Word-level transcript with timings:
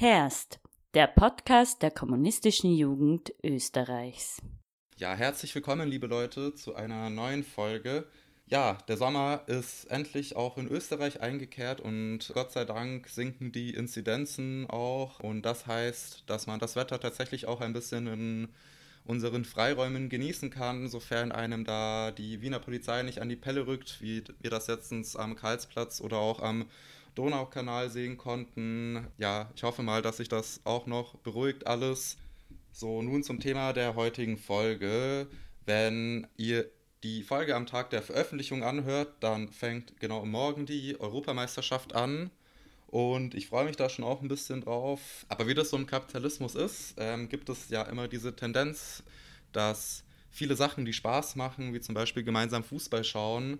Herst, 0.00 0.60
der 0.94 1.08
Podcast 1.08 1.82
der 1.82 1.90
kommunistischen 1.90 2.72
Jugend 2.72 3.34
Österreichs. 3.42 4.40
Ja, 4.96 5.16
herzlich 5.16 5.52
willkommen, 5.56 5.88
liebe 5.88 6.06
Leute, 6.06 6.54
zu 6.54 6.76
einer 6.76 7.10
neuen 7.10 7.42
Folge. 7.42 8.06
Ja, 8.46 8.78
der 8.86 8.96
Sommer 8.96 9.42
ist 9.48 9.86
endlich 9.86 10.36
auch 10.36 10.56
in 10.56 10.68
Österreich 10.68 11.20
eingekehrt 11.20 11.80
und 11.80 12.30
Gott 12.32 12.52
sei 12.52 12.64
Dank 12.64 13.08
sinken 13.08 13.50
die 13.50 13.74
Inzidenzen 13.74 14.70
auch. 14.70 15.18
Und 15.18 15.42
das 15.42 15.66
heißt, 15.66 16.30
dass 16.30 16.46
man 16.46 16.60
das 16.60 16.76
Wetter 16.76 17.00
tatsächlich 17.00 17.48
auch 17.48 17.60
ein 17.60 17.72
bisschen 17.72 18.06
in 18.06 18.48
unseren 19.04 19.44
Freiräumen 19.44 20.10
genießen 20.10 20.50
kann, 20.50 20.86
sofern 20.86 21.32
einem 21.32 21.64
da 21.64 22.12
die 22.12 22.40
Wiener 22.40 22.60
Polizei 22.60 23.02
nicht 23.02 23.20
an 23.20 23.28
die 23.28 23.34
Pelle 23.34 23.66
rückt, 23.66 24.00
wie 24.00 24.22
wir 24.38 24.50
das 24.50 24.68
letztens 24.68 25.16
am 25.16 25.34
Karlsplatz 25.34 26.00
oder 26.00 26.18
auch 26.18 26.40
am 26.40 26.66
Donaukanal 27.18 27.90
sehen 27.90 28.16
konnten. 28.16 29.06
Ja, 29.18 29.50
ich 29.56 29.62
hoffe 29.64 29.82
mal, 29.82 30.02
dass 30.02 30.18
sich 30.18 30.28
das 30.28 30.60
auch 30.64 30.86
noch 30.86 31.16
beruhigt 31.16 31.66
alles. 31.66 32.16
So, 32.72 33.02
nun 33.02 33.22
zum 33.24 33.40
Thema 33.40 33.72
der 33.72 33.96
heutigen 33.96 34.38
Folge. 34.38 35.26
Wenn 35.66 36.28
ihr 36.36 36.70
die 37.02 37.22
Folge 37.22 37.56
am 37.56 37.66
Tag 37.66 37.90
der 37.90 38.02
Veröffentlichung 38.02 38.62
anhört, 38.62 39.14
dann 39.20 39.48
fängt 39.48 39.98
genau 40.00 40.24
morgen 40.24 40.64
die 40.64 40.98
Europameisterschaft 41.00 41.94
an. 41.94 42.30
Und 42.86 43.34
ich 43.34 43.48
freue 43.48 43.66
mich 43.66 43.76
da 43.76 43.88
schon 43.88 44.04
auch 44.04 44.22
ein 44.22 44.28
bisschen 44.28 44.62
drauf. 44.62 45.26
Aber 45.28 45.46
wie 45.46 45.54
das 45.54 45.70
so 45.70 45.76
im 45.76 45.86
Kapitalismus 45.86 46.54
ist, 46.54 46.94
ähm, 46.98 47.28
gibt 47.28 47.48
es 47.48 47.68
ja 47.68 47.82
immer 47.82 48.08
diese 48.08 48.34
Tendenz, 48.34 49.02
dass 49.52 50.04
viele 50.30 50.56
Sachen, 50.56 50.84
die 50.84 50.92
Spaß 50.92 51.36
machen, 51.36 51.74
wie 51.74 51.80
zum 51.80 51.94
Beispiel 51.94 52.22
gemeinsam 52.22 52.64
Fußball 52.64 53.04
schauen, 53.04 53.58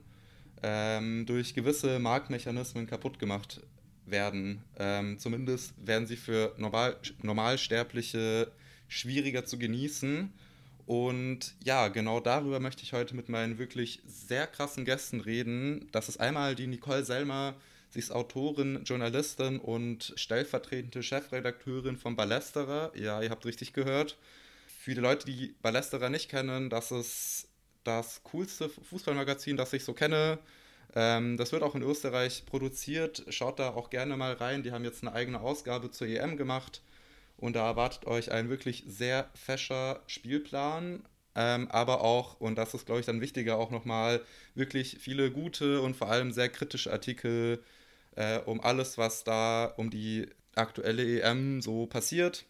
ähm, 0.63 1.27
durch 1.27 1.55
gewisse 1.55 1.99
Marktmechanismen 1.99 2.87
kaputt 2.87 3.19
gemacht 3.19 3.61
werden. 4.07 4.63
Ähm, 4.79 5.19
zumindest 5.19 5.75
werden 5.85 6.07
sie 6.07 6.17
für 6.17 6.55
Normal 6.57 6.97
Normalsterbliche 7.23 8.51
schwieriger 8.89 9.45
zu 9.45 9.59
genießen. 9.59 10.33
Und 10.87 11.55
ja, 11.65 11.89
genau 11.89 12.19
darüber 12.19 12.61
möchte 12.61 12.83
ich 12.83 12.95
heute 12.95 13.15
mit 13.15 13.29
meinen 13.29 13.59
wirklich 13.59 14.01
sehr 14.07 14.47
krassen 14.47 14.87
Gästen 14.87 15.21
reden. 15.21 15.89
Das 15.93 16.09
ist 16.09 16.19
einmal 16.19 16.55
die 16.55 16.67
Nicole 16.67 17.05
Selmer. 17.05 17.55
Sie 17.91 17.99
ist 17.99 18.11
Autorin, 18.11 18.85
Journalistin 18.85 19.59
und 19.59 20.13
stellvertretende 20.17 21.03
Chefredakteurin 21.03 21.97
von 21.97 22.17
Ballesterer. 22.17 22.93
Ja, 22.95 23.21
ihr 23.23 23.31
habt 23.31 23.45
richtig 23.45 23.73
gehört. 23.73 24.17
Für 24.81 24.95
die 24.95 25.01
Leute, 25.01 25.27
die 25.27 25.55
Ballesterer 25.61 26.09
nicht 26.09 26.31
kennen, 26.31 26.71
das 26.71 26.91
ist 26.91 27.49
das 27.85 28.23
coolste 28.25 28.69
Fußballmagazin, 28.69 29.57
das 29.57 29.73
ich 29.73 29.85
so 29.85 29.93
kenne. 29.93 30.39
Ähm, 30.95 31.37
das 31.37 31.53
wird 31.53 31.63
auch 31.63 31.75
in 31.75 31.83
Österreich 31.83 32.45
produziert. 32.47 33.25
Schaut 33.29 33.59
da 33.59 33.71
auch 33.71 33.91
gerne 33.91 34.17
mal 34.17 34.33
rein. 34.33 34.63
Die 34.63 34.73
haben 34.73 34.85
jetzt 34.85 35.03
eine 35.03 35.13
eigene 35.13 35.41
Ausgabe 35.41 35.91
zur 35.91 36.07
EM 36.07 36.37
gemacht. 36.37 36.83
Und 37.39 37.55
da 37.55 37.67
erwartet 37.67 38.07
euch 38.07 38.33
ein 38.33 38.51
wirklich 38.51 38.85
sehr 38.87 39.31
fescher 39.35 40.03
Spielplan, 40.09 41.05
ähm, 41.37 41.69
aber 41.71 42.01
auch, 42.03 42.41
und 42.41 42.57
das 42.57 42.75
ist, 42.75 42.87
glaube 42.87 43.01
ich, 43.01 43.07
dann 43.07 43.21
wichtiger, 43.21 43.59
auch 43.59 43.71
nochmal 43.71 44.21
wirklich 44.57 44.99
viele 44.99 45.31
gute 45.31 45.81
und 45.81 45.97
vor 45.97 46.09
allem 46.11 46.33
sehr 46.33 46.49
kritische 46.49 46.93
Artikel 46.93 47.63
äh, 48.17 48.39
um 48.41 48.61
alles, 48.61 48.99
was 48.99 49.23
da 49.23 49.67
um 49.77 49.89
die 49.91 50.27
aktuelle 50.57 51.21
EM 51.23 51.63
so 51.63 51.87
passiert. 51.87 52.45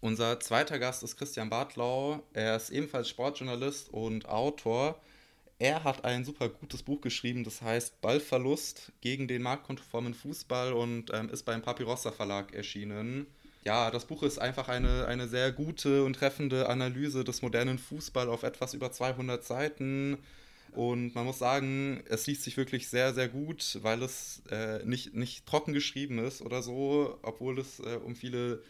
Unser 0.00 0.40
zweiter 0.40 0.78
Gast 0.80 1.04
ist 1.04 1.16
Christian 1.16 1.48
Bartlau. 1.48 2.20
Er 2.32 2.56
ist 2.56 2.70
ebenfalls 2.70 3.08
Sportjournalist 3.08 3.90
und 3.90 4.28
Autor. 4.28 5.00
Er 5.64 5.82
hat 5.82 6.04
ein 6.04 6.26
super 6.26 6.50
gutes 6.50 6.82
Buch 6.82 7.00
geschrieben, 7.00 7.42
das 7.42 7.62
heißt 7.62 8.02
Ballverlust 8.02 8.92
gegen 9.00 9.28
den 9.28 9.40
marktkonformen 9.40 10.12
Fußball 10.12 10.74
und 10.74 11.10
ähm, 11.14 11.30
ist 11.30 11.44
beim 11.44 11.62
Papirossa 11.62 12.12
Verlag 12.12 12.52
erschienen 12.52 13.26
ja, 13.64 13.90
das 13.90 14.04
Buch 14.04 14.22
ist 14.22 14.38
einfach 14.38 14.68
eine, 14.68 15.06
eine 15.06 15.26
sehr 15.26 15.50
gute 15.50 16.04
und 16.04 16.14
treffende 16.16 16.68
Analyse 16.68 17.24
des 17.24 17.40
modernen 17.40 17.78
Fußball 17.78 18.28
auf 18.28 18.42
etwas 18.42 18.74
über 18.74 18.92
200 18.92 19.42
Seiten. 19.42 20.18
Und 20.72 21.14
man 21.14 21.24
muss 21.24 21.38
sagen, 21.38 22.02
es 22.08 22.26
liest 22.26 22.42
sich 22.42 22.58
wirklich 22.58 22.88
sehr, 22.88 23.14
sehr 23.14 23.28
gut, 23.28 23.78
weil 23.80 24.02
es 24.02 24.42
äh, 24.50 24.84
nicht, 24.84 25.14
nicht 25.14 25.46
trocken 25.46 25.72
geschrieben 25.72 26.18
ist 26.18 26.42
oder 26.42 26.62
so, 26.62 27.18
obwohl 27.22 27.58
es 27.58 27.80
äh, 27.80 27.98
um 28.04 28.14
viele 28.16 28.62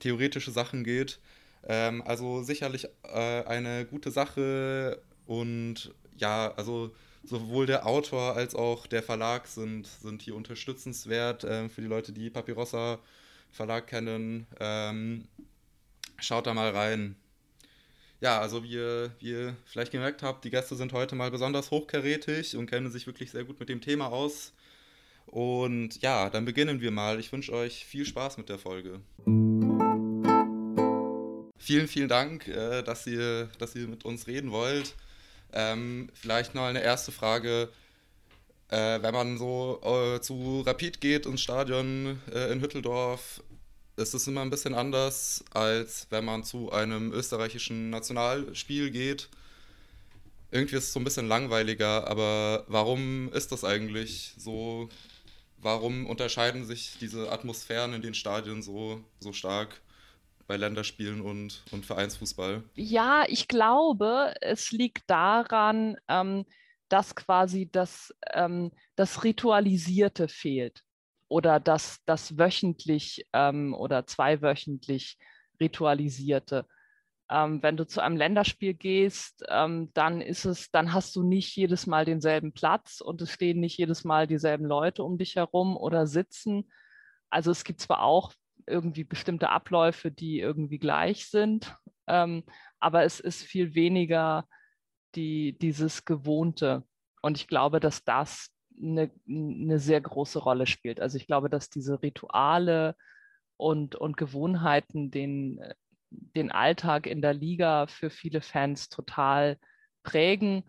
theoretische 0.00 0.50
Sachen 0.50 0.84
geht. 0.84 1.18
Ähm, 1.66 2.02
also 2.02 2.42
sicherlich 2.42 2.88
äh, 3.04 3.44
eine 3.44 3.86
gute 3.86 4.10
Sache 4.10 5.00
und 5.26 5.94
ja, 6.22 6.54
also 6.54 6.94
sowohl 7.24 7.66
der 7.66 7.84
Autor 7.86 8.36
als 8.36 8.54
auch 8.54 8.86
der 8.86 9.02
Verlag 9.02 9.48
sind, 9.48 9.86
sind 9.86 10.22
hier 10.22 10.36
unterstützenswert 10.36 11.42
äh, 11.44 11.68
für 11.68 11.80
die 11.82 11.88
Leute, 11.88 12.12
die 12.12 12.30
Papyrossa 12.30 13.00
Verlag 13.50 13.88
kennen, 13.88 14.46
ähm, 14.60 15.26
schaut 16.18 16.46
da 16.46 16.54
mal 16.54 16.70
rein. 16.70 17.16
Ja, 18.20 18.40
also 18.40 18.62
wie 18.62 18.74
ihr, 18.74 19.10
wie 19.18 19.30
ihr 19.30 19.56
vielleicht 19.66 19.90
gemerkt 19.90 20.22
habt, 20.22 20.44
die 20.44 20.50
Gäste 20.50 20.76
sind 20.76 20.92
heute 20.92 21.16
mal 21.16 21.30
besonders 21.30 21.72
hochkarätig 21.72 22.56
und 22.56 22.66
kennen 22.66 22.90
sich 22.90 23.06
wirklich 23.06 23.32
sehr 23.32 23.44
gut 23.44 23.58
mit 23.58 23.68
dem 23.68 23.80
Thema 23.80 24.06
aus. 24.06 24.52
Und 25.26 26.00
ja, 26.02 26.30
dann 26.30 26.44
beginnen 26.44 26.80
wir 26.80 26.92
mal. 26.92 27.18
Ich 27.18 27.32
wünsche 27.32 27.52
euch 27.52 27.84
viel 27.84 28.06
Spaß 28.06 28.38
mit 28.38 28.48
der 28.48 28.58
Folge. 28.58 29.00
Vielen, 31.58 31.88
vielen 31.88 32.08
Dank, 32.08 32.46
äh, 32.46 32.82
dass, 32.82 33.06
ihr, 33.08 33.50
dass 33.58 33.74
ihr 33.74 33.88
mit 33.88 34.04
uns 34.04 34.28
reden 34.28 34.52
wollt. 34.52 34.94
Ähm, 35.52 36.10
vielleicht 36.14 36.54
noch 36.54 36.64
eine 36.64 36.82
erste 36.82 37.12
Frage. 37.12 37.68
Äh, 38.68 39.02
wenn 39.02 39.12
man 39.12 39.38
so 39.38 39.80
äh, 39.84 40.20
zu 40.20 40.62
Rapid 40.62 41.00
geht 41.00 41.26
ins 41.26 41.42
Stadion 41.42 42.20
äh, 42.32 42.50
in 42.52 42.62
Hütteldorf, 42.62 43.42
ist 43.96 44.14
es 44.14 44.26
immer 44.26 44.40
ein 44.40 44.50
bisschen 44.50 44.74
anders, 44.74 45.44
als 45.52 46.06
wenn 46.10 46.24
man 46.24 46.44
zu 46.44 46.72
einem 46.72 47.12
österreichischen 47.12 47.90
Nationalspiel 47.90 48.90
geht. 48.90 49.28
Irgendwie 50.50 50.76
ist 50.76 50.84
es 50.84 50.92
so 50.92 51.00
ein 51.00 51.04
bisschen 51.04 51.28
langweiliger, 51.28 52.06
aber 52.08 52.64
warum 52.68 53.30
ist 53.32 53.52
das 53.52 53.64
eigentlich 53.64 54.34
so? 54.38 54.88
Warum 55.58 56.06
unterscheiden 56.06 56.64
sich 56.66 56.96
diese 57.00 57.30
Atmosphären 57.30 57.92
in 57.94 58.02
den 58.02 58.14
Stadien 58.14 58.62
so, 58.62 59.02
so 59.20 59.32
stark? 59.32 59.80
Bei 60.52 60.58
Länderspielen 60.58 61.22
und, 61.22 61.64
und 61.70 61.86
Vereinsfußball? 61.86 62.62
Ja, 62.74 63.24
ich 63.26 63.48
glaube, 63.48 64.34
es 64.42 64.70
liegt 64.70 65.08
daran, 65.08 65.96
ähm, 66.08 66.44
dass 66.90 67.14
quasi 67.14 67.70
das, 67.72 68.14
ähm, 68.34 68.70
das 68.94 69.24
Ritualisierte 69.24 70.28
fehlt 70.28 70.82
oder 71.28 71.58
das, 71.58 72.00
das 72.04 72.36
wöchentlich 72.36 73.24
ähm, 73.32 73.72
oder 73.72 74.06
zweiwöchentlich 74.06 75.16
Ritualisierte. 75.58 76.66
Ähm, 77.30 77.62
wenn 77.62 77.78
du 77.78 77.86
zu 77.86 78.02
einem 78.02 78.18
Länderspiel 78.18 78.74
gehst, 78.74 79.46
ähm, 79.48 79.90
dann 79.94 80.20
ist 80.20 80.44
es, 80.44 80.70
dann 80.70 80.92
hast 80.92 81.16
du 81.16 81.22
nicht 81.22 81.56
jedes 81.56 81.86
Mal 81.86 82.04
denselben 82.04 82.52
Platz 82.52 83.00
und 83.00 83.22
es 83.22 83.30
stehen 83.30 83.58
nicht 83.58 83.78
jedes 83.78 84.04
Mal 84.04 84.26
dieselben 84.26 84.66
Leute 84.66 85.02
um 85.02 85.16
dich 85.16 85.36
herum 85.36 85.78
oder 85.78 86.06
sitzen. 86.06 86.70
Also 87.30 87.50
es 87.50 87.64
gibt 87.64 87.80
zwar 87.80 88.02
auch 88.02 88.34
irgendwie 88.66 89.04
bestimmte 89.04 89.50
Abläufe, 89.50 90.10
die 90.10 90.40
irgendwie 90.40 90.78
gleich 90.78 91.26
sind, 91.26 91.76
ähm, 92.06 92.44
aber 92.80 93.04
es 93.04 93.20
ist 93.20 93.42
viel 93.42 93.74
weniger 93.74 94.46
die, 95.14 95.56
dieses 95.58 96.04
Gewohnte. 96.04 96.84
Und 97.22 97.36
ich 97.36 97.46
glaube, 97.46 97.80
dass 97.80 98.04
das 98.04 98.50
eine, 98.76 99.10
eine 99.28 99.78
sehr 99.78 100.00
große 100.00 100.38
Rolle 100.38 100.66
spielt. 100.66 101.00
Also 101.00 101.16
ich 101.16 101.26
glaube, 101.26 101.48
dass 101.48 101.70
diese 101.70 102.02
Rituale 102.02 102.96
und, 103.56 103.94
und 103.94 104.16
Gewohnheiten 104.16 105.10
den, 105.10 105.60
den 106.10 106.50
Alltag 106.50 107.06
in 107.06 107.22
der 107.22 107.34
Liga 107.34 107.86
für 107.86 108.10
viele 108.10 108.40
Fans 108.40 108.88
total 108.88 109.58
prägen 110.02 110.64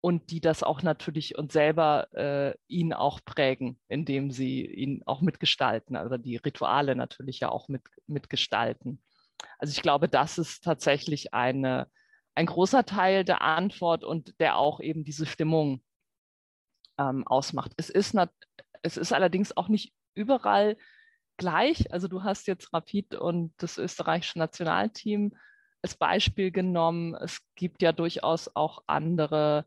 und 0.00 0.30
die 0.30 0.40
das 0.40 0.62
auch 0.62 0.82
natürlich 0.82 1.36
und 1.36 1.52
selber 1.52 2.08
äh, 2.14 2.54
ihn 2.68 2.92
auch 2.92 3.20
prägen, 3.24 3.78
indem 3.88 4.30
sie 4.30 4.64
ihn 4.64 5.02
auch 5.04 5.20
mitgestalten, 5.20 5.96
also 5.96 6.16
die 6.16 6.36
Rituale 6.36 6.96
natürlich 6.96 7.40
ja 7.40 7.50
auch 7.50 7.68
mit, 7.68 7.82
mitgestalten. 8.06 9.02
Also 9.58 9.72
ich 9.72 9.82
glaube, 9.82 10.08
das 10.08 10.38
ist 10.38 10.64
tatsächlich 10.64 11.34
eine, 11.34 11.88
ein 12.34 12.46
großer 12.46 12.84
Teil 12.84 13.24
der 13.24 13.42
Antwort 13.42 14.04
und 14.04 14.38
der 14.40 14.56
auch 14.56 14.80
eben 14.80 15.04
diese 15.04 15.26
Stimmung 15.26 15.82
ähm, 16.98 17.26
ausmacht. 17.26 17.72
Es 17.76 17.90
ist, 17.90 18.16
es 18.82 18.96
ist 18.96 19.12
allerdings 19.12 19.56
auch 19.56 19.68
nicht 19.68 19.92
überall 20.14 20.76
gleich. 21.36 21.92
Also 21.92 22.08
du 22.08 22.22
hast 22.22 22.46
jetzt 22.46 22.72
Rapid 22.72 23.14
und 23.16 23.52
das 23.58 23.76
österreichische 23.76 24.38
Nationalteam 24.38 25.36
als 25.82 25.94
Beispiel 25.94 26.50
genommen. 26.50 27.14
Es 27.14 27.40
gibt 27.54 27.82
ja 27.82 27.92
durchaus 27.92 28.54
auch 28.54 28.82
andere 28.86 29.66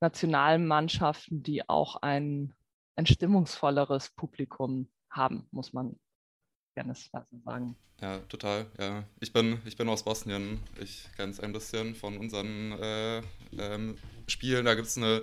Nationalmannschaften, 0.00 1.42
die 1.42 1.68
auch 1.68 1.96
ein, 1.96 2.54
ein 2.96 3.06
stimmungsvolleres 3.06 4.10
Publikum 4.10 4.88
haben, 5.10 5.46
muss 5.50 5.72
man 5.72 5.98
gerne 6.74 6.94
sagen. 6.94 7.76
Ja, 8.00 8.18
total. 8.28 8.66
Ja. 8.78 9.04
Ich, 9.18 9.32
bin, 9.32 9.60
ich 9.64 9.76
bin 9.76 9.88
aus 9.88 10.04
Bosnien. 10.04 10.60
Ich 10.80 11.08
kenne 11.16 11.32
es 11.32 11.40
ein 11.40 11.52
bisschen 11.52 11.96
von 11.96 12.16
unseren 12.16 12.72
äh, 12.72 13.22
ähm, 13.58 13.98
Spielen. 14.28 14.64
Da 14.64 14.74
gibt 14.74 14.86
es 14.86 14.96
eine 14.96 15.22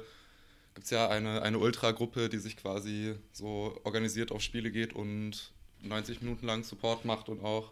ja 0.89 1.07
eine, 1.07 1.41
eine 1.41 1.59
Ultragruppe, 1.59 2.29
die 2.29 2.37
sich 2.37 2.57
quasi 2.57 3.15
so 3.31 3.79
organisiert 3.83 4.31
auf 4.31 4.41
Spiele 4.41 4.71
geht 4.71 4.93
und 4.93 5.51
90 5.81 6.21
Minuten 6.21 6.45
lang 6.45 6.63
Support 6.63 7.05
macht 7.05 7.29
und 7.29 7.43
auch 7.43 7.71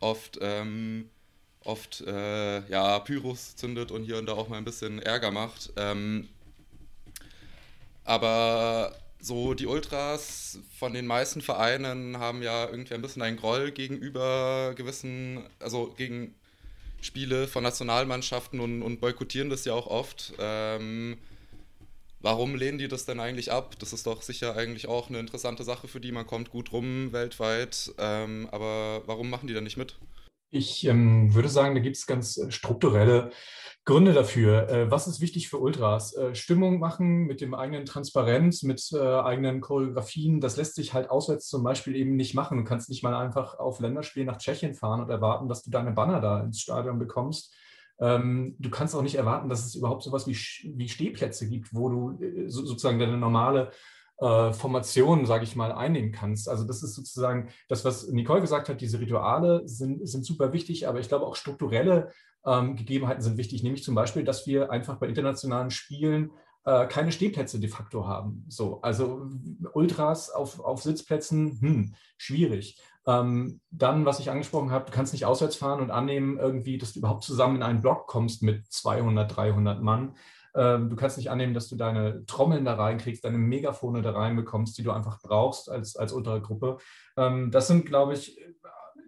oft, 0.00 0.38
ähm, 0.40 1.10
oft 1.64 2.00
äh, 2.02 2.66
ja, 2.68 2.98
Pyros 3.00 3.56
zündet 3.56 3.90
und 3.90 4.04
hier 4.04 4.18
und 4.18 4.26
da 4.26 4.32
auch 4.32 4.48
mal 4.48 4.56
ein 4.56 4.64
bisschen 4.64 5.00
Ärger 5.00 5.30
macht. 5.30 5.72
Ähm, 5.76 6.28
aber 8.04 8.96
so 9.20 9.54
die 9.54 9.66
Ultras 9.66 10.58
von 10.78 10.94
den 10.94 11.06
meisten 11.06 11.42
Vereinen 11.42 12.18
haben 12.18 12.42
ja 12.42 12.68
irgendwie 12.68 12.94
ein 12.94 13.02
bisschen 13.02 13.22
einen 13.22 13.36
Groll 13.36 13.70
gegenüber 13.70 14.72
gewissen, 14.74 15.44
also 15.58 15.92
gegen 15.96 16.34
Spiele 17.02 17.48
von 17.48 17.62
Nationalmannschaften 17.62 18.60
und, 18.60 18.82
und 18.82 19.00
boykottieren 19.00 19.50
das 19.50 19.64
ja 19.64 19.74
auch 19.74 19.86
oft. 19.86 20.32
Ähm, 20.38 21.18
warum 22.20 22.54
lehnen 22.54 22.78
die 22.78 22.88
das 22.88 23.06
denn 23.06 23.20
eigentlich 23.20 23.52
ab? 23.52 23.78
Das 23.78 23.92
ist 23.92 24.06
doch 24.06 24.22
sicher 24.22 24.56
eigentlich 24.56 24.86
auch 24.86 25.08
eine 25.08 25.18
interessante 25.18 25.64
Sache 25.64 25.88
für 25.88 26.00
die. 26.00 26.12
Man 26.12 26.26
kommt 26.26 26.50
gut 26.50 26.72
rum 26.72 27.12
weltweit. 27.12 27.92
Ähm, 27.98 28.48
aber 28.50 29.02
warum 29.06 29.30
machen 29.30 29.46
die 29.46 29.54
dann 29.54 29.64
nicht 29.64 29.76
mit? 29.76 29.96
Ich 30.50 30.84
ähm, 30.84 31.32
würde 31.32 31.48
sagen, 31.48 31.74
da 31.74 31.80
gibt 31.80 31.96
es 31.96 32.06
ganz 32.06 32.36
äh, 32.36 32.50
strukturelle 32.50 33.30
Gründe 33.84 34.12
dafür. 34.12 34.68
Äh, 34.68 34.90
was 34.90 35.06
ist 35.06 35.20
wichtig 35.20 35.48
für 35.48 35.58
Ultras? 35.58 36.14
Äh, 36.16 36.34
Stimmung 36.34 36.80
machen 36.80 37.26
mit 37.26 37.40
dem 37.40 37.54
eigenen 37.54 37.86
Transparenz, 37.86 38.64
mit 38.64 38.90
äh, 38.92 38.98
eigenen 38.98 39.60
Choreografien. 39.60 40.40
Das 40.40 40.56
lässt 40.56 40.74
sich 40.74 40.92
halt 40.92 41.08
auswärts 41.08 41.48
zum 41.48 41.62
Beispiel 41.62 41.94
eben 41.94 42.16
nicht 42.16 42.34
machen. 42.34 42.58
Du 42.58 42.64
kannst 42.64 42.88
nicht 42.88 43.04
mal 43.04 43.14
einfach 43.14 43.58
auf 43.58 43.78
Länderspiel 43.78 44.24
nach 44.24 44.38
Tschechien 44.38 44.74
fahren 44.74 45.00
und 45.00 45.08
erwarten, 45.08 45.48
dass 45.48 45.62
du 45.62 45.70
deine 45.70 45.92
Banner 45.92 46.20
da 46.20 46.40
ins 46.40 46.60
Stadion 46.60 46.98
bekommst. 46.98 47.54
Ähm, 48.00 48.56
du 48.58 48.70
kannst 48.70 48.94
auch 48.96 49.02
nicht 49.02 49.14
erwarten, 49.14 49.48
dass 49.48 49.64
es 49.64 49.76
überhaupt 49.76 50.02
sowas 50.02 50.26
wie, 50.26 50.36
wie 50.76 50.88
Stehplätze 50.88 51.48
gibt, 51.48 51.72
wo 51.72 51.88
du 51.88 52.48
sozusagen 52.48 52.98
deine 52.98 53.18
normale 53.18 53.70
Formation, 54.52 55.24
sage 55.26 55.44
ich 55.44 55.56
mal, 55.56 55.72
einnehmen 55.72 56.12
kannst. 56.12 56.48
Also 56.48 56.64
das 56.64 56.82
ist 56.82 56.94
sozusagen 56.94 57.48
das, 57.68 57.84
was 57.84 58.08
Nicole 58.08 58.40
gesagt 58.40 58.68
hat, 58.68 58.80
diese 58.80 59.00
Rituale 59.00 59.62
sind, 59.66 60.06
sind 60.06 60.26
super 60.26 60.52
wichtig, 60.52 60.86
aber 60.88 61.00
ich 61.00 61.08
glaube 61.08 61.26
auch 61.26 61.36
strukturelle 61.36 62.12
ähm, 62.44 62.76
Gegebenheiten 62.76 63.22
sind 63.22 63.36
wichtig, 63.38 63.62
nämlich 63.62 63.82
zum 63.82 63.94
Beispiel, 63.94 64.24
dass 64.24 64.46
wir 64.46 64.70
einfach 64.70 64.96
bei 64.96 65.06
internationalen 65.06 65.70
Spielen 65.70 66.32
äh, 66.64 66.86
keine 66.86 67.12
Stehplätze 67.12 67.58
de 67.58 67.70
facto 67.70 68.06
haben. 68.06 68.44
So, 68.48 68.80
also 68.82 69.28
Ultras 69.72 70.30
auf, 70.30 70.60
auf 70.60 70.82
Sitzplätzen, 70.82 71.58
hm, 71.60 71.94
schwierig. 72.16 72.80
Ähm, 73.06 73.60
dann, 73.70 74.04
was 74.04 74.20
ich 74.20 74.30
angesprochen 74.30 74.70
habe, 74.70 74.84
du 74.84 74.92
kannst 74.92 75.12
nicht 75.12 75.24
auswärts 75.24 75.56
fahren 75.56 75.80
und 75.80 75.90
annehmen, 75.90 76.38
irgendwie, 76.38 76.76
dass 76.76 76.92
du 76.92 76.98
überhaupt 76.98 77.24
zusammen 77.24 77.56
in 77.56 77.62
einen 77.62 77.80
Block 77.80 78.06
kommst 78.06 78.42
mit 78.42 78.70
200, 78.70 79.34
300 79.34 79.82
Mann. 79.82 80.14
Ähm, 80.54 80.90
du 80.90 80.96
kannst 80.96 81.16
nicht 81.16 81.30
annehmen, 81.30 81.54
dass 81.54 81.68
du 81.68 81.76
deine 81.76 82.24
Trommeln 82.26 82.64
da 82.64 82.74
reinkriegst, 82.74 83.24
deine 83.24 83.38
Megafone 83.38 84.02
da 84.02 84.12
reinbekommst, 84.12 84.76
die 84.78 84.82
du 84.82 84.92
einfach 84.92 85.20
brauchst 85.22 85.70
als, 85.70 85.96
als 85.96 86.12
Ultragruppe. 86.12 86.78
Ähm, 87.16 87.50
das 87.50 87.68
sind, 87.68 87.86
glaube 87.86 88.14
ich, 88.14 88.38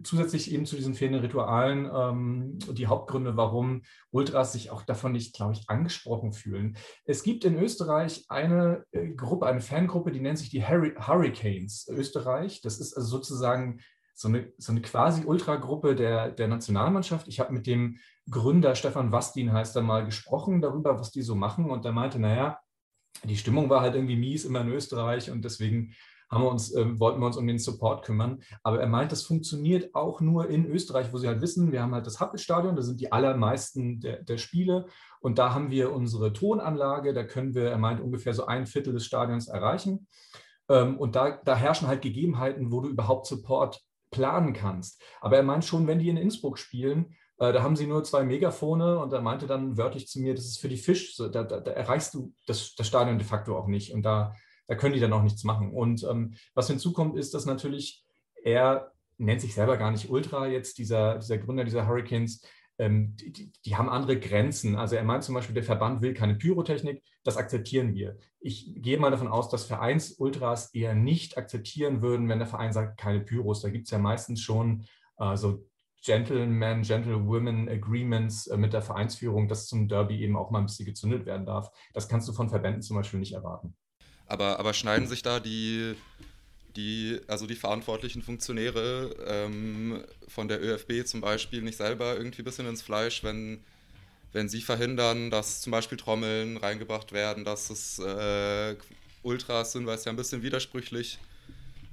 zusätzlich 0.03 0.51
eben 0.51 0.65
zu 0.65 0.75
diesen 0.75 0.93
fehlenden 0.93 1.21
Ritualen 1.21 1.89
ähm, 1.93 2.59
die 2.71 2.87
Hauptgründe, 2.87 3.37
warum 3.37 3.83
Ultras 4.11 4.53
sich 4.53 4.69
auch 4.69 4.83
davon 4.83 5.11
nicht, 5.11 5.35
glaube 5.35 5.53
ich, 5.53 5.69
angesprochen 5.69 6.33
fühlen. 6.33 6.77
Es 7.05 7.23
gibt 7.23 7.45
in 7.45 7.57
Österreich 7.57 8.25
eine 8.29 8.85
äh, 8.91 9.09
Gruppe, 9.09 9.45
eine 9.45 9.61
Fangruppe, 9.61 10.11
die 10.11 10.19
nennt 10.19 10.37
sich 10.37 10.49
die 10.49 10.63
Harry 10.65 10.93
Hurricanes 10.97 11.87
Österreich. 11.89 12.61
Das 12.61 12.79
ist 12.79 12.95
also 12.95 13.07
sozusagen 13.17 13.79
so 14.13 14.27
eine, 14.27 14.51
so 14.57 14.71
eine 14.71 14.81
quasi 14.81 15.25
Ultragruppe 15.25 15.95
der, 15.95 16.31
der 16.31 16.47
Nationalmannschaft. 16.47 17.27
Ich 17.27 17.39
habe 17.39 17.53
mit 17.53 17.67
dem 17.67 17.97
Gründer 18.29 18.75
Stefan 18.75 19.11
Wastin, 19.11 19.51
heißt 19.51 19.75
er 19.75 19.81
mal, 19.81 20.05
gesprochen 20.05 20.61
darüber, 20.61 20.99
was 20.99 21.11
die 21.11 21.23
so 21.23 21.35
machen. 21.35 21.69
Und 21.69 21.85
der 21.85 21.91
meinte, 21.91 22.19
naja, 22.19 22.59
die 23.23 23.37
Stimmung 23.37 23.69
war 23.69 23.81
halt 23.81 23.95
irgendwie 23.95 24.15
mies 24.15 24.45
immer 24.45 24.61
in 24.61 24.69
Österreich 24.69 25.31
und 25.31 25.43
deswegen 25.43 25.93
haben 26.29 26.43
wir 26.43 26.51
uns, 26.51 26.73
äh, 26.73 26.99
wollten 26.99 27.19
wir 27.19 27.27
uns 27.27 27.37
um 27.37 27.45
den 27.45 27.59
Support 27.59 28.03
kümmern. 28.05 28.41
Aber 28.63 28.79
er 28.79 28.87
meint, 28.87 29.11
das 29.11 29.23
funktioniert 29.23 29.93
auch 29.93 30.19
nur 30.19 30.49
in 30.49 30.65
Österreich, 30.65 31.13
wo 31.13 31.17
sie 31.17 31.27
halt 31.27 31.41
wissen, 31.41 31.71
wir 31.71 31.81
haben 31.81 31.93
halt 31.93 32.07
das 32.07 32.19
Happelstadion, 32.19 32.75
da 32.75 32.81
sind 32.81 32.99
die 32.99 33.11
allermeisten 33.11 33.99
der, 33.99 34.23
der 34.23 34.37
Spiele 34.37 34.87
und 35.21 35.37
da 35.37 35.53
haben 35.53 35.69
wir 35.69 35.93
unsere 35.93 36.33
Tonanlage, 36.33 37.13
da 37.13 37.23
können 37.23 37.53
wir, 37.53 37.69
er 37.69 37.77
meint, 37.77 38.01
ungefähr 38.01 38.33
so 38.33 38.47
ein 38.47 38.65
Viertel 38.65 38.93
des 38.93 39.05
Stadions 39.05 39.47
erreichen. 39.47 40.07
Ähm, 40.69 40.97
und 40.97 41.15
da, 41.15 41.39
da 41.43 41.55
herrschen 41.55 41.87
halt 41.87 42.01
Gegebenheiten, 42.01 42.71
wo 42.71 42.81
du 42.81 42.89
überhaupt 42.89 43.27
Support 43.27 43.81
planen 44.13 44.53
kannst. 44.53 45.01
Aber 45.19 45.35
er 45.35 45.43
meint 45.43 45.65
schon, 45.65 45.87
wenn 45.87 45.99
die 45.99 46.07
in 46.07 46.15
Innsbruck 46.15 46.57
spielen, 46.57 47.15
äh, 47.39 47.51
da 47.51 47.61
haben 47.61 47.75
sie 47.75 47.87
nur 47.87 48.05
zwei 48.05 48.23
Megafone 48.23 48.99
und 48.99 49.11
er 49.11 49.21
meinte 49.21 49.47
dann 49.47 49.77
wörtlich 49.77 50.07
zu 50.07 50.21
mir, 50.21 50.33
das 50.33 50.45
ist 50.45 50.61
für 50.61 50.69
die 50.69 50.77
Fisch, 50.77 51.17
da, 51.17 51.27
da, 51.27 51.43
da 51.43 51.71
erreichst 51.71 52.13
du 52.13 52.33
das, 52.47 52.75
das 52.75 52.87
Stadion 52.87 53.17
de 53.17 53.27
facto 53.27 53.57
auch 53.57 53.67
nicht. 53.67 53.93
Und 53.93 54.03
da 54.03 54.33
da 54.67 54.75
können 54.75 54.93
die 54.93 54.99
dann 54.99 55.13
auch 55.13 55.23
nichts 55.23 55.43
machen. 55.43 55.71
Und 55.73 56.03
ähm, 56.03 56.35
was 56.53 56.67
hinzukommt, 56.67 57.17
ist, 57.17 57.33
dass 57.33 57.45
natürlich 57.45 58.05
er 58.43 58.91
nennt 59.17 59.41
sich 59.41 59.53
selber 59.53 59.77
gar 59.77 59.91
nicht 59.91 60.09
Ultra, 60.09 60.47
jetzt 60.47 60.77
dieser, 60.77 61.19
dieser 61.19 61.37
Gründer 61.37 61.63
dieser 61.63 61.87
Hurricanes, 61.87 62.41
ähm, 62.77 63.15
die, 63.17 63.51
die, 63.65 63.75
haben 63.75 63.89
andere 63.89 64.19
Grenzen. 64.19 64.75
Also 64.75 64.95
er 64.95 65.03
meint 65.03 65.23
zum 65.23 65.35
Beispiel, 65.35 65.53
der 65.53 65.63
Verband 65.63 66.01
will 66.01 66.13
keine 66.13 66.35
Pyrotechnik, 66.35 67.03
das 67.23 67.37
akzeptieren 67.37 67.93
wir. 67.93 68.17
Ich 68.39 68.73
gehe 68.75 68.97
mal 68.97 69.11
davon 69.11 69.27
aus, 69.27 69.49
dass 69.49 69.65
Vereins-Ultras 69.65 70.73
eher 70.73 70.95
nicht 70.95 71.37
akzeptieren 71.37 72.01
würden, 72.01 72.29
wenn 72.29 72.39
der 72.39 72.47
Verein 72.47 72.73
sagt, 72.73 72.99
keine 72.99 73.21
Pyros. 73.21 73.61
Da 73.61 73.69
gibt 73.69 73.85
es 73.85 73.91
ja 73.91 73.99
meistens 73.99 74.41
schon 74.41 74.85
äh, 75.17 75.35
so 75.35 75.65
Gentleman, 76.03 76.81
Gentlewomen 76.81 77.69
Agreements 77.69 78.47
äh, 78.47 78.57
mit 78.57 78.73
der 78.73 78.81
Vereinsführung, 78.81 79.47
dass 79.47 79.67
zum 79.67 79.87
Derby 79.87 80.21
eben 80.21 80.35
auch 80.35 80.51
mal 80.51 80.59
ein 80.59 80.65
bisschen 80.65 80.85
gezündet 80.85 81.25
werden 81.25 81.45
darf. 81.45 81.69
Das 81.93 82.09
kannst 82.09 82.27
du 82.27 82.33
von 82.33 82.49
Verbänden 82.49 82.81
zum 82.81 82.97
Beispiel 82.97 83.19
nicht 83.19 83.33
erwarten. 83.33 83.75
Aber, 84.25 84.59
aber 84.59 84.73
schneiden 84.73 85.07
sich 85.07 85.21
da 85.21 85.39
die, 85.39 85.95
die, 86.75 87.19
also 87.27 87.45
die 87.45 87.55
verantwortlichen 87.55 88.21
Funktionäre 88.21 89.15
ähm, 89.27 90.03
von 90.27 90.47
der 90.47 90.61
ÖFB 90.63 91.05
zum 91.05 91.21
Beispiel 91.21 91.61
nicht 91.61 91.77
selber 91.77 92.15
irgendwie 92.17 92.41
ein 92.41 92.45
bisschen 92.45 92.67
ins 92.67 92.81
Fleisch, 92.81 93.23
wenn, 93.23 93.63
wenn 94.31 94.49
sie 94.49 94.61
verhindern, 94.61 95.29
dass 95.29 95.61
zum 95.61 95.71
Beispiel 95.71 95.97
Trommeln 95.97 96.57
reingebracht 96.57 97.11
werden, 97.11 97.43
dass 97.43 97.69
es 97.69 97.99
äh, 97.99 98.75
Ultras 99.21 99.71
sind, 99.71 99.85
weil 99.85 99.95
es 99.95 100.05
ja 100.05 100.11
ein 100.11 100.15
bisschen 100.17 100.43
widersprüchlich, 100.43 101.19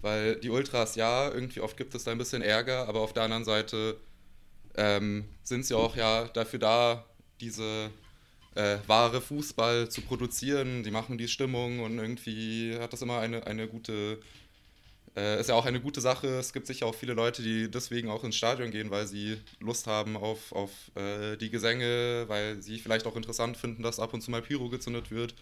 weil 0.00 0.36
die 0.36 0.50
Ultras, 0.50 0.96
ja, 0.96 1.30
irgendwie 1.30 1.60
oft 1.60 1.76
gibt 1.76 1.94
es 1.94 2.04
da 2.04 2.12
ein 2.12 2.18
bisschen 2.18 2.42
Ärger, 2.42 2.88
aber 2.88 3.00
auf 3.00 3.12
der 3.12 3.24
anderen 3.24 3.44
Seite 3.44 3.96
ähm, 4.76 5.24
sind 5.42 5.66
sie 5.66 5.74
auch 5.74 5.96
ja 5.96 6.24
dafür 6.28 6.58
da, 6.58 7.04
diese 7.40 7.90
äh, 8.54 8.78
wahre 8.86 9.20
Fußball 9.20 9.88
zu 9.88 10.02
produzieren. 10.02 10.82
Die 10.82 10.90
machen 10.90 11.18
die 11.18 11.28
Stimmung 11.28 11.80
und 11.80 11.98
irgendwie 11.98 12.76
hat 12.78 12.92
das 12.92 13.02
immer 13.02 13.18
eine, 13.18 13.46
eine 13.46 13.68
gute, 13.68 14.18
äh, 15.16 15.40
ist 15.40 15.48
ja 15.48 15.54
auch 15.54 15.66
eine 15.66 15.80
gute 15.80 16.00
Sache. 16.00 16.26
Es 16.38 16.52
gibt 16.52 16.66
sicher 16.66 16.86
auch 16.86 16.94
viele 16.94 17.14
Leute, 17.14 17.42
die 17.42 17.70
deswegen 17.70 18.10
auch 18.10 18.24
ins 18.24 18.36
Stadion 18.36 18.70
gehen, 18.70 18.90
weil 18.90 19.06
sie 19.06 19.38
Lust 19.58 19.86
haben 19.86 20.16
auf, 20.16 20.52
auf 20.52 20.70
äh, 20.94 21.36
die 21.36 21.50
Gesänge, 21.50 22.24
weil 22.28 22.62
sie 22.62 22.78
vielleicht 22.78 23.06
auch 23.06 23.16
interessant 23.16 23.56
finden, 23.56 23.82
dass 23.82 24.00
ab 24.00 24.14
und 24.14 24.20
zu 24.20 24.30
mal 24.30 24.42
Pyro 24.42 24.68
gezündet 24.68 25.10
wird. 25.10 25.34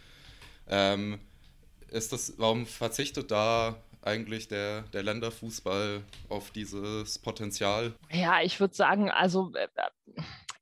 Ähm, 0.68 1.18
ist 1.90 2.12
das, 2.12 2.34
warum 2.38 2.66
verzichtet 2.66 3.30
da 3.30 3.76
eigentlich 4.02 4.48
der, 4.48 4.82
der 4.92 5.02
Länderfußball 5.02 6.02
auf 6.28 6.50
dieses 6.50 7.18
Potenzial? 7.18 7.94
Ja, 8.10 8.40
ich 8.42 8.60
würde 8.60 8.74
sagen, 8.74 9.10
also 9.10 9.52
äh, 9.54 9.68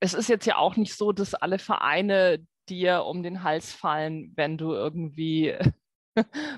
es 0.01 0.15
ist 0.15 0.29
jetzt 0.29 0.47
ja 0.47 0.57
auch 0.57 0.77
nicht 0.77 0.95
so, 0.95 1.13
dass 1.13 1.35
alle 1.35 1.59
Vereine 1.59 2.47
dir 2.69 3.05
um 3.05 3.23
den 3.23 3.43
Hals 3.43 3.73
fallen, 3.73 4.33
wenn 4.37 4.59
du 4.59 4.73
irgendwie 4.73 5.55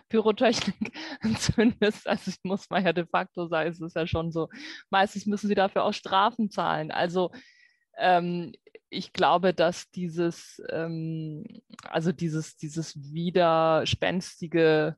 Pyrotechnik 0.08 0.92
zündest. 1.38 2.06
Also 2.06 2.30
ich 2.30 2.38
muss 2.42 2.70
mal 2.70 2.84
ja 2.84 2.92
de 2.92 3.06
facto 3.06 3.46
sagen, 3.46 3.70
es 3.70 3.80
ist 3.80 3.96
ja 3.96 4.06
schon 4.06 4.32
so, 4.32 4.48
meistens 4.90 5.26
müssen 5.26 5.48
sie 5.48 5.54
dafür 5.54 5.84
auch 5.84 5.92
Strafen 5.92 6.50
zahlen. 6.50 6.90
Also 6.90 7.30
ähm, 7.98 8.52
ich 8.90 9.12
glaube, 9.12 9.52
dass 9.54 9.90
dieses, 9.90 10.62
ähm, 10.70 11.44
also 11.82 12.12
dieses, 12.12 12.56
dieses 12.56 12.96
widerspenstige 13.12 14.96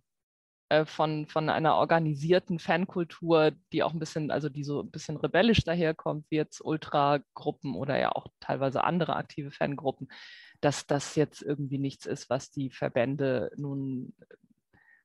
äh, 0.70 0.86
von, 0.86 1.26
von 1.26 1.48
einer 1.48 1.74
organisierten 1.74 2.60
Fankultur, 2.60 3.52
die 3.72 3.82
auch 3.82 3.92
ein 3.92 3.98
bisschen, 3.98 4.30
also 4.30 4.48
die 4.48 4.62
so 4.62 4.82
ein 4.82 4.90
bisschen 4.90 5.16
rebellisch 5.16 5.64
daherkommt, 5.64 6.26
wie 6.30 6.36
jetzt 6.36 6.60
Ultragruppen 6.60 7.74
oder 7.74 7.98
ja 7.98 8.12
auch 8.12 8.28
teilweise 8.38 8.84
andere 8.84 9.16
aktive 9.16 9.50
Fangruppen, 9.50 10.08
dass 10.60 10.86
das 10.86 11.16
jetzt 11.16 11.42
irgendwie 11.42 11.78
nichts 11.78 12.06
ist, 12.06 12.30
was 12.30 12.52
die 12.52 12.70
Verbände 12.70 13.50
nun 13.56 14.14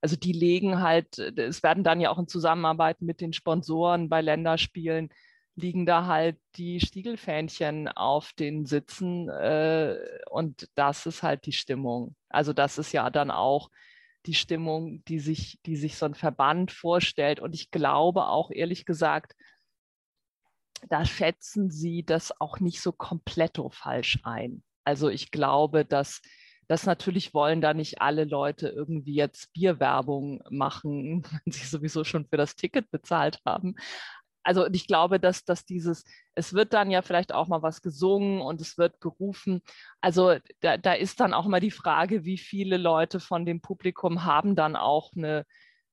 also 0.05 0.17
die 0.17 0.33
legen 0.33 0.81
halt, 0.81 1.17
es 1.17 1.63
werden 1.63 1.83
dann 1.83 1.99
ja 1.99 2.11
auch 2.11 2.19
in 2.19 2.27
Zusammenarbeit 2.27 3.01
mit 3.01 3.21
den 3.21 3.33
Sponsoren 3.33 4.07
bei 4.07 4.21
Länderspielen, 4.21 5.09
liegen 5.55 5.87
da 5.87 6.05
halt 6.05 6.37
die 6.57 6.79
Stiegelfähnchen 6.79 7.87
auf 7.87 8.31
den 8.33 8.67
Sitzen 8.67 9.27
äh, 9.29 9.97
und 10.29 10.69
das 10.75 11.07
ist 11.07 11.23
halt 11.23 11.47
die 11.47 11.53
Stimmung. 11.53 12.15
Also 12.29 12.53
das 12.53 12.77
ist 12.77 12.91
ja 12.91 13.09
dann 13.09 13.31
auch 13.31 13.71
die 14.27 14.35
Stimmung, 14.35 15.03
die 15.05 15.17
sich, 15.17 15.59
die 15.65 15.75
sich 15.75 15.97
so 15.97 16.05
ein 16.05 16.13
Verband 16.13 16.71
vorstellt. 16.71 17.39
Und 17.39 17.55
ich 17.55 17.71
glaube 17.71 18.27
auch 18.27 18.51
ehrlich 18.51 18.85
gesagt, 18.85 19.33
da 20.87 21.03
schätzen 21.03 21.71
sie 21.71 22.05
das 22.05 22.39
auch 22.39 22.59
nicht 22.59 22.79
so 22.79 22.91
komplett 22.91 23.59
falsch 23.71 24.19
ein. 24.21 24.61
Also 24.83 25.09
ich 25.09 25.31
glaube, 25.31 25.83
dass 25.83 26.21
dass 26.67 26.85
natürlich 26.85 27.33
wollen 27.33 27.61
da 27.61 27.73
nicht 27.73 28.01
alle 28.01 28.23
Leute 28.23 28.69
irgendwie 28.69 29.15
jetzt 29.15 29.53
Bierwerbung 29.53 30.43
machen, 30.49 31.23
wenn 31.45 31.51
sie 31.51 31.65
sowieso 31.65 32.03
schon 32.03 32.25
für 32.25 32.37
das 32.37 32.55
Ticket 32.55 32.89
bezahlt 32.91 33.39
haben. 33.45 33.75
Also 34.43 34.67
ich 34.71 34.85
glaube, 34.85 35.19
dass, 35.19 35.43
dass 35.43 35.65
dieses, 35.65 36.03
es 36.35 36.53
wird 36.53 36.73
dann 36.73 36.91
ja 36.91 37.01
vielleicht 37.01 37.33
auch 37.33 37.47
mal 37.47 37.63
was 37.63 37.81
gesungen 37.81 38.41
und 38.41 38.61
es 38.61 38.77
wird 38.77 39.01
gerufen. 39.01 39.61
Also 40.01 40.35
da, 40.59 40.77
da 40.77 40.93
ist 40.93 41.19
dann 41.19 41.33
auch 41.33 41.47
mal 41.47 41.59
die 41.59 41.71
Frage, 41.71 42.25
wie 42.25 42.37
viele 42.37 42.77
Leute 42.77 43.19
von 43.19 43.45
dem 43.45 43.59
Publikum 43.59 44.23
haben 44.23 44.55
dann 44.55 44.75
auch 44.75 45.11
eine, 45.15 45.45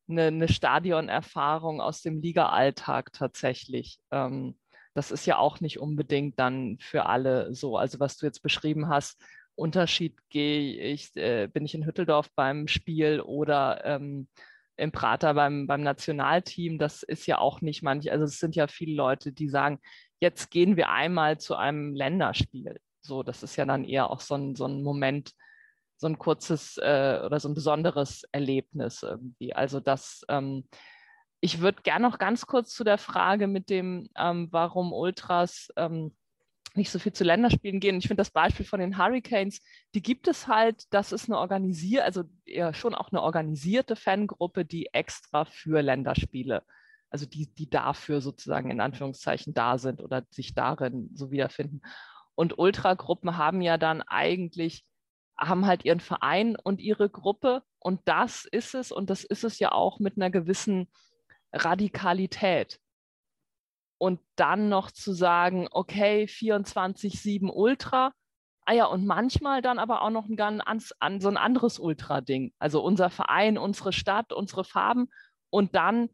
eine, 0.06 0.24
eine 0.24 0.48
Stadionerfahrung 0.48 1.80
aus 1.80 2.02
dem 2.02 2.20
Liga-Alltag 2.20 3.14
tatsächlich. 3.14 3.98
Ähm, 4.10 4.58
das 4.94 5.10
ist 5.10 5.24
ja 5.26 5.38
auch 5.38 5.60
nicht 5.60 5.78
unbedingt 5.78 6.38
dann 6.38 6.76
für 6.78 7.06
alle 7.06 7.54
so. 7.54 7.78
Also 7.78 8.00
was 8.00 8.18
du 8.18 8.26
jetzt 8.26 8.42
beschrieben 8.42 8.88
hast, 8.88 9.18
Unterschied 9.54 10.16
gehe 10.30 10.80
ich, 10.80 11.14
äh, 11.16 11.48
bin 11.48 11.64
ich 11.64 11.74
in 11.74 11.86
Hütteldorf 11.86 12.30
beim 12.34 12.68
Spiel 12.68 13.20
oder 13.20 13.84
ähm, 13.84 14.28
im 14.76 14.92
Prater 14.92 15.34
beim, 15.34 15.66
beim 15.66 15.82
Nationalteam, 15.82 16.78
das 16.78 17.02
ist 17.02 17.26
ja 17.26 17.38
auch 17.38 17.60
nicht 17.60 17.82
manch, 17.82 18.10
also 18.10 18.24
es 18.24 18.38
sind 18.38 18.56
ja 18.56 18.66
viele 18.66 18.94
Leute, 18.94 19.32
die 19.32 19.48
sagen, 19.48 19.78
jetzt 20.20 20.50
gehen 20.50 20.76
wir 20.76 20.88
einmal 20.88 21.38
zu 21.38 21.56
einem 21.56 21.94
Länderspiel. 21.94 22.80
So, 23.00 23.22
das 23.22 23.42
ist 23.42 23.56
ja 23.56 23.64
dann 23.64 23.84
eher 23.84 24.10
auch 24.10 24.20
so 24.20 24.34
ein, 24.34 24.54
so 24.54 24.66
ein 24.66 24.82
Moment, 24.82 25.32
so 25.96 26.06
ein 26.06 26.18
kurzes 26.18 26.78
äh, 26.78 27.20
oder 27.24 27.38
so 27.38 27.48
ein 27.48 27.54
besonderes 27.54 28.24
Erlebnis 28.32 29.02
irgendwie. 29.02 29.54
Also 29.54 29.80
das, 29.80 30.24
ähm, 30.28 30.64
ich 31.40 31.60
würde 31.60 31.82
gerne 31.82 32.08
noch 32.08 32.18
ganz 32.18 32.46
kurz 32.46 32.72
zu 32.72 32.84
der 32.84 32.98
Frage 32.98 33.46
mit 33.48 33.68
dem, 33.68 34.08
ähm, 34.16 34.48
warum 34.52 34.92
Ultras 34.92 35.68
ähm, 35.76 36.14
nicht 36.76 36.90
so 36.90 36.98
viel 36.98 37.12
zu 37.12 37.24
Länderspielen 37.24 37.80
gehen. 37.80 37.98
Ich 37.98 38.08
finde 38.08 38.20
das 38.20 38.30
Beispiel 38.30 38.66
von 38.66 38.80
den 38.80 38.98
Hurricanes, 38.98 39.60
die 39.94 40.02
gibt 40.02 40.28
es 40.28 40.48
halt, 40.48 40.92
das 40.92 41.12
ist 41.12 41.28
eine 41.28 41.38
organisierte, 41.38 42.04
also 42.04 42.24
eher 42.44 42.74
schon 42.74 42.94
auch 42.94 43.10
eine 43.12 43.22
organisierte 43.22 43.96
Fangruppe, 43.96 44.64
die 44.64 44.86
extra 44.92 45.44
für 45.44 45.82
Länderspiele, 45.82 46.64
also 47.10 47.26
die, 47.26 47.52
die 47.54 47.68
dafür 47.68 48.20
sozusagen 48.20 48.70
in 48.70 48.80
Anführungszeichen 48.80 49.54
da 49.54 49.78
sind 49.78 50.00
oder 50.00 50.24
sich 50.30 50.54
darin 50.54 51.10
so 51.14 51.30
wiederfinden. 51.30 51.82
Und 52.34 52.58
Ultragruppen 52.58 53.36
haben 53.36 53.60
ja 53.60 53.76
dann 53.76 54.02
eigentlich, 54.02 54.84
haben 55.36 55.66
halt 55.66 55.84
ihren 55.84 56.00
Verein 56.00 56.56
und 56.56 56.80
ihre 56.80 57.10
Gruppe 57.10 57.62
und 57.78 58.00
das 58.06 58.46
ist 58.50 58.74
es 58.74 58.92
und 58.92 59.10
das 59.10 59.24
ist 59.24 59.44
es 59.44 59.58
ja 59.58 59.72
auch 59.72 59.98
mit 59.98 60.16
einer 60.16 60.30
gewissen 60.30 60.88
Radikalität 61.52 62.80
und 64.02 64.18
dann 64.34 64.68
noch 64.68 64.90
zu 64.90 65.12
sagen, 65.12 65.68
okay, 65.70 66.24
24-7 66.24 67.48
Ultra. 67.48 68.12
Ah 68.64 68.72
ja, 68.72 68.86
und 68.86 69.06
manchmal 69.06 69.62
dann 69.62 69.78
aber 69.78 70.02
auch 70.02 70.10
noch 70.10 70.26
ein 70.26 70.34
ganz 70.34 70.92
an, 70.98 71.20
so 71.20 71.28
ein 71.28 71.36
anderes 71.36 71.78
Ultra-Ding. 71.78 72.52
Also 72.58 72.82
unser 72.82 73.10
Verein, 73.10 73.58
unsere 73.58 73.92
Stadt, 73.92 74.32
unsere 74.32 74.64
Farben. 74.64 75.08
Und 75.50 75.76
dann, 75.76 76.08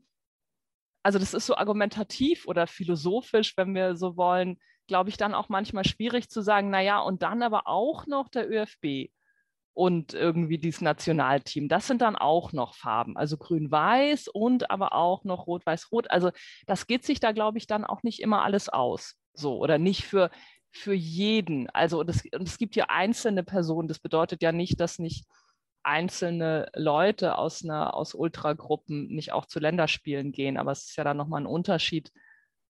also 1.02 1.18
das 1.18 1.32
ist 1.32 1.46
so 1.46 1.56
argumentativ 1.56 2.46
oder 2.46 2.66
philosophisch, 2.66 3.56
wenn 3.56 3.74
wir 3.74 3.96
so 3.96 4.18
wollen, 4.18 4.58
glaube 4.86 5.08
ich, 5.08 5.16
dann 5.16 5.32
auch 5.32 5.48
manchmal 5.48 5.86
schwierig 5.86 6.28
zu 6.28 6.42
sagen, 6.42 6.68
naja, 6.68 7.00
und 7.00 7.22
dann 7.22 7.42
aber 7.42 7.68
auch 7.68 8.06
noch 8.06 8.28
der 8.28 8.50
ÖFB 8.50 9.10
und 9.74 10.14
irgendwie 10.14 10.58
dieses 10.58 10.80
Nationalteam. 10.80 11.68
Das 11.68 11.86
sind 11.86 12.02
dann 12.02 12.16
auch 12.16 12.52
noch 12.52 12.74
Farben, 12.74 13.16
also 13.16 13.36
grün-weiß 13.36 14.28
und 14.28 14.70
aber 14.70 14.92
auch 14.92 15.24
noch 15.24 15.46
rot-weiß-rot. 15.46 16.10
Also 16.10 16.30
das 16.66 16.86
geht 16.86 17.04
sich 17.04 17.20
da, 17.20 17.32
glaube 17.32 17.58
ich, 17.58 17.66
dann 17.66 17.84
auch 17.84 18.02
nicht 18.02 18.20
immer 18.20 18.42
alles 18.42 18.68
aus. 18.68 19.14
So 19.34 19.58
oder 19.58 19.78
nicht 19.78 20.04
für, 20.04 20.30
für 20.72 20.94
jeden. 20.94 21.70
Also 21.70 22.00
und 22.00 22.10
es, 22.10 22.24
und 22.32 22.48
es 22.48 22.58
gibt 22.58 22.74
ja 22.76 22.86
einzelne 22.88 23.44
Personen. 23.44 23.88
Das 23.88 24.00
bedeutet 24.00 24.42
ja 24.42 24.52
nicht, 24.52 24.80
dass 24.80 24.98
nicht 24.98 25.26
einzelne 25.84 26.68
Leute 26.74 27.38
aus 27.38 27.64
einer 27.64 27.94
aus 27.94 28.14
Ultragruppen 28.14 29.08
nicht 29.08 29.32
auch 29.32 29.46
zu 29.46 29.60
Länderspielen 29.60 30.32
gehen. 30.32 30.56
Aber 30.58 30.72
es 30.72 30.88
ist 30.88 30.96
ja 30.96 31.04
dann 31.04 31.16
nochmal 31.16 31.42
ein 31.42 31.46
Unterschied, 31.46 32.12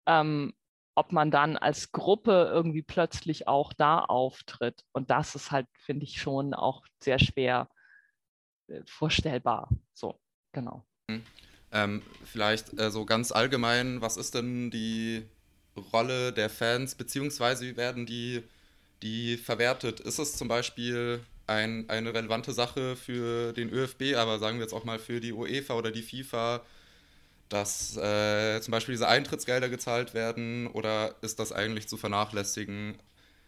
ähm, 0.06 0.54
ob 0.96 1.12
man 1.12 1.30
dann 1.30 1.56
als 1.56 1.92
Gruppe 1.92 2.50
irgendwie 2.52 2.82
plötzlich 2.82 3.46
auch 3.46 3.72
da 3.72 4.00
auftritt. 4.00 4.82
Und 4.92 5.10
das 5.10 5.34
ist 5.34 5.50
halt, 5.50 5.66
finde 5.74 6.04
ich, 6.04 6.20
schon 6.20 6.54
auch 6.54 6.84
sehr 7.00 7.18
schwer 7.18 7.68
äh, 8.68 8.80
vorstellbar. 8.86 9.68
So, 9.92 10.18
genau. 10.52 10.84
Mhm. 11.08 11.22
Ähm, 11.70 12.02
vielleicht 12.24 12.78
äh, 12.80 12.90
so 12.90 13.04
ganz 13.04 13.30
allgemein, 13.30 14.00
was 14.00 14.16
ist 14.16 14.34
denn 14.34 14.70
die 14.70 15.26
Rolle 15.92 16.32
der 16.32 16.48
Fans, 16.48 16.94
beziehungsweise 16.94 17.66
wie 17.66 17.76
werden 17.76 18.06
die, 18.06 18.42
die 19.02 19.36
verwertet? 19.36 20.00
Ist 20.00 20.18
es 20.18 20.36
zum 20.36 20.48
Beispiel 20.48 21.20
ein, 21.46 21.90
eine 21.90 22.14
relevante 22.14 22.52
Sache 22.52 22.96
für 22.96 23.52
den 23.52 23.68
ÖFB, 23.68 24.16
aber 24.16 24.38
sagen 24.38 24.56
wir 24.56 24.64
jetzt 24.64 24.72
auch 24.72 24.84
mal 24.84 24.98
für 24.98 25.20
die 25.20 25.32
UEFA 25.32 25.74
oder 25.74 25.90
die 25.90 26.02
FIFA, 26.02 26.62
dass 27.48 27.96
äh, 27.96 28.60
zum 28.60 28.72
Beispiel 28.72 28.94
diese 28.94 29.08
Eintrittsgelder 29.08 29.68
gezahlt 29.68 30.14
werden 30.14 30.66
oder 30.66 31.14
ist 31.22 31.38
das 31.38 31.52
eigentlich 31.52 31.88
zu 31.88 31.96
vernachlässigen? 31.96 32.96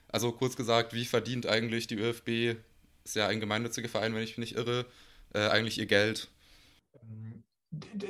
Also 0.08 0.32
kurz 0.32 0.56
gesagt, 0.56 0.94
wie 0.94 1.04
verdient 1.04 1.46
eigentlich 1.46 1.86
die 1.86 1.98
ÖFB, 1.98 2.58
ist 3.04 3.16
ja 3.16 3.26
ein 3.26 3.40
gemeinnütziger 3.40 3.88
Verein, 3.88 4.14
wenn 4.14 4.22
ich 4.22 4.38
mich 4.38 4.52
nicht 4.52 4.56
irre, 4.56 4.86
äh, 5.34 5.48
eigentlich 5.48 5.78
ihr 5.78 5.86
Geld? 5.86 6.30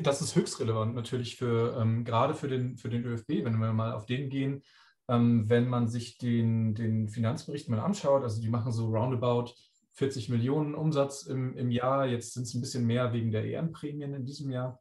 Das 0.02 0.23
ist 0.23 0.37
höchst 0.37 0.61
relevant 0.61 0.95
natürlich 0.95 1.37
für 1.37 1.76
ähm, 1.80 2.04
gerade 2.04 2.35
für 2.35 2.49
den, 2.49 2.76
für 2.76 2.88
den 2.88 3.04
ÖFB, 3.04 3.45
wenn 3.45 3.59
wir 3.59 3.73
mal 3.73 3.92
auf 3.92 4.07
den 4.07 4.30
gehen. 4.30 4.62
Ähm, 5.09 5.49
wenn 5.49 5.68
man 5.68 5.88
sich 5.88 6.18
den, 6.18 6.75
den 6.75 7.09
Finanzbericht 7.09 7.68
mal 7.68 7.80
anschaut, 7.80 8.23
also 8.23 8.40
die 8.40 8.50
machen 8.50 8.73
so 8.73 8.88
roundabout 8.88 9.54
40 9.95 10.28
Millionen 10.28 10.75
Umsatz 10.75 11.23
im, 11.23 11.57
im 11.57 11.71
Jahr, 11.71 12.07
jetzt 12.07 12.35
sind 12.35 12.45
es 12.45 12.54
ein 12.54 12.61
bisschen 12.61 12.87
mehr 12.87 13.12
wegen 13.12 13.33
der 13.33 13.45
EM-Prämien 13.45 14.14
in 14.14 14.25
diesem 14.25 14.50
Jahr. 14.50 14.80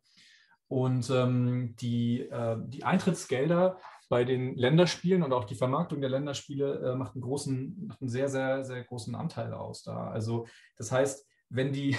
Und 0.67 1.09
ähm, 1.09 1.75
die, 1.77 2.21
äh, 2.21 2.57
die 2.67 2.83
Eintrittsgelder 2.83 3.77
bei 4.09 4.24
den 4.24 4.55
Länderspielen 4.55 5.24
und 5.24 5.33
auch 5.33 5.45
die 5.45 5.55
Vermarktung 5.55 6.01
der 6.01 6.09
Länderspiele 6.09 6.91
äh, 6.91 6.95
macht, 6.95 7.15
einen 7.15 7.21
großen, 7.21 7.88
macht 7.88 8.01
einen 8.01 8.09
sehr, 8.09 8.29
sehr, 8.29 8.63
sehr 8.63 8.83
großen 8.83 9.15
Anteil 9.15 9.53
aus 9.53 9.83
da. 9.83 10.09
Also 10.09 10.47
das 10.77 10.91
heißt, 10.91 11.25
wenn 11.50 11.71
die, 11.71 11.97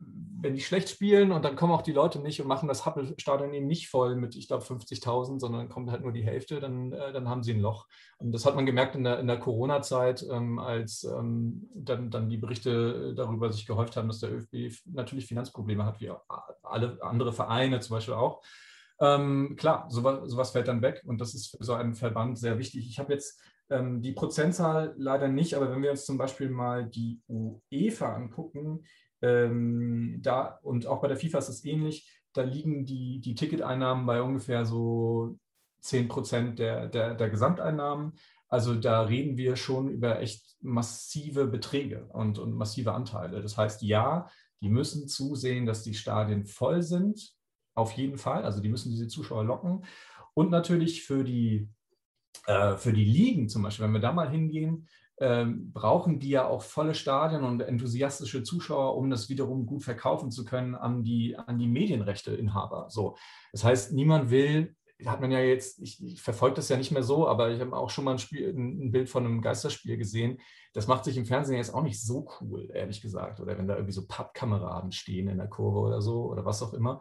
wenn 0.00 0.54
die 0.54 0.60
schlecht 0.60 0.88
spielen 0.88 1.32
und 1.32 1.44
dann 1.44 1.56
kommen 1.56 1.72
auch 1.72 1.82
die 1.82 1.92
Leute 1.92 2.20
nicht 2.20 2.40
und 2.40 2.46
machen 2.46 2.68
das 2.68 2.86
Happelstadion 2.86 3.52
eben 3.52 3.66
nicht 3.66 3.88
voll 3.88 4.14
mit, 4.14 4.36
ich 4.36 4.46
glaube, 4.46 4.64
50.000, 4.64 5.40
sondern 5.40 5.68
kommt 5.68 5.90
halt 5.90 6.02
nur 6.02 6.12
die 6.12 6.22
Hälfte, 6.22 6.60
dann, 6.60 6.92
äh, 6.92 7.12
dann 7.12 7.28
haben 7.28 7.42
sie 7.42 7.54
ein 7.54 7.60
Loch. 7.60 7.88
Und 8.18 8.32
das 8.32 8.46
hat 8.46 8.54
man 8.54 8.64
gemerkt 8.64 8.94
in 8.94 9.02
der, 9.02 9.18
in 9.18 9.26
der 9.26 9.40
Corona-Zeit, 9.40 10.24
ähm, 10.30 10.60
als 10.60 11.02
ähm, 11.02 11.68
dann, 11.74 12.10
dann 12.10 12.28
die 12.28 12.36
Berichte 12.36 13.14
darüber 13.14 13.50
sich 13.50 13.66
gehäuft 13.66 13.96
haben, 13.96 14.06
dass 14.06 14.20
der 14.20 14.32
ÖFB 14.32 14.72
natürlich 14.86 15.26
Finanzprobleme 15.26 15.84
hat, 15.84 16.00
wie 16.00 16.12
alle 16.62 16.98
andere 17.02 17.32
Vereine 17.32 17.80
zum 17.80 17.96
Beispiel 17.96 18.14
auch. 18.14 18.40
Ähm, 19.00 19.56
klar, 19.56 19.86
sowas, 19.90 20.30
sowas 20.30 20.50
fällt 20.50 20.68
dann 20.68 20.82
weg 20.82 21.02
und 21.04 21.20
das 21.20 21.34
ist 21.34 21.50
für 21.50 21.64
so 21.64 21.74
einen 21.74 21.94
Verband 21.94 22.38
sehr 22.38 22.58
wichtig. 22.58 22.88
Ich 22.88 22.98
habe 22.98 23.12
jetzt 23.12 23.40
ähm, 23.70 24.02
die 24.02 24.12
Prozentzahl 24.12 24.94
leider 24.96 25.28
nicht, 25.28 25.54
aber 25.54 25.70
wenn 25.70 25.82
wir 25.82 25.90
uns 25.90 26.06
zum 26.06 26.18
Beispiel 26.18 26.48
mal 26.48 26.86
die 26.86 27.20
UEFA 27.28 28.14
angucken, 28.14 28.84
ähm, 29.22 30.18
da, 30.22 30.58
und 30.62 30.86
auch 30.86 31.00
bei 31.00 31.08
der 31.08 31.16
FIFA 31.16 31.38
ist 31.38 31.48
es 31.48 31.64
ähnlich, 31.64 32.10
da 32.32 32.42
liegen 32.42 32.84
die, 32.84 33.20
die 33.20 33.34
Ticketeinnahmen 33.34 34.06
bei 34.06 34.22
ungefähr 34.22 34.64
so 34.64 35.38
10 35.80 36.08
Prozent 36.08 36.58
der, 36.58 36.88
der, 36.88 37.14
der 37.14 37.30
Gesamteinnahmen. 37.30 38.12
Also 38.48 38.74
da 38.74 39.02
reden 39.02 39.36
wir 39.36 39.56
schon 39.56 39.88
über 39.88 40.20
echt 40.20 40.56
massive 40.60 41.46
Beträge 41.46 42.06
und, 42.12 42.38
und 42.38 42.54
massive 42.54 42.92
Anteile. 42.92 43.42
Das 43.42 43.58
heißt, 43.58 43.82
ja, 43.82 44.28
die 44.60 44.68
müssen 44.70 45.08
zusehen, 45.08 45.66
dass 45.66 45.82
die 45.82 45.94
Stadien 45.94 46.46
voll 46.46 46.82
sind, 46.82 47.34
auf 47.74 47.92
jeden 47.92 48.18
Fall. 48.18 48.44
Also 48.44 48.60
die 48.60 48.68
müssen 48.68 48.90
diese 48.90 49.08
Zuschauer 49.08 49.44
locken. 49.44 49.84
Und 50.34 50.50
natürlich 50.50 51.04
für 51.04 51.24
die, 51.24 51.68
äh, 52.46 52.76
für 52.76 52.92
die 52.92 53.04
Ligen 53.04 53.48
zum 53.48 53.62
Beispiel, 53.62 53.84
wenn 53.84 53.92
wir 53.92 54.00
da 54.00 54.12
mal 54.12 54.30
hingehen, 54.30 54.88
ähm, 55.20 55.72
brauchen 55.72 56.20
die 56.20 56.30
ja 56.30 56.46
auch 56.46 56.62
volle 56.62 56.94
Stadien 56.94 57.42
und 57.42 57.60
enthusiastische 57.60 58.42
Zuschauer, 58.42 58.96
um 58.96 59.10
das 59.10 59.28
wiederum 59.28 59.66
gut 59.66 59.82
verkaufen 59.82 60.30
zu 60.30 60.44
können 60.44 60.74
an 60.74 61.02
die, 61.02 61.36
an 61.36 61.58
die 61.58 61.68
Medienrechteinhaber. 61.68 62.86
So. 62.88 63.16
Das 63.52 63.64
heißt, 63.64 63.92
niemand 63.92 64.30
will, 64.30 64.76
hat 65.06 65.20
man 65.20 65.30
ja 65.30 65.38
jetzt, 65.38 65.80
ich, 65.80 66.04
ich 66.04 66.20
verfolge 66.20 66.56
das 66.56 66.68
ja 66.68 66.76
nicht 66.76 66.90
mehr 66.90 67.04
so, 67.04 67.28
aber 67.28 67.50
ich 67.50 67.60
habe 67.60 67.76
auch 67.76 67.90
schon 67.90 68.04
mal 68.04 68.12
ein, 68.12 68.18
Spiel, 68.18 68.48
ein 68.48 68.90
Bild 68.90 69.08
von 69.08 69.24
einem 69.24 69.40
Geisterspiel 69.40 69.96
gesehen. 69.96 70.40
Das 70.72 70.88
macht 70.88 71.04
sich 71.04 71.16
im 71.16 71.26
Fernsehen 71.26 71.56
jetzt 71.56 71.72
auch 71.72 71.82
nicht 71.82 72.02
so 72.02 72.28
cool, 72.40 72.68
ehrlich 72.74 73.00
gesagt. 73.00 73.38
Oder 73.40 73.56
wenn 73.58 73.68
da 73.68 73.74
irgendwie 73.74 73.92
so 73.92 74.06
Pappkameraden 74.06 74.90
stehen 74.90 75.28
in 75.28 75.38
der 75.38 75.48
Kurve 75.48 75.78
oder 75.78 76.00
so 76.00 76.24
oder 76.24 76.44
was 76.44 76.62
auch 76.62 76.74
immer. 76.74 77.00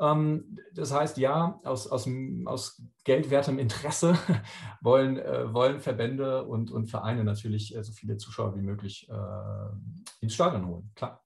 Ähm, 0.00 0.58
das 0.74 0.92
heißt, 0.92 1.18
ja, 1.18 1.60
aus, 1.64 1.88
aus, 1.88 2.08
aus 2.46 2.82
geldwertem 3.04 3.58
Interesse 3.58 4.16
wollen, 4.80 5.18
äh, 5.18 5.52
wollen 5.52 5.80
Verbände 5.80 6.44
und, 6.44 6.70
und 6.70 6.86
Vereine 6.86 7.24
natürlich 7.24 7.74
äh, 7.74 7.82
so 7.82 7.92
viele 7.92 8.16
Zuschauer 8.16 8.56
wie 8.56 8.62
möglich 8.62 9.08
äh, 9.10 10.14
ins 10.20 10.34
Stadion 10.34 10.66
holen, 10.66 10.92
klar. 10.94 11.24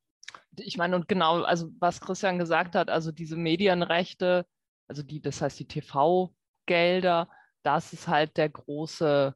Ich 0.57 0.77
meine, 0.77 0.97
und 0.97 1.09
genau, 1.09 1.43
also 1.43 1.71
was 1.79 2.01
Christian 2.01 2.39
gesagt 2.39 2.75
hat, 2.75 2.91
also 2.91 3.11
diese 3.11 3.37
Medienrechte, 3.37 4.47
also 4.89 5.03
die, 5.03 5.21
das 5.21 5.41
heißt 5.41 5.59
die 5.59 5.69
TV-Gelder, 5.69 7.29
das 7.63 7.93
ist 7.93 8.09
halt 8.09 8.37
der 8.37 8.49
große, 8.49 9.35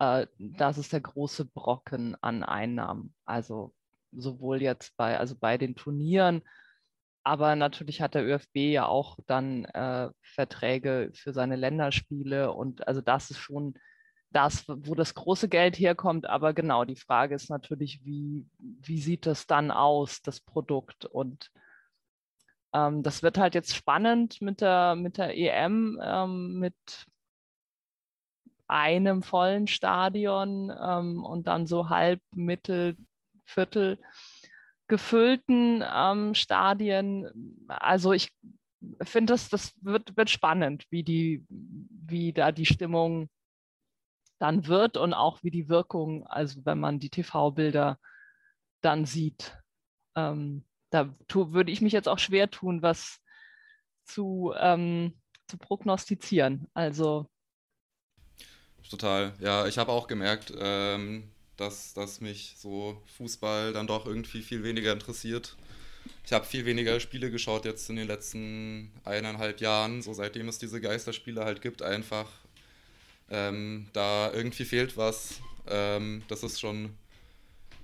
äh, 0.00 0.26
das 0.38 0.78
ist 0.78 0.92
der 0.92 1.00
große 1.00 1.44
Brocken 1.44 2.16
an 2.20 2.42
Einnahmen. 2.42 3.14
Also 3.24 3.74
sowohl 4.12 4.62
jetzt 4.62 4.96
bei, 4.96 5.18
also 5.18 5.36
bei 5.36 5.58
den 5.58 5.74
Turnieren, 5.74 6.42
aber 7.28 7.56
natürlich 7.56 8.00
hat 8.00 8.14
der 8.14 8.26
ÖFB 8.26 8.56
ja 8.56 8.86
auch 8.86 9.18
dann 9.26 9.66
äh, 9.66 10.08
Verträge 10.22 11.10
für 11.12 11.34
seine 11.34 11.56
Länderspiele 11.56 12.54
und 12.54 12.88
also 12.88 13.02
das 13.02 13.30
ist 13.30 13.38
schon 13.38 13.74
das, 14.30 14.64
wo 14.66 14.94
das 14.94 15.12
große 15.12 15.50
Geld 15.50 15.78
herkommt. 15.78 16.24
Aber 16.26 16.54
genau, 16.54 16.86
die 16.86 16.96
Frage 16.96 17.34
ist 17.34 17.50
natürlich, 17.50 18.02
wie, 18.02 18.46
wie 18.58 18.98
sieht 18.98 19.26
das 19.26 19.46
dann 19.46 19.70
aus, 19.70 20.22
das 20.22 20.40
Produkt? 20.40 21.04
Und 21.04 21.50
ähm, 22.72 23.02
das 23.02 23.22
wird 23.22 23.36
halt 23.36 23.54
jetzt 23.54 23.76
spannend 23.76 24.40
mit 24.40 24.62
der, 24.62 24.96
mit 24.96 25.18
der 25.18 25.36
EM, 25.36 26.00
ähm, 26.02 26.58
mit 26.58 26.76
einem 28.68 29.22
vollen 29.22 29.66
Stadion 29.66 30.72
ähm, 30.80 31.22
und 31.22 31.46
dann 31.46 31.66
so 31.66 31.90
halb, 31.90 32.22
mittel, 32.34 32.96
viertel 33.44 33.98
gefüllten 34.88 35.84
ähm, 35.86 36.34
Stadien. 36.34 37.64
Also 37.68 38.12
ich 38.12 38.32
finde, 39.02 39.32
das, 39.32 39.48
das 39.48 39.74
wird, 39.82 40.16
wird 40.16 40.30
spannend, 40.30 40.86
wie, 40.90 41.02
die, 41.02 41.44
wie 41.48 42.32
da 42.32 42.52
die 42.52 42.66
Stimmung 42.66 43.28
dann 44.38 44.66
wird 44.66 44.96
und 44.96 45.14
auch 45.14 45.42
wie 45.42 45.50
die 45.50 45.68
Wirkung, 45.68 46.26
also 46.26 46.64
wenn 46.64 46.78
man 46.78 47.00
die 47.00 47.10
TV-Bilder 47.10 47.98
dann 48.80 49.04
sieht. 49.04 49.58
Ähm, 50.14 50.64
da 50.90 51.14
würde 51.28 51.70
ich 51.72 51.80
mich 51.80 51.92
jetzt 51.92 52.08
auch 52.08 52.18
schwer 52.18 52.50
tun, 52.50 52.82
was 52.82 53.20
zu, 54.04 54.54
ähm, 54.58 55.20
zu 55.48 55.58
prognostizieren. 55.58 56.68
Also 56.72 57.28
Total. 58.88 59.34
Ja, 59.38 59.66
ich 59.66 59.76
habe 59.76 59.92
auch 59.92 60.06
gemerkt, 60.06 60.52
ähm, 60.58 61.30
dass, 61.58 61.92
dass 61.92 62.20
mich 62.20 62.54
so 62.56 63.00
Fußball 63.16 63.72
dann 63.72 63.86
doch 63.86 64.06
irgendwie 64.06 64.42
viel 64.42 64.62
weniger 64.64 64.92
interessiert. 64.92 65.56
Ich 66.24 66.32
habe 66.32 66.44
viel 66.44 66.64
weniger 66.64 67.00
Spiele 67.00 67.30
geschaut 67.30 67.64
jetzt 67.64 67.90
in 67.90 67.96
den 67.96 68.06
letzten 68.06 68.90
eineinhalb 69.04 69.60
Jahren, 69.60 70.00
so 70.00 70.12
seitdem 70.12 70.48
es 70.48 70.58
diese 70.58 70.80
Geisterspiele 70.80 71.44
halt 71.44 71.60
gibt, 71.60 71.82
einfach. 71.82 72.28
Ähm, 73.30 73.88
da 73.92 74.32
irgendwie 74.32 74.64
fehlt 74.64 74.96
was. 74.96 75.40
Ähm, 75.66 76.22
das 76.28 76.42
ist 76.42 76.60
schon, 76.60 76.90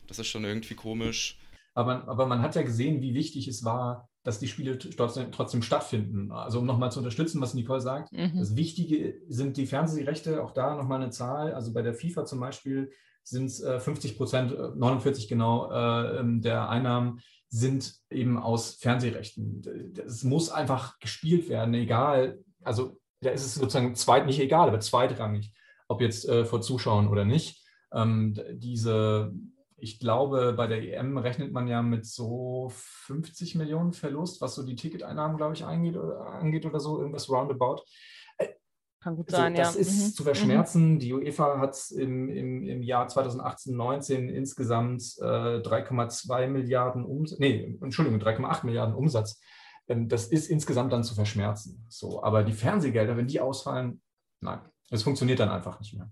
das 0.06 0.18
ist 0.18 0.28
schon 0.28 0.44
irgendwie 0.44 0.74
komisch. 0.74 1.38
Aber, 1.74 2.06
aber 2.08 2.26
man 2.26 2.40
hat 2.40 2.54
ja 2.54 2.62
gesehen, 2.62 3.02
wie 3.02 3.14
wichtig 3.14 3.48
es 3.48 3.64
war, 3.64 4.08
dass 4.22 4.38
die 4.38 4.48
Spiele 4.48 4.78
trotzdem, 4.78 5.32
trotzdem 5.32 5.62
stattfinden. 5.62 6.30
Also 6.30 6.60
um 6.60 6.66
nochmal 6.66 6.92
zu 6.92 7.00
unterstützen, 7.00 7.40
was 7.40 7.52
Nicole 7.52 7.80
sagt, 7.80 8.12
mhm. 8.12 8.38
das 8.38 8.56
Wichtige 8.56 9.20
sind 9.28 9.56
die 9.56 9.66
Fernsehrechte, 9.66 10.42
auch 10.42 10.52
da 10.52 10.76
nochmal 10.76 11.02
eine 11.02 11.10
Zahl. 11.10 11.52
Also 11.52 11.72
bei 11.72 11.82
der 11.82 11.94
FIFA 11.94 12.24
zum 12.24 12.40
Beispiel 12.40 12.90
sind 13.24 13.46
es 13.46 13.62
äh, 13.62 13.80
50 13.80 14.16
Prozent, 14.16 14.52
49 14.76 15.24
äh, 15.24 15.28
genau, 15.28 15.70
äh, 15.70 16.18
ähm, 16.18 16.40
der 16.40 16.68
Einnahmen 16.68 17.20
sind 17.48 17.94
eben 18.10 18.38
aus 18.38 18.74
Fernsehrechten. 18.74 19.62
Es 20.04 20.24
muss 20.24 20.50
einfach 20.50 20.98
gespielt 20.98 21.48
werden, 21.48 21.74
egal, 21.74 22.38
also 22.62 23.00
da 23.20 23.30
ist 23.30 23.44
es 23.44 23.54
sozusagen 23.54 23.94
zweit, 23.94 24.26
nicht 24.26 24.40
egal, 24.40 24.68
aber 24.68 24.80
zweitrangig, 24.80 25.52
ob 25.88 26.00
jetzt 26.00 26.28
äh, 26.28 26.44
vor 26.44 26.60
Zuschauern 26.60 27.08
oder 27.08 27.24
nicht. 27.24 27.62
Ähm, 27.92 28.38
diese 28.52 29.32
ich 29.84 29.98
glaube, 29.98 30.54
bei 30.56 30.66
der 30.66 30.82
EM 30.82 31.18
rechnet 31.18 31.52
man 31.52 31.68
ja 31.68 31.82
mit 31.82 32.06
so 32.06 32.70
50 32.72 33.54
Millionen 33.54 33.92
Verlust, 33.92 34.40
was 34.40 34.54
so 34.54 34.62
die 34.62 34.76
Ticketeinnahmen, 34.76 35.36
glaube 35.36 35.52
ich, 35.52 35.64
angeht 35.64 35.96
oder 35.96 36.80
so, 36.80 36.98
irgendwas 36.98 37.28
roundabout. 37.28 37.82
Kann 39.04 39.16
gut 39.16 39.28
also, 39.28 39.36
sein, 39.36 39.54
das 39.54 39.74
ja. 39.74 39.80
ist 39.82 39.92
mhm. 39.92 40.12
zu 40.14 40.22
verschmerzen. 40.22 40.94
Mhm. 40.94 40.98
Die 40.98 41.12
UEFA 41.12 41.58
hat 41.58 41.76
im, 41.90 42.30
im, 42.30 42.62
im 42.62 42.82
Jahr 42.82 43.06
2018, 43.06 43.76
19 43.76 44.30
insgesamt 44.30 45.02
äh, 45.20 45.60
3,2 45.60 46.46
Milliarden 46.46 47.04
Umsatz, 47.04 47.38
nee, 47.38 47.76
Entschuldigung, 47.82 48.18
3,8 48.18 48.64
Milliarden 48.64 48.94
Umsatz. 48.94 49.42
Ähm, 49.88 50.08
das 50.08 50.28
ist 50.28 50.48
insgesamt 50.48 50.90
dann 50.90 51.04
zu 51.04 51.14
verschmerzen. 51.14 51.84
So, 51.90 52.22
aber 52.22 52.44
die 52.44 52.54
Fernsehgelder, 52.54 53.14
wenn 53.18 53.26
die 53.26 53.40
ausfallen, 53.40 54.00
nein, 54.40 54.60
es 54.88 55.02
funktioniert 55.02 55.38
dann 55.38 55.50
einfach 55.50 55.78
nicht 55.80 55.92
mehr. 55.92 56.10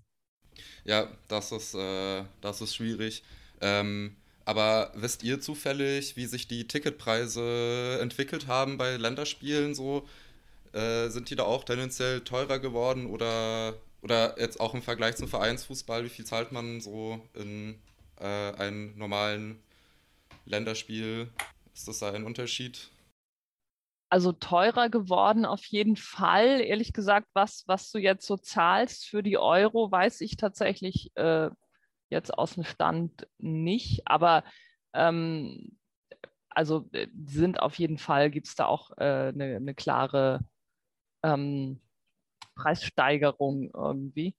Ja, 0.84 1.06
das 1.28 1.50
ist, 1.50 1.74
äh, 1.74 2.24
das 2.42 2.60
ist 2.60 2.74
schwierig. 2.74 3.24
Ähm, 3.62 4.16
aber 4.44 4.92
wisst 4.94 5.22
ihr 5.22 5.40
zufällig, 5.40 6.16
wie 6.16 6.26
sich 6.26 6.46
die 6.46 6.68
Ticketpreise 6.68 8.00
entwickelt 8.02 8.48
haben 8.48 8.76
bei 8.76 8.98
Länderspielen 8.98 9.74
so? 9.74 10.06
Äh, 10.72 11.08
sind 11.08 11.28
die 11.28 11.36
da 11.36 11.44
auch 11.44 11.64
tendenziell 11.64 12.22
teurer 12.22 12.58
geworden 12.58 13.06
oder, 13.06 13.74
oder 14.00 14.38
jetzt 14.40 14.58
auch 14.60 14.74
im 14.74 14.82
Vergleich 14.82 15.16
zum 15.16 15.28
Vereinsfußball? 15.28 16.04
Wie 16.04 16.08
viel 16.08 16.24
zahlt 16.24 16.52
man 16.52 16.80
so 16.80 17.20
in 17.34 17.78
äh, 18.18 18.52
einem 18.54 18.96
normalen 18.96 19.62
Länderspiel? 20.46 21.28
Ist 21.74 21.88
das 21.88 21.98
da 21.98 22.12
ein 22.12 22.24
Unterschied? 22.24 22.90
Also 24.08 24.32
teurer 24.32 24.88
geworden 24.90 25.44
auf 25.46 25.64
jeden 25.64 25.96
Fall. 25.96 26.60
Ehrlich 26.60 26.92
gesagt, 26.92 27.28
was, 27.32 27.64
was 27.66 27.90
du 27.90 27.98
jetzt 27.98 28.26
so 28.26 28.36
zahlst 28.36 29.06
für 29.06 29.22
die 29.22 29.38
Euro, 29.38 29.90
weiß 29.90 30.20
ich 30.20 30.36
tatsächlich 30.36 31.10
äh, 31.16 31.48
jetzt 32.10 32.32
aus 32.32 32.54
dem 32.54 32.64
Stand 32.64 33.26
nicht, 33.38 34.06
aber 34.06 34.44
ähm, 34.92 35.78
also 36.50 36.88
äh, 36.92 37.08
sind 37.24 37.60
auf 37.60 37.78
jeden 37.78 37.98
Fall, 37.98 38.30
gibt 38.30 38.48
es 38.48 38.54
da 38.54 38.66
auch 38.66 38.90
eine 38.92 39.28
äh, 39.28 39.32
ne, 39.32 39.60
ne 39.60 39.74
klare 39.74 40.40
ähm, 41.22 41.80
Preissteigerung 42.54 43.70
irgendwie. 43.74 44.34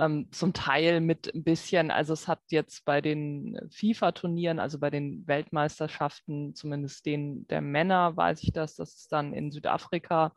Ähm, 0.00 0.28
zum 0.30 0.52
Teil 0.52 1.00
mit 1.00 1.34
ein 1.34 1.42
bisschen, 1.42 1.90
also 1.90 2.12
es 2.12 2.28
hat 2.28 2.40
jetzt 2.50 2.84
bei 2.84 3.00
den 3.00 3.58
FIFA-Turnieren, 3.70 4.60
also 4.60 4.78
bei 4.78 4.90
den 4.90 5.26
Weltmeisterschaften, 5.26 6.54
zumindest 6.54 7.04
den 7.04 7.48
der 7.48 7.60
Männer, 7.60 8.16
weiß 8.16 8.44
ich 8.44 8.52
das, 8.52 8.76
dass 8.76 8.94
es 8.94 9.08
dann 9.08 9.32
in 9.32 9.50
Südafrika 9.50 10.32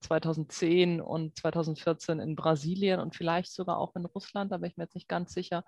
2010 0.00 1.00
und 1.00 1.38
2014 1.38 2.18
in 2.18 2.34
Brasilien 2.34 3.00
und 3.00 3.14
vielleicht 3.14 3.52
sogar 3.52 3.78
auch 3.78 3.94
in 3.94 4.06
Russland, 4.06 4.50
da 4.50 4.58
bin 4.58 4.70
ich 4.70 4.76
mir 4.76 4.84
jetzt 4.84 4.96
nicht 4.96 5.08
ganz 5.08 5.32
sicher, 5.32 5.64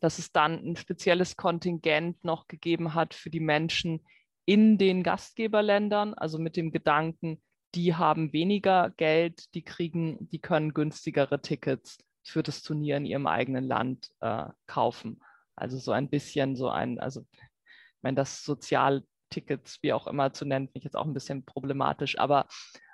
dass 0.00 0.18
es 0.18 0.32
dann 0.32 0.54
ein 0.54 0.76
spezielles 0.76 1.36
Kontingent 1.36 2.24
noch 2.24 2.48
gegeben 2.48 2.94
hat 2.94 3.14
für 3.14 3.30
die 3.30 3.40
Menschen 3.40 4.04
in 4.46 4.78
den 4.78 5.02
Gastgeberländern, 5.04 6.14
also 6.14 6.38
mit 6.38 6.56
dem 6.56 6.72
Gedanken, 6.72 7.40
die 7.74 7.94
haben 7.94 8.32
weniger 8.32 8.90
Geld, 8.90 9.54
die 9.54 9.62
kriegen, 9.62 10.28
die 10.30 10.40
können 10.40 10.74
günstigere 10.74 11.40
Tickets 11.40 11.98
für 12.22 12.42
das 12.42 12.62
Turnier 12.62 12.96
in 12.96 13.06
ihrem 13.06 13.26
eigenen 13.26 13.66
Land 13.66 14.10
äh, 14.20 14.46
kaufen. 14.66 15.22
Also 15.56 15.78
so 15.78 15.92
ein 15.92 16.08
bisschen 16.08 16.56
so 16.56 16.68
ein, 16.68 16.98
also 16.98 17.26
ich 17.32 18.02
meine, 18.02 18.16
das 18.16 18.44
Sozialtickets, 18.44 19.78
wie 19.82 19.92
auch 19.92 20.06
immer 20.06 20.32
zu 20.32 20.44
nennen, 20.44 20.66
finde 20.68 20.78
ich 20.78 20.84
jetzt 20.84 20.96
auch 20.96 21.06
ein 21.06 21.14
bisschen 21.14 21.44
problematisch, 21.44 22.18
aber 22.18 22.46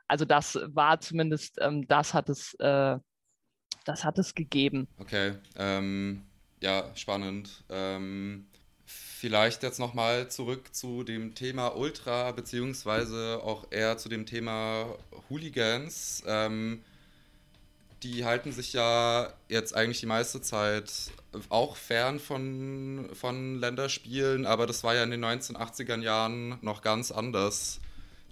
also 0.08 0.24
das 0.24 0.58
war 0.66 1.00
zumindest, 1.00 1.58
ähm, 1.60 1.86
das 1.88 2.14
hat 2.14 2.28
es, 2.28 2.54
äh, 2.54 2.98
das 3.84 4.04
hat 4.04 4.18
es 4.18 4.34
gegeben. 4.34 4.88
Okay, 4.98 5.34
ähm, 5.56 6.22
ja, 6.60 6.90
spannend. 6.94 7.64
Ähm, 7.68 8.48
vielleicht 8.86 9.62
jetzt 9.62 9.78
nochmal 9.78 10.30
zurück 10.30 10.74
zu 10.74 11.02
dem 11.02 11.34
Thema 11.34 11.68
Ultra, 11.76 12.30
beziehungsweise 12.32 13.40
auch 13.42 13.66
eher 13.70 13.98
zu 13.98 14.08
dem 14.08 14.26
Thema 14.26 14.94
Hooligans. 15.28 16.22
Ähm, 16.26 16.82
die 18.02 18.24
halten 18.24 18.52
sich 18.52 18.72
ja 18.72 19.32
jetzt 19.48 19.74
eigentlich 19.74 20.00
die 20.00 20.06
meiste 20.06 20.40
Zeit 20.40 20.92
auch 21.48 21.76
fern 21.76 22.20
von, 22.20 23.08
von 23.14 23.58
Länderspielen, 23.58 24.46
aber 24.46 24.66
das 24.66 24.84
war 24.84 24.94
ja 24.94 25.02
in 25.02 25.10
den 25.10 25.24
1980er 25.24 26.00
Jahren 26.00 26.58
noch 26.60 26.82
ganz 26.82 27.10
anders. 27.10 27.80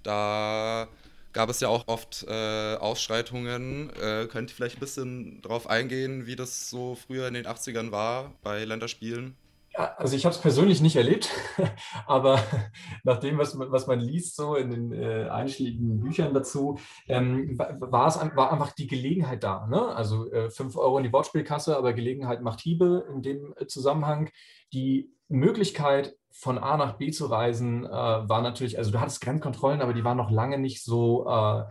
Da 0.03 0.87
gab 1.33 1.49
es 1.49 1.61
ja 1.61 1.69
auch 1.69 1.89
oft 1.89 2.25
äh, 2.29 2.77
Ausschreitungen. 2.77 3.91
Äh, 4.01 4.29
könnt 4.31 4.51
ihr 4.51 4.55
vielleicht 4.55 4.77
ein 4.77 4.81
bisschen 4.81 5.43
darauf 5.43 5.69
eingehen, 5.69 6.27
wie 6.27 6.37
das 6.37 6.71
so 6.71 6.95
früher 6.95 7.27
in 7.27 7.35
den 7.35 7.47
80ern 7.47 7.91
war 7.91 8.33
bei 8.43 8.65
Länderspielen? 8.65 9.37
Also 9.75 10.17
ich 10.17 10.25
habe 10.25 10.35
es 10.35 10.41
persönlich 10.41 10.81
nicht 10.81 10.97
erlebt, 10.97 11.31
aber 12.07 12.39
nach 13.05 13.19
dem, 13.19 13.39
was, 13.39 13.59
was 13.59 13.87
man 13.87 14.01
liest, 14.01 14.37
so 14.37 14.55
in 14.55 14.71
den 14.71 14.93
äh, 14.93 15.29
einschlägigen 15.29 16.01
Büchern 16.01 16.33
dazu, 16.33 16.79
ähm, 17.09 17.59
war 17.59 18.09
es 18.09 18.17
war 18.37 18.53
einfach 18.53 18.73
die 18.73 18.87
Gelegenheit 18.87 19.43
da. 19.43 19.67
Ne? 19.67 19.81
Also 19.95 20.31
äh, 20.31 20.51
5 20.51 20.77
Euro 20.77 20.99
in 20.99 21.05
die 21.05 21.13
Wortspielkasse, 21.13 21.77
aber 21.77 21.93
Gelegenheit 21.93 22.43
macht 22.43 22.61
Hiebe 22.61 23.07
in 23.13 23.23
dem 23.23 23.55
äh, 23.57 23.67
Zusammenhang. 23.67 24.31
Die 24.73 25.13
Möglichkeit, 25.29 26.17
von 26.37 26.59
A 26.59 26.77
nach 26.77 26.99
B 26.99 27.13
zu 27.13 27.27
reisen, 27.27 27.85
äh, 27.85 27.91
war 27.91 28.43
natürlich, 28.43 28.77
also 28.77 28.91
du 28.91 29.01
hattest 29.01 29.21
Grenzkontrollen, 29.21 29.81
aber 29.81 29.95
die 29.95 30.05
waren 30.05 30.17
noch 30.17 30.33
lange 30.33 30.59
nicht 30.59 30.83
so 30.83 31.29
äh, 31.29 31.65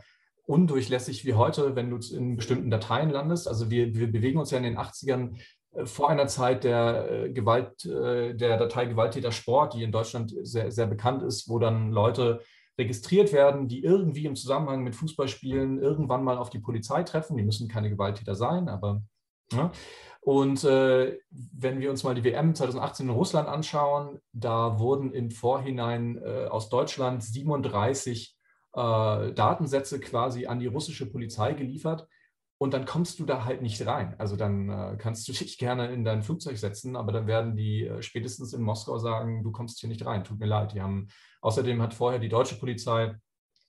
undurchlässig 0.45 1.25
wie 1.25 1.33
heute, 1.33 1.75
wenn 1.75 1.89
du 1.89 1.97
in 2.15 2.37
bestimmten 2.37 2.69
Dateien 2.69 3.09
landest. 3.09 3.47
Also 3.47 3.69
wir, 3.69 3.93
wir 3.93 4.11
bewegen 4.11 4.39
uns 4.39 4.51
ja 4.51 4.57
in 4.57 4.63
den 4.63 4.77
80ern 4.77 5.35
äh, 5.35 5.39
vor 5.85 6.09
einer 6.09 6.27
Zeit 6.27 6.63
der 6.63 7.11
äh, 7.11 7.29
Gewalt, 7.31 7.85
äh, 7.85 8.33
der 8.35 8.57
Datei 8.57 8.85
Gewalttäter 8.85 9.31
Sport, 9.31 9.73
die 9.73 9.83
in 9.83 9.91
Deutschland 9.91 10.33
sehr, 10.43 10.71
sehr 10.71 10.87
bekannt 10.87 11.23
ist, 11.23 11.49
wo 11.49 11.59
dann 11.59 11.91
Leute 11.91 12.41
registriert 12.77 13.33
werden, 13.33 13.67
die 13.67 13.83
irgendwie 13.83 14.25
im 14.25 14.35
Zusammenhang 14.35 14.83
mit 14.83 14.95
Fußballspielen 14.95 15.79
irgendwann 15.79 16.23
mal 16.23 16.37
auf 16.37 16.49
die 16.49 16.59
Polizei 16.59 17.03
treffen. 17.03 17.37
Die 17.37 17.43
müssen 17.43 17.67
keine 17.67 17.89
Gewalttäter 17.89 18.35
sein, 18.35 18.67
aber 18.67 19.03
Ja? 19.51 19.71
Und 20.21 20.63
äh, 20.63 21.17
wenn 21.29 21.81
wir 21.81 21.89
uns 21.89 22.03
mal 22.03 22.15
die 22.15 22.23
WM 22.23 22.55
2018 22.55 23.07
in 23.07 23.13
Russland 23.13 23.49
anschauen, 23.49 24.19
da 24.31 24.79
wurden 24.79 25.11
im 25.11 25.31
Vorhinein 25.31 26.17
äh, 26.23 26.45
aus 26.45 26.69
Deutschland 26.69 27.23
37 27.23 28.37
äh, 28.73 29.31
Datensätze 29.33 29.99
quasi 29.99 30.45
an 30.45 30.59
die 30.59 30.67
russische 30.67 31.11
Polizei 31.11 31.53
geliefert. 31.53 32.07
Und 32.57 32.73
dann 32.73 32.85
kommst 32.85 33.19
du 33.19 33.25
da 33.25 33.45
halt 33.45 33.61
nicht 33.61 33.85
rein. 33.85 34.15
Also 34.19 34.35
dann 34.35 34.69
äh, 34.69 34.95
kannst 34.97 35.27
du 35.27 35.33
dich 35.33 35.57
gerne 35.57 35.91
in 35.91 36.03
dein 36.03 36.23
Flugzeug 36.23 36.57
setzen, 36.57 36.95
aber 36.95 37.11
dann 37.11 37.27
werden 37.27 37.55
die 37.55 37.87
äh, 37.87 38.01
spätestens 38.01 38.53
in 38.53 38.61
Moskau 38.61 38.97
sagen, 38.99 39.43
du 39.43 39.51
kommst 39.51 39.79
hier 39.79 39.89
nicht 39.89 40.05
rein. 40.05 40.23
Tut 40.23 40.39
mir 40.39 40.45
leid. 40.45 40.73
Die 40.73 40.81
haben, 40.81 41.07
außerdem 41.41 41.81
hat 41.81 41.93
vorher 41.93 42.19
die 42.19 42.29
deutsche 42.29 42.55
Polizei 42.55 43.15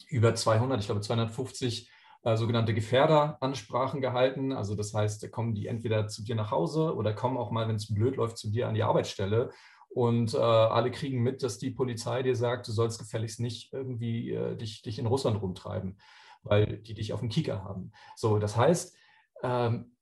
über 0.09 0.35
200, 0.35 0.81
ich 0.81 0.87
glaube 0.87 1.01
250 1.01 1.90
äh, 2.25 2.37
sogenannte 2.37 2.73
Gefährderansprachen 2.73 4.01
gehalten. 4.01 4.53
Also 4.53 4.75
das 4.75 4.94
heißt, 4.94 5.23
da 5.23 5.29
kommen 5.29 5.55
die 5.55 5.66
entweder 5.66 6.09
zu 6.09 6.25
dir 6.25 6.35
nach 6.35 6.51
Hause 6.51 6.94
oder 6.94 7.12
kommen 7.12 7.37
auch 7.37 7.51
mal, 7.51 7.68
wenn 7.68 7.77
es 7.77 7.92
blöd 7.92 8.16
läuft, 8.16 8.38
zu 8.38 8.51
dir 8.51 8.68
an 8.68 8.75
die 8.75 8.83
Arbeitsstelle. 8.83 9.51
Und 9.90 10.35
äh, 10.35 10.38
alle 10.38 10.90
kriegen 10.90 11.23
mit, 11.23 11.42
dass 11.42 11.59
die 11.59 11.70
Polizei 11.70 12.23
dir 12.23 12.35
sagt, 12.35 12.66
du 12.66 12.73
sollst 12.73 12.99
gefälligst 12.99 13.40
nicht 13.40 13.73
irgendwie 13.73 14.33
äh, 14.33 14.57
dich, 14.57 14.83
dich 14.83 14.99
in 14.99 15.07
Russland 15.07 15.40
rumtreiben, 15.40 15.99
weil 16.44 16.78
die 16.78 16.94
dich 16.94 17.12
auf 17.12 17.20
dem 17.20 17.28
Kieker 17.28 17.64
haben. 17.64 17.92
So, 18.16 18.38
das 18.38 18.57
heißt, 18.57 18.96
ähm, 19.42 19.96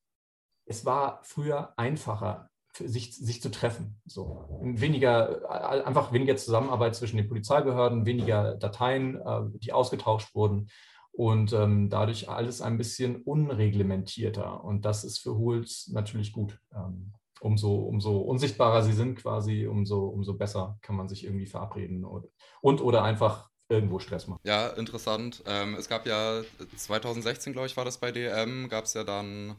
es 0.67 0.85
war 0.85 1.21
früher 1.23 1.73
einfacher, 1.77 2.51
sich, 2.79 3.17
sich 3.17 3.43
zu 3.43 3.51
treffen. 3.51 4.01
So. 4.07 4.61
Weniger, 4.63 5.43
äh, 5.43 5.83
einfach 5.83 6.13
weniger 6.13 6.37
Zusammenarbeit 6.37 6.95
zwischen 6.95 7.17
den 7.17 7.29
Polizeibehörden, 7.29 8.07
weniger 8.07 8.57
Dateien, 8.57 9.17
äh, 9.17 9.43
die 9.59 9.73
ausgetauscht 9.73 10.35
wurden 10.35 10.69
und 11.13 11.53
ähm, 11.53 11.91
dadurch 11.91 12.29
alles 12.29 12.63
ein 12.63 12.79
bisschen 12.79 13.17
unreglementierter. 13.23 14.65
Und 14.65 14.85
das 14.85 15.05
ist 15.05 15.19
für 15.19 15.37
Hools 15.37 15.89
natürlich 15.93 16.33
gut. 16.33 16.59
Ähm, 16.75 17.13
umso, 17.41 17.75
umso 17.75 18.19
unsichtbarer 18.19 18.83
sie 18.83 18.93
sind 18.93 19.17
quasi, 19.17 19.67
umso, 19.67 20.07
umso 20.07 20.35
besser 20.35 20.79
kann 20.81 20.97
man 20.97 21.09
sich 21.09 21.25
irgendwie 21.25 21.47
verabreden 21.47 22.05
und, 22.05 22.27
und 22.61 22.81
oder 22.81 23.03
einfach 23.03 23.51
irgendwo 23.73 23.99
Stress 23.99 24.27
machen. 24.27 24.41
Ja, 24.45 24.69
interessant. 24.69 25.43
Ähm, 25.47 25.75
es 25.75 25.89
gab 25.89 26.07
ja 26.07 26.43
2016, 26.77 27.53
glaube 27.53 27.67
ich, 27.67 27.77
war 27.77 27.85
das 27.85 27.99
bei 27.99 28.13
DM, 28.13 28.69
gab 28.69 28.85
es 28.85 28.95
ja 28.95 29.05
dann 29.05 29.57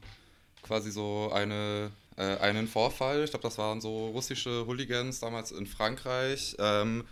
quasi 0.62 0.91
so 0.91 1.32
eine, 1.34 1.91
äh, 2.15 2.38
einen 2.38 2.67
Vorfall. 2.67 3.23
Ich 3.23 3.32
glaube, 3.32 3.43
das 3.43 3.58
waren 3.58 3.82
so 3.82 4.08
russische 4.08 4.65
Hooligans 4.65 5.19
damals 5.19 5.52
in 5.52 5.65
Frankreich. 5.65 6.56
Ähm, 6.60 7.04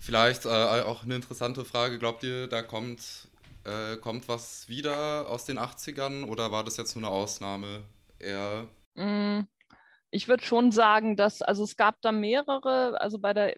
vielleicht 0.00 0.46
äh, 0.46 0.48
auch 0.48 1.04
eine 1.04 1.16
interessante 1.16 1.64
Frage. 1.64 1.98
Glaubt 1.98 2.22
ihr, 2.22 2.46
da 2.46 2.62
kommt 2.62 3.28
äh, 3.66 3.96
kommt 3.96 4.28
was 4.28 4.68
wieder 4.68 5.28
aus 5.28 5.44
den 5.44 5.58
80ern 5.58 6.24
oder 6.24 6.52
war 6.52 6.62
das 6.62 6.76
jetzt 6.76 6.94
nur 6.94 7.04
eine 7.04 7.14
Ausnahme 7.14 7.82
eher? 8.20 8.68
Mm, 8.94 9.40
ich 10.10 10.28
würde 10.28 10.44
schon 10.44 10.70
sagen, 10.70 11.16
dass, 11.16 11.42
also 11.42 11.64
es 11.64 11.76
gab 11.76 12.00
da 12.00 12.12
mehrere, 12.12 13.00
also 13.00 13.18
bei 13.18 13.34
der 13.34 13.56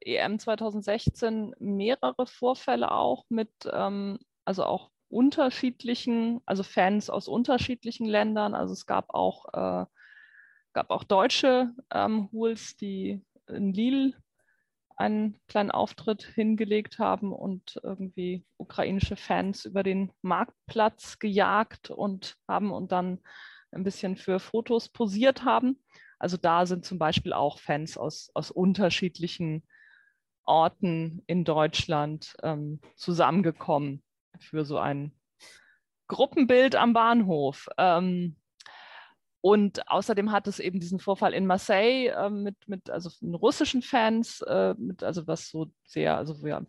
EM 0.00 0.38
2016 0.38 1.54
mehrere 1.58 2.26
Vorfälle 2.26 2.90
auch 2.90 3.24
mit, 3.28 3.50
ähm, 3.72 4.18
also 4.44 4.64
auch 4.64 4.90
unterschiedlichen, 5.08 6.40
also 6.46 6.62
Fans 6.62 7.10
aus 7.10 7.28
unterschiedlichen 7.28 8.06
Ländern. 8.06 8.54
Also 8.54 8.72
es 8.72 8.86
gab 8.86 9.14
auch, 9.14 9.46
äh, 9.52 9.86
gab 10.72 10.90
auch 10.90 11.04
deutsche 11.04 11.72
ähm, 11.92 12.28
Hools, 12.32 12.76
die 12.76 13.22
in 13.48 13.72
Lille 13.72 14.14
einen 14.96 15.38
kleinen 15.48 15.70
Auftritt 15.70 16.22
hingelegt 16.22 16.98
haben 16.98 17.32
und 17.32 17.80
irgendwie 17.82 18.44
ukrainische 18.56 19.16
Fans 19.16 19.64
über 19.64 19.82
den 19.82 20.12
Marktplatz 20.22 21.18
gejagt 21.18 21.90
und 21.90 22.36
haben 22.48 22.72
und 22.72 22.92
dann 22.92 23.20
ein 23.72 23.84
bisschen 23.84 24.16
für 24.16 24.38
Fotos 24.38 24.88
posiert 24.88 25.44
haben. 25.44 25.82
Also 26.18 26.36
da 26.36 26.66
sind 26.66 26.84
zum 26.84 26.98
Beispiel 26.98 27.32
auch 27.32 27.58
Fans 27.58 27.96
aus, 27.96 28.30
aus 28.34 28.50
unterschiedlichen 28.50 29.64
Orten 30.44 31.22
in 31.26 31.44
Deutschland 31.44 32.36
ähm, 32.42 32.80
zusammengekommen 32.96 34.02
für 34.38 34.64
so 34.64 34.78
ein 34.78 35.12
Gruppenbild 36.08 36.76
am 36.76 36.92
Bahnhof. 36.92 37.68
Ähm, 37.78 38.36
und 39.40 39.90
außerdem 39.90 40.30
hat 40.30 40.46
es 40.46 40.60
eben 40.60 40.78
diesen 40.78 41.00
Vorfall 41.00 41.34
in 41.34 41.46
Marseille 41.46 42.08
äh, 42.08 42.30
mit, 42.30 42.56
mit 42.68 42.90
also 42.90 43.10
russischen 43.26 43.82
Fans, 43.82 44.40
äh, 44.42 44.74
mit, 44.78 45.02
also 45.02 45.26
was 45.26 45.48
so 45.48 45.72
sehr, 45.84 46.16
also 46.16 46.40
wo 46.42 46.46
ja, 46.46 46.62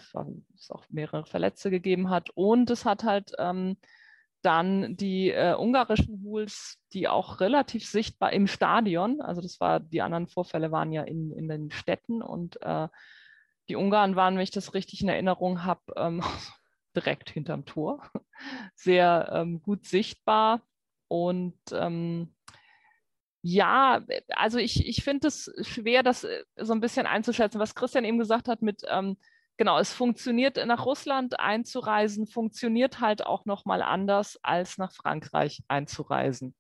es 0.56 0.72
auch 0.72 0.84
mehrere 0.90 1.26
Verletzte 1.26 1.70
gegeben 1.70 2.10
hat. 2.10 2.32
Und 2.32 2.72
es 2.72 2.84
hat 2.84 3.04
halt 3.04 3.34
ähm, 3.38 3.78
dann 4.42 4.98
die 4.98 5.30
äh, 5.30 5.56
ungarischen 5.56 6.22
Hools, 6.24 6.80
die 6.94 7.08
auch 7.08 7.40
relativ 7.40 7.88
sichtbar 7.88 8.34
im 8.34 8.48
Stadion, 8.48 9.22
also 9.22 9.42
das 9.42 9.60
war, 9.60 9.80
die 9.80 10.02
anderen 10.02 10.28
Vorfälle 10.28 10.72
waren 10.72 10.92
ja 10.92 11.04
in, 11.04 11.32
in 11.32 11.48
den 11.48 11.72
Städten 11.72 12.22
und 12.22 12.62
äh, 12.62 12.88
die 13.70 13.76
Ungarn 13.76 14.16
waren, 14.16 14.36
wenn 14.36 14.44
ich 14.44 14.52
das 14.52 14.74
richtig 14.74 15.02
in 15.02 15.10
Erinnerung 15.10 15.64
habe, 15.64 15.82
ähm, 15.96 16.22
direkt 16.96 17.30
hinterm 17.30 17.66
Tor, 17.66 18.10
sehr 18.76 19.30
ähm, 19.34 19.62
gut 19.62 19.86
sichtbar. 19.86 20.62
Und 21.08 21.58
ähm, 21.72 22.34
ja, 23.42 24.02
also 24.30 24.58
ich, 24.58 24.88
ich 24.88 25.04
finde 25.04 25.28
es 25.28 25.52
schwer, 25.62 26.02
das 26.02 26.24
äh, 26.24 26.44
so 26.58 26.74
ein 26.74 26.80
bisschen 26.80 27.06
einzuschätzen, 27.06 27.60
was 27.60 27.76
Christian 27.76 28.06
eben 28.06 28.18
gesagt 28.18 28.48
hat 28.48 28.62
mit, 28.62 28.84
ähm, 28.88 29.18
genau, 29.58 29.80
es 29.80 29.94
funktioniert 29.94 30.64
nach 30.66 30.86
Russland 30.86 31.40
einzureisen, 31.40 32.26
funktioniert 32.26 33.00
halt 33.02 33.26
auch 33.26 33.46
nochmal 33.46 33.82
anders 33.82 34.40
als 34.44 34.78
nach 34.78 34.94
Frankreich 34.94 35.62
einzureisen. 35.68 36.56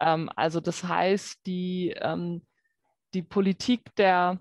Ähm, 0.00 0.30
also 0.36 0.60
das 0.60 0.84
heißt, 0.84 1.46
die, 1.46 1.94
ähm, 1.98 2.46
die 3.14 3.22
Politik 3.22 3.94
der 3.96 4.38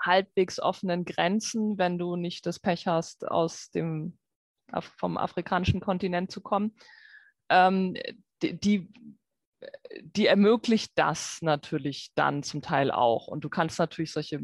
halbwegs 0.00 0.60
offenen 0.60 1.04
Grenzen, 1.04 1.78
wenn 1.78 1.98
du 1.98 2.16
nicht 2.16 2.46
das 2.46 2.58
Pech 2.58 2.86
hast, 2.86 3.28
aus 3.28 3.70
dem, 3.70 4.18
vom 4.80 5.16
afrikanischen 5.16 5.80
Kontinent 5.80 6.30
zu 6.30 6.40
kommen, 6.40 6.76
ähm, 7.48 7.96
die, 8.42 8.88
die 10.02 10.26
ermöglicht 10.26 10.92
das 10.96 11.40
natürlich 11.42 12.10
dann 12.14 12.42
zum 12.42 12.62
Teil 12.62 12.90
auch. 12.90 13.28
Und 13.28 13.44
du 13.44 13.48
kannst 13.48 13.78
natürlich 13.78 14.12
solche 14.12 14.40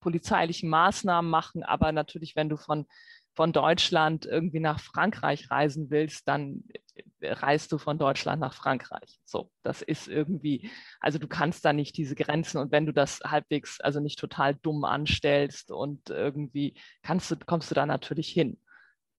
polizeilichen 0.00 0.68
Maßnahmen 0.68 1.30
machen, 1.30 1.62
aber 1.62 1.92
natürlich, 1.92 2.36
wenn 2.36 2.48
du 2.48 2.56
von, 2.56 2.86
von 3.34 3.52
Deutschland 3.52 4.26
irgendwie 4.26 4.60
nach 4.60 4.80
Frankreich 4.80 5.50
reisen 5.50 5.90
willst, 5.90 6.28
dann 6.28 6.64
reist 7.22 7.72
du 7.72 7.78
von 7.78 7.98
Deutschland 7.98 8.40
nach 8.40 8.54
Frankreich. 8.54 9.20
So, 9.24 9.50
das 9.62 9.82
ist 9.82 10.08
irgendwie, 10.08 10.70
also 11.00 11.18
du 11.18 11.28
kannst 11.28 11.64
da 11.64 11.72
nicht 11.72 11.96
diese 11.96 12.14
Grenzen 12.14 12.58
und 12.58 12.72
wenn 12.72 12.86
du 12.86 12.92
das 12.92 13.20
halbwegs, 13.24 13.80
also 13.80 14.00
nicht 14.00 14.18
total 14.18 14.54
dumm 14.54 14.84
anstellst 14.84 15.70
und 15.70 16.10
irgendwie 16.10 16.74
kannst 17.02 17.30
du, 17.30 17.36
kommst 17.36 17.70
du 17.70 17.74
da 17.74 17.86
natürlich 17.86 18.28
hin. 18.28 18.58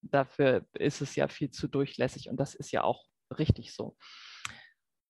Dafür 0.01 0.65
ist 0.73 1.01
es 1.01 1.15
ja 1.15 1.27
viel 1.27 1.49
zu 1.49 1.67
durchlässig 1.67 2.29
und 2.29 2.37
das 2.37 2.55
ist 2.55 2.71
ja 2.71 2.83
auch 2.83 3.05
richtig 3.37 3.73
so. 3.73 3.95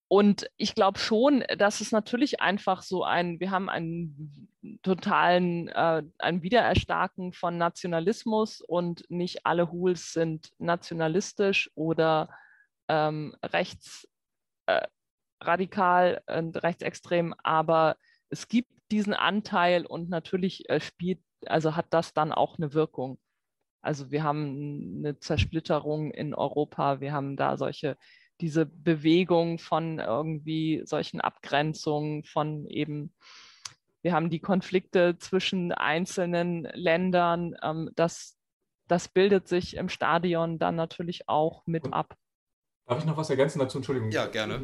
Und 0.08 0.48
ich 0.58 0.76
glaube 0.76 1.00
schon, 1.00 1.44
dass 1.58 1.82
es 1.82 1.92
natürlich 1.92 2.40
einfach 2.40 2.84
so 2.84 3.04
ein, 3.04 3.40
wir 3.40 3.50
haben 3.50 3.68
einen 3.68 4.48
totalen, 4.84 5.70
äh, 5.70 6.04
ein 6.20 6.44
Wiedererstarken 6.44 7.34
von 7.34 7.58
Nationalismus 7.58 8.62
und 8.62 9.10
nicht 9.10 9.48
alle 9.48 9.72
Hools 9.72 10.14
sind 10.14 10.52
nationalistisch 10.60 11.72
oder 11.74 12.30
ähm, 12.94 13.36
rechtsradikal 13.44 16.22
äh, 16.28 16.40
und 16.40 16.62
rechtsextrem, 16.62 17.34
aber 17.44 17.98
es 18.30 18.48
gibt 18.48 18.72
diesen 18.92 19.14
Anteil 19.14 19.86
und 19.86 20.10
natürlich 20.10 20.70
äh, 20.70 20.80
spielt, 20.80 21.20
also 21.46 21.76
hat 21.76 21.88
das 21.90 22.14
dann 22.14 22.32
auch 22.32 22.58
eine 22.58 22.74
Wirkung. 22.74 23.20
Also 23.82 24.12
wir 24.12 24.24
haben 24.24 25.00
eine 25.00 25.20
Zersplitterung 25.20 26.12
in 26.12 26.34
Europa, 26.34 27.02
wir 27.02 27.12
haben 27.12 27.36
da 27.36 27.58
solche 27.58 27.98
diese 28.40 28.66
Bewegung 28.66 29.60
von 29.60 30.00
irgendwie 30.00 30.82
solchen 30.86 31.22
Abgrenzungen, 31.22 32.24
von 32.24 32.68
eben, 32.68 33.14
wir 34.02 34.14
haben 34.14 34.30
die 34.30 34.40
Konflikte 34.40 35.18
zwischen 35.18 35.72
einzelnen 35.72 36.64
Ländern, 36.74 37.56
ähm, 37.64 37.90
das, 37.96 38.38
das 38.88 39.08
bildet 39.08 39.48
sich 39.48 39.76
im 39.76 39.90
Stadion 39.90 40.60
dann 40.60 40.76
natürlich 40.76 41.30
auch 41.30 41.64
mit 41.66 41.94
ab. 41.94 42.16
Darf 42.86 43.00
ich 43.00 43.06
noch 43.06 43.18
was 43.18 43.30
ergänzen 43.30 43.60
dazu? 43.60 43.78
Entschuldigung. 43.78 44.12
Ja, 44.12 44.28
gerne. 44.28 44.62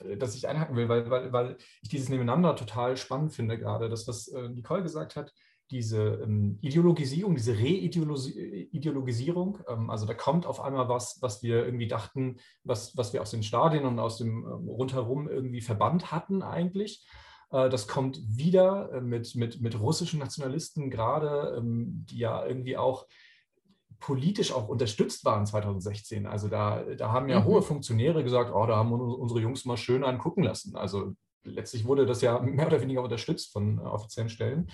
Äh, 0.00 0.16
dass 0.16 0.34
ich 0.34 0.48
einhaken 0.48 0.76
will, 0.76 0.88
weil, 0.88 1.08
weil, 1.10 1.32
weil 1.32 1.56
ich 1.82 1.88
dieses 1.88 2.08
Nebeneinander 2.08 2.56
total 2.56 2.96
spannend 2.96 3.32
finde 3.32 3.58
gerade. 3.58 3.88
Das, 3.88 4.08
was 4.08 4.28
äh, 4.28 4.48
Nicole 4.48 4.82
gesagt 4.82 5.16
hat, 5.16 5.32
diese 5.72 6.20
ähm, 6.22 6.58
Ideologisierung, 6.60 7.34
diese 7.34 7.58
Reideologisierung, 7.58 9.58
ähm, 9.68 9.90
also 9.90 10.06
da 10.06 10.14
kommt 10.14 10.44
auf 10.44 10.60
einmal 10.60 10.88
was, 10.88 11.18
was 11.22 11.42
wir 11.42 11.64
irgendwie 11.64 11.88
dachten, 11.88 12.36
was, 12.62 12.96
was 12.96 13.12
wir 13.12 13.22
aus 13.22 13.30
den 13.30 13.42
Stadien 13.42 13.86
und 13.86 13.98
aus 13.98 14.18
dem 14.18 14.44
ähm, 14.44 14.68
rundherum 14.68 15.28
irgendwie 15.28 15.62
verbannt 15.62 16.12
hatten 16.12 16.42
eigentlich. 16.42 17.04
Äh, 17.50 17.70
das 17.70 17.88
kommt 17.88 18.20
wieder 18.26 18.92
äh, 18.92 19.00
mit, 19.00 19.34
mit, 19.34 19.62
mit 19.62 19.80
russischen 19.80 20.20
Nationalisten 20.20 20.90
gerade, 20.90 21.56
ähm, 21.56 22.04
die 22.10 22.18
ja 22.18 22.44
irgendwie 22.44 22.76
auch 22.76 23.06
politisch 24.02 24.52
auch 24.52 24.68
unterstützt 24.68 25.24
waren 25.24 25.46
2016. 25.46 26.26
Also 26.26 26.48
da, 26.48 26.82
da 26.96 27.12
haben 27.12 27.28
ja 27.28 27.40
mhm. 27.40 27.44
hohe 27.44 27.62
Funktionäre 27.62 28.22
gesagt, 28.24 28.52
oh, 28.52 28.66
da 28.66 28.76
haben 28.76 28.92
unsere 28.92 29.40
Jungs 29.40 29.64
mal 29.64 29.76
schön 29.76 30.04
angucken 30.04 30.42
lassen. 30.42 30.76
Also 30.76 31.14
letztlich 31.44 31.86
wurde 31.86 32.04
das 32.04 32.20
ja 32.20 32.38
mehr 32.40 32.66
oder 32.66 32.80
weniger 32.80 33.02
unterstützt 33.02 33.52
von 33.52 33.78
äh, 33.78 33.82
offiziellen 33.82 34.28
Stellen. 34.28 34.70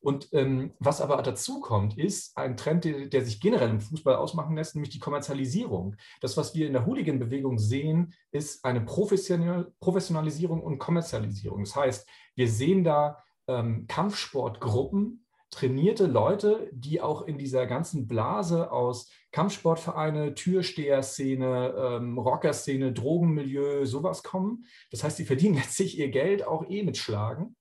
Und 0.00 0.28
ähm, 0.32 0.72
was 0.80 1.00
aber 1.00 1.22
dazu 1.22 1.60
kommt, 1.60 1.96
ist 1.96 2.36
ein 2.36 2.56
Trend, 2.56 2.84
der, 2.84 3.06
der, 3.06 3.24
sich 3.24 3.40
generell 3.40 3.70
im 3.70 3.80
Fußball 3.80 4.16
ausmachen 4.16 4.56
lässt, 4.56 4.74
nämlich 4.74 4.90
die 4.90 4.98
Kommerzialisierung. 4.98 5.94
Das, 6.20 6.36
was 6.36 6.56
wir 6.56 6.66
in 6.66 6.72
der 6.72 6.86
Hooligan-Bewegung 6.86 7.58
sehen, 7.58 8.12
ist 8.32 8.64
eine 8.64 8.80
Professionalisierung 8.80 10.60
und 10.60 10.78
Kommerzialisierung. 10.78 11.60
Das 11.62 11.76
heißt, 11.76 12.08
wir 12.34 12.48
sehen 12.48 12.82
da 12.82 13.22
ähm, 13.46 13.86
Kampfsportgruppen, 13.86 15.24
trainierte 15.52 16.06
Leute, 16.06 16.68
die 16.72 17.00
auch 17.00 17.22
in 17.22 17.38
dieser 17.38 17.66
ganzen 17.66 18.08
Blase 18.08 18.72
aus 18.72 19.10
Kampfsportvereine, 19.32 20.34
Türsteher-Szene, 20.34 21.74
ähm, 21.76 22.18
Rocker-Szene, 22.18 22.92
Drogenmilieu, 22.92 23.84
sowas 23.84 24.22
kommen. 24.22 24.64
Das 24.90 25.04
heißt, 25.04 25.18
sie 25.18 25.26
verdienen 25.26 25.54
letztlich 25.62 25.98
ihr 25.98 26.08
Geld 26.08 26.44
auch 26.46 26.68
eh 26.68 26.82
mit 26.82 26.96
Schlagen. 26.96 27.54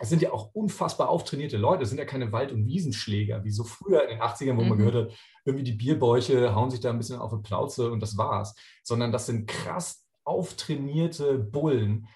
Es 0.00 0.08
sind 0.08 0.22
ja 0.22 0.32
auch 0.32 0.54
unfassbar 0.54 1.08
auftrainierte 1.08 1.56
Leute. 1.56 1.84
Es 1.84 1.90
sind 1.90 1.98
ja 1.98 2.04
keine 2.04 2.32
Wald- 2.32 2.52
und 2.52 2.66
Wiesenschläger, 2.66 3.44
wie 3.44 3.50
so 3.50 3.64
früher 3.64 4.02
in 4.04 4.10
den 4.10 4.20
80ern, 4.20 4.56
wo 4.56 4.62
mhm. 4.62 4.68
man 4.68 4.78
gehört 4.78 4.94
hat, 4.94 5.18
irgendwie 5.44 5.64
die 5.64 5.72
Bierbäuche 5.72 6.54
hauen 6.54 6.70
sich 6.70 6.80
da 6.80 6.90
ein 6.90 6.98
bisschen 6.98 7.18
auf 7.18 7.32
eine 7.32 7.42
Plauze 7.42 7.92
und 7.92 8.00
das 8.00 8.16
war's. 8.16 8.54
Sondern 8.82 9.12
das 9.12 9.26
sind 9.26 9.48
krass 9.48 10.04
auftrainierte 10.24 11.38
Bullen, 11.38 12.08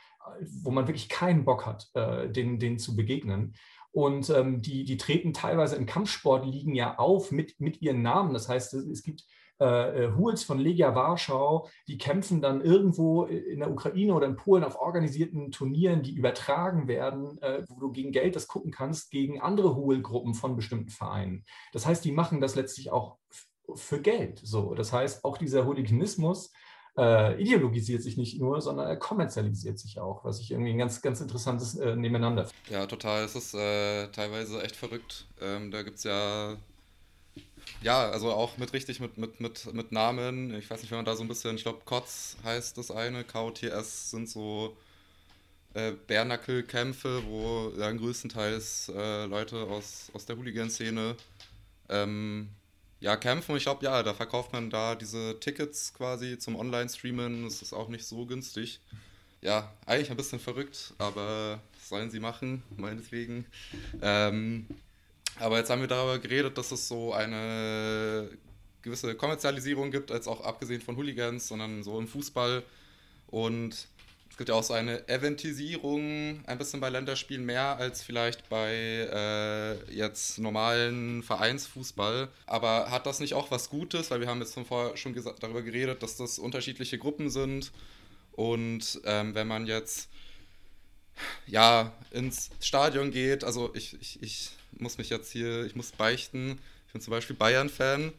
wo 0.63 0.71
man 0.71 0.87
wirklich 0.89 1.09
keinen 1.09 1.45
Bock 1.45 1.67
hat, 1.67 1.91
äh, 1.95 2.29
denen, 2.31 2.59
denen 2.59 2.79
zu 2.79 2.97
begegnen. 2.97 3.55
Und 3.95 4.29
ähm, 4.31 4.61
die, 4.61 4.83
die 4.83 4.97
treten 4.97 5.33
teilweise 5.33 5.77
in 5.77 5.87
Kampfsportligen 5.87 6.75
ja 6.75 6.99
auf 6.99 7.31
mit, 7.31 7.61
mit 7.61 7.81
ihren 7.81 8.03
Namen. 8.03 8.35
Das 8.35 8.49
heißt, 8.49 8.75
es, 8.75 8.87
es 8.87 9.03
gibt 9.05 9.25
äh, 9.61 10.07
äh, 10.07 10.13
Huls 10.17 10.43
von 10.43 10.59
Legia 10.59 10.97
Warschau, 10.97 11.69
die 11.87 11.97
kämpfen 11.97 12.43
dann 12.43 12.61
irgendwo 12.61 13.23
in 13.25 13.61
der 13.61 13.71
Ukraine 13.71 14.13
oder 14.13 14.27
in 14.27 14.35
Polen 14.35 14.65
auf 14.65 14.81
organisierten 14.81 15.53
Turnieren, 15.53 16.03
die 16.03 16.17
übertragen 16.17 16.89
werden, 16.89 17.41
äh, 17.41 17.63
wo 17.69 17.79
du 17.79 17.93
gegen 17.93 18.11
Geld 18.11 18.35
das 18.35 18.49
gucken 18.49 18.73
kannst, 18.73 19.13
gegen 19.13 19.41
andere 19.41 19.77
Hul-Gruppen 19.77 20.35
von 20.35 20.57
bestimmten 20.57 20.91
Vereinen. 20.91 21.45
Das 21.73 21.87
heißt, 21.87 22.05
die 22.05 22.11
machen 22.11 22.41
das 22.41 22.57
letztlich 22.57 22.91
auch 22.91 23.19
für 23.77 24.01
Geld. 24.01 24.41
So, 24.43 24.75
das 24.75 24.93
heißt, 24.93 25.25
auch 25.25 25.39
dieser 25.39 25.67
Hooliganismus 25.67 26.53
äh, 26.97 27.41
ideologisiert 27.41 28.03
sich 28.03 28.17
nicht 28.17 28.39
nur, 28.39 28.61
sondern 28.61 28.87
er 28.87 28.97
kommerzialisiert 28.97 29.79
sich 29.79 29.99
auch, 29.99 30.25
was 30.25 30.41
ich 30.41 30.51
irgendwie 30.53 30.71
ein 30.71 30.79
ganz, 30.79 31.03
ganz 31.03 31.21
interessantes 31.21 31.75
äh, 31.77 31.97
Nebeneinander 31.97 32.47
finde. 32.47 32.73
Ja, 32.73 32.87
total. 32.87 33.25
Es 33.25 33.35
ist 33.35 33.55
äh, 33.55 34.09
teilweise 34.09 34.63
echt 34.63 34.77
verrückt. 34.77 35.27
Ähm, 35.41 35.71
da 35.71 35.83
gibt 35.83 35.99
es 35.99 36.05
ja, 36.05 36.57
ja, 37.83 38.11
also 38.11 38.31
auch 38.31 38.59
mit 38.59 38.73
richtig 38.73 39.01
mit, 39.01 39.19
mit, 39.19 39.41
mit, 39.41 39.73
mit 39.75 39.93
Namen. 39.93 40.55
Ich 40.55 40.71
weiß 40.71 40.83
nicht, 40.83 40.91
wenn 40.91 40.99
man 40.99 41.05
da 41.05 41.17
so 41.17 41.23
ein 41.23 41.29
bisschen, 41.29 41.57
ich 41.57 41.65
glaube, 41.65 41.81
KOTS 41.85 42.37
heißt 42.45 42.79
das 42.79 42.91
eine, 42.91 43.25
KOTS 43.25 44.11
sind 44.13 44.29
so 44.29 44.77
äh, 45.75 45.93
Bärnackelkämpfe, 46.07 47.23
wo 47.27 47.73
dann 47.77 47.99
größtenteils 47.99 48.93
äh, 48.95 49.27
Leute 49.27 49.65
aus, 49.65 50.11
aus 50.15 50.27
der 50.27 50.37
Hooligan-Szene 50.37 51.17
ähm, 51.89 52.49
ja, 53.01 53.17
kämpfen. 53.17 53.57
Ich 53.57 53.65
glaube, 53.65 53.85
ja, 53.85 54.03
da 54.03 54.15
verkauft 54.15 54.53
man 54.53 54.71
da 54.71 54.95
diese 54.95 55.39
Tickets 55.41 55.93
quasi 55.95 56.39
zum 56.39 56.57
Online-Streamen. 56.57 57.45
Das 57.45 57.63
ist 57.63 57.73
auch 57.73 57.89
nicht 57.89 58.07
so 58.07 58.27
günstig. 58.27 58.81
Ja, 59.43 59.73
eigentlich 59.85 60.11
ein 60.11 60.17
bisschen 60.17 60.41
verrückt, 60.41 60.95
aber 60.99 61.61
sollen 61.79 62.11
sie 62.11 62.21
machen, 62.21 62.63
meinetwegen. 62.77 63.45
Ähm, 64.01 64.67
aber 65.39 65.59
jetzt 65.59 65.69
haben 65.69 65.81
wir 65.81 65.89
darüber 65.89 66.19
geredet, 66.19 66.57
dass 66.57 66.71
es 66.73 66.89
so 66.89 67.13
eine 67.13 68.31
gewisse 68.83 69.15
Kommerzialisierung 69.15 69.91
gibt, 69.91 70.11
als 70.11 70.29
auch 70.29 70.43
abgesehen 70.43 70.81
von 70.81 70.97
Hooligans, 70.97 71.49
sondern 71.49 71.83
so 71.83 71.99
im 71.99 72.09
Fußball. 72.09 72.63
Und 73.27 73.89
es 74.35 74.39
gibt 74.39 74.49
ja 74.49 74.57
auch 74.57 74.65
so 74.65 74.75
eine 74.75 75.09
Eventisierung, 75.09 76.43
ein 76.49 76.59
bisschen 76.59 76.81
bei 76.81 76.89
Länderspielen 76.89 77.47
mehr 77.47 77.77
als 77.77 78.03
vielleicht 78.03 78.49
bei 78.49 78.73
äh, 78.73 79.95
jetzt 79.95 80.41
normalen 80.41 81.23
Vereinsfußball. 81.23 82.27
Aber 82.45 82.91
hat 82.91 83.07
das 83.07 83.21
nicht 83.21 83.35
auch 83.35 83.53
was 83.53 83.71
Gutes? 83.71 84.11
Weil 84.11 84.19
wir 84.19 84.27
haben 84.27 84.41
jetzt 84.41 84.59
vorher 84.67 84.97
schon 84.97 85.15
darüber 85.39 85.63
geredet, 85.63 86.03
dass 86.03 86.17
das 86.17 86.41
unterschiedliche 86.41 86.99
Gruppen 86.99 87.31
sind. 87.31 87.71
Und 88.33 89.01
ähm, 89.05 89.37
wenn 89.37 89.47
man 89.47 89.69
jetzt 89.69 90.09
ja 91.47 91.93
ins 92.11 92.51
Stadion 92.59 93.13
geht, 93.13 93.45
also 93.45 93.73
ich, 93.77 93.97
ich, 94.01 94.21
ich 94.21 94.51
muss 94.73 94.99
mich 94.99 95.11
jetzt 95.11 95.31
hier, 95.31 95.65
ich 95.65 95.77
muss 95.77 95.93
beichten, 95.93 96.59
ich 96.89 96.93
bin 96.93 97.01
zum 97.01 97.13
Beispiel 97.13 97.37
Bayern-Fan. 97.37 98.13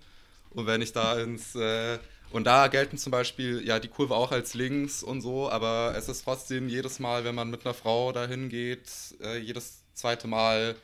Und 0.51 0.65
wenn 0.65 0.81
ich 0.81 0.93
da 0.93 1.19
ins 1.19 1.55
äh, 1.55 1.99
und 2.31 2.45
da 2.45 2.67
gelten 2.67 2.97
zum 2.97 3.11
Beispiel 3.11 3.65
ja 3.65 3.79
die 3.79 3.87
Kurve 3.87 4.15
auch 4.15 4.31
als 4.31 4.53
links 4.53 5.03
und 5.03 5.21
so, 5.21 5.49
aber 5.49 5.93
es 5.95 6.09
ist 6.09 6.23
trotzdem 6.23 6.69
jedes 6.69 6.99
Mal, 6.99 7.23
wenn 7.23 7.35
man 7.35 7.49
mit 7.49 7.65
einer 7.65 7.73
Frau 7.73 8.11
dahin 8.11 8.49
geht, 8.49 8.89
äh, 9.21 9.37
jedes 9.37 9.83
zweite 9.93 10.27
Mal 10.27 10.75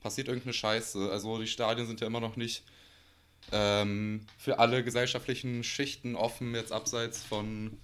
passiert 0.00 0.28
irgendeine 0.28 0.52
Scheiße. 0.52 1.10
Also 1.10 1.38
die 1.38 1.46
Stadien 1.46 1.86
sind 1.86 2.00
ja 2.00 2.06
immer 2.06 2.20
noch 2.20 2.36
nicht 2.36 2.64
ähm, 3.52 4.26
für 4.38 4.58
alle 4.58 4.84
gesellschaftlichen 4.84 5.64
Schichten 5.64 6.16
offen, 6.16 6.54
jetzt 6.54 6.72
abseits 6.72 7.22
von 7.22 7.78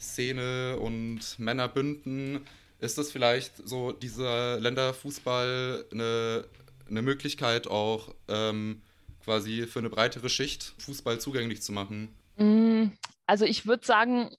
Szene 0.00 0.78
und 0.78 1.38
Männerbünden. 1.38 2.46
Ist 2.78 2.98
das 2.98 3.10
vielleicht 3.10 3.66
so 3.66 3.92
dieser 3.92 4.60
Länderfußball 4.60 5.86
eine, 5.90 6.44
eine 6.88 7.02
Möglichkeit 7.02 7.66
auch 7.68 8.14
ähm, 8.28 8.82
quasi 9.24 9.66
für 9.66 9.78
eine 9.78 9.90
breitere 9.90 10.28
Schicht 10.28 10.74
Fußball 10.78 11.18
zugänglich 11.20 11.62
zu 11.62 11.72
machen? 11.72 12.08
Mm, 12.36 12.88
also 13.26 13.44
ich 13.44 13.66
würde 13.66 13.84
sagen, 13.84 14.30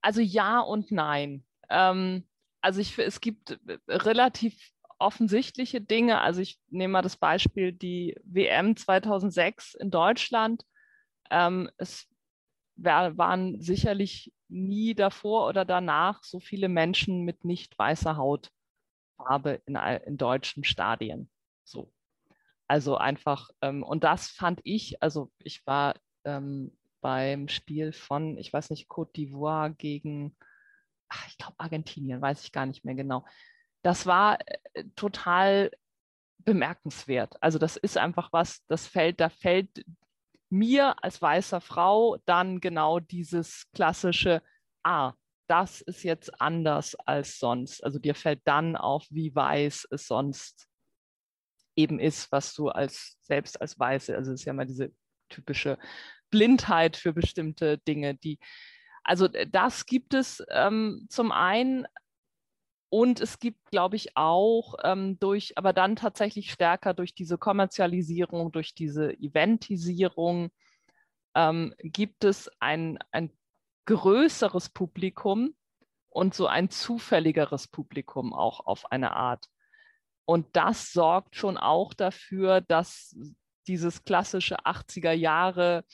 also 0.00 0.20
ja 0.20 0.60
und 0.60 0.90
nein. 0.92 1.44
Ähm, 1.70 2.26
also 2.60 2.80
ich, 2.80 2.98
es 2.98 3.20
gibt 3.20 3.58
äh, 3.66 3.78
relativ 3.88 4.70
offensichtliche 4.98 5.80
Dinge. 5.80 6.20
Also 6.20 6.40
ich 6.40 6.60
nehme 6.68 6.92
mal 6.92 7.02
das 7.02 7.16
Beispiel 7.16 7.72
die 7.72 8.16
WM 8.24 8.76
2006 8.76 9.74
in 9.74 9.90
Deutschland. 9.90 10.64
Ähm, 11.30 11.70
es 11.76 12.06
waren 12.76 13.60
sicherlich 13.60 14.32
nie 14.48 14.94
davor 14.94 15.48
oder 15.48 15.64
danach 15.64 16.22
so 16.24 16.40
viele 16.40 16.68
Menschen 16.68 17.22
mit 17.22 17.44
nicht 17.44 17.78
weißer 17.78 18.16
Hautfarbe 18.16 19.62
in, 19.66 19.76
in 19.76 20.16
deutschen 20.16 20.64
Stadien. 20.64 21.30
So. 21.64 21.92
Also 22.66 22.96
einfach, 22.96 23.50
ähm, 23.60 23.82
und 23.82 24.04
das 24.04 24.28
fand 24.28 24.60
ich, 24.64 25.02
also 25.02 25.30
ich 25.38 25.66
war 25.66 25.94
ähm, 26.24 26.76
beim 27.00 27.48
Spiel 27.48 27.92
von, 27.92 28.38
ich 28.38 28.52
weiß 28.52 28.70
nicht, 28.70 28.88
Côte 28.88 29.12
d'Ivoire 29.12 29.70
gegen, 29.76 30.36
ach, 31.08 31.26
ich 31.28 31.36
glaube 31.36 31.54
Argentinien, 31.58 32.20
weiß 32.20 32.44
ich 32.44 32.52
gar 32.52 32.66
nicht 32.66 32.84
mehr 32.84 32.94
genau. 32.94 33.24
Das 33.82 34.06
war 34.06 34.38
äh, 34.72 34.84
total 34.96 35.70
bemerkenswert. 36.38 37.36
Also 37.42 37.58
das 37.58 37.76
ist 37.76 37.98
einfach 37.98 38.32
was, 38.32 38.64
das 38.66 38.86
fällt, 38.86 39.20
da 39.20 39.28
fällt 39.28 39.84
mir 40.50 41.02
als 41.02 41.20
weißer 41.20 41.60
Frau 41.60 42.18
dann 42.26 42.60
genau 42.60 43.00
dieses 43.00 43.70
klassische, 43.72 44.42
ah, 44.82 45.12
das 45.46 45.80
ist 45.82 46.04
jetzt 46.04 46.40
anders 46.40 46.94
als 47.06 47.38
sonst. 47.38 47.82
Also 47.84 47.98
dir 47.98 48.14
fällt 48.14 48.40
dann 48.44 48.76
auf, 48.76 49.06
wie 49.10 49.34
weiß 49.34 49.88
es 49.90 50.06
sonst 50.06 50.68
eben 51.76 51.98
ist, 51.98 52.30
was 52.32 52.54
du 52.54 52.68
als 52.68 53.18
selbst 53.20 53.60
als 53.60 53.78
Weiße, 53.78 54.16
also 54.16 54.32
es 54.32 54.40
ist 54.40 54.46
ja 54.46 54.52
mal 54.52 54.66
diese 54.66 54.92
typische 55.34 55.78
Blindheit 56.30 56.96
für 56.96 57.12
bestimmte 57.12 57.78
Dinge, 57.78 58.14
die 58.14 58.38
also 59.04 59.26
äh, 59.26 59.46
das 59.46 59.86
gibt 59.86 60.14
es 60.14 60.42
ähm, 60.50 61.06
zum 61.08 61.30
einen 61.30 61.86
und 62.88 63.20
es 63.20 63.38
gibt, 63.38 63.70
glaube 63.70 63.96
ich, 63.96 64.16
auch 64.16 64.76
ähm, 64.84 65.18
durch, 65.18 65.58
aber 65.58 65.72
dann 65.72 65.96
tatsächlich 65.96 66.52
stärker 66.52 66.94
durch 66.94 67.14
diese 67.14 67.38
Kommerzialisierung, 67.38 68.52
durch 68.52 68.74
diese 68.74 69.12
Eventisierung, 69.14 70.50
ähm, 71.34 71.74
gibt 71.78 72.22
es 72.24 72.48
ein, 72.60 72.98
ein 73.10 73.30
größeres 73.86 74.68
Publikum 74.70 75.54
und 76.08 76.34
so 76.34 76.46
ein 76.46 76.70
zufälligeres 76.70 77.66
Publikum 77.66 78.32
auch 78.32 78.64
auf 78.64 78.90
eine 78.92 79.16
Art. 79.16 79.48
Und 80.24 80.46
das 80.52 80.92
sorgt 80.92 81.34
schon 81.34 81.56
auch 81.56 81.94
dafür, 81.94 82.60
dass 82.60 83.16
dieses 83.66 84.04
klassische 84.04 84.60
80er 84.60 85.12
Jahre, 85.12 85.84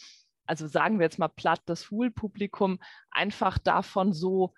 also 0.47 0.67
sagen 0.67 0.99
wir 0.99 1.05
jetzt 1.05 1.19
mal 1.19 1.29
platt, 1.29 1.63
das 1.67 1.91
Hool-Publikum 1.91 2.81
einfach 3.11 3.59
davon 3.59 4.13
so 4.13 4.55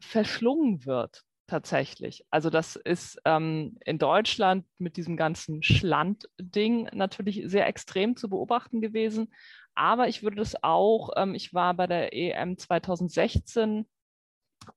verschlungen 0.00 0.86
wird 0.86 1.22
tatsächlich. 1.46 2.24
Also 2.30 2.48
das 2.48 2.76
ist 2.76 3.20
ähm, 3.24 3.76
in 3.84 3.98
Deutschland 3.98 4.66
mit 4.78 4.96
diesem 4.96 5.16
ganzen 5.16 5.62
Schland-Ding 5.62 6.88
natürlich 6.92 7.42
sehr 7.46 7.66
extrem 7.66 8.16
zu 8.16 8.30
beobachten 8.30 8.80
gewesen. 8.80 9.34
Aber 9.74 10.08
ich 10.08 10.22
würde 10.22 10.36
das 10.36 10.62
auch, 10.62 11.10
ähm, 11.16 11.34
ich 11.34 11.52
war 11.52 11.74
bei 11.74 11.86
der 11.86 12.14
EM 12.14 12.56
2016 12.56 13.86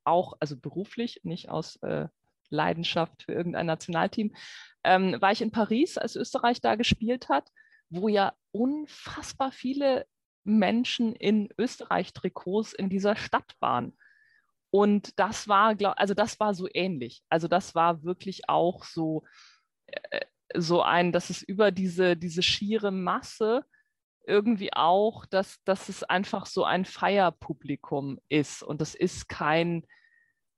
auch, 0.04 0.34
also 0.39 0.58
beruflich, 0.58 1.21
nicht 1.23 1.49
aus 1.49 1.76
äh, 1.84 2.08
Leidenschaft 2.50 3.24
für 3.24 3.34
irgendein 3.34 3.66
Nationalteam, 3.66 4.36
ähm, 4.84 5.22
war 5.22 5.32
ich 5.32 5.42
in 5.42 5.52
Paris, 5.52 5.98
als 5.98 6.16
Österreich 6.16 6.62
da 6.62 6.76
gespielt 6.76 7.30
hat, 7.30 7.50
wo 7.90 8.08
ja 8.08 8.34
unfassbar 8.52 9.52
viele 9.52 10.06
Menschen 10.44 11.16
in 11.16 11.50
Österreich-Trikots 11.58 12.74
in 12.74 12.90
dieser 12.90 13.16
Stadt 13.16 13.56
waren. 13.60 13.98
Und 14.72 15.20
das 15.20 15.48
war, 15.48 15.76
glaub, 15.76 15.94
also 15.98 16.14
das 16.14 16.40
war 16.40 16.54
so 16.54 16.68
ähnlich. 16.74 17.24
Also 17.30 17.48
das 17.48 17.76
war 17.76 18.04
wirklich 18.04 18.50
auch 18.50 18.84
so, 18.84 19.24
äh, 19.86 20.26
so 20.56 20.82
ein, 20.82 21.12
dass 21.12 21.30
es 21.30 21.44
über 21.44 21.72
diese, 21.72 22.18
diese 22.18 22.44
schiere 22.44 22.92
Masse 22.92 23.66
irgendwie 24.26 24.74
auch, 24.74 25.26
dass, 25.26 25.64
dass 25.64 25.90
es 25.90 26.04
einfach 26.04 26.46
so 26.46 26.64
ein 26.64 26.86
Feierpublikum 26.86 28.20
ist. 28.30 28.64
Und 28.64 28.82
das 28.82 28.96
ist 28.96 29.28
kein, 29.28 29.86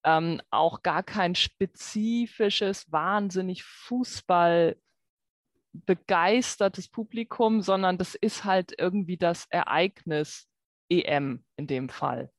ähm, 0.06 0.40
auch 0.52 0.84
gar 0.84 1.04
kein 1.04 1.36
spezifisches, 1.36 2.92
wahnsinnig 2.92 3.64
Fußball 3.64 4.78
begeistertes 5.74 6.88
Publikum, 6.88 7.62
sondern 7.62 7.98
das 7.98 8.16
ist 8.16 8.46
halt 8.46 8.74
irgendwie 8.78 9.18
das 9.18 9.46
Ereignis 9.50 10.48
EM 10.90 11.44
in 11.58 11.68
dem 11.68 11.90
Fall. 11.90 12.32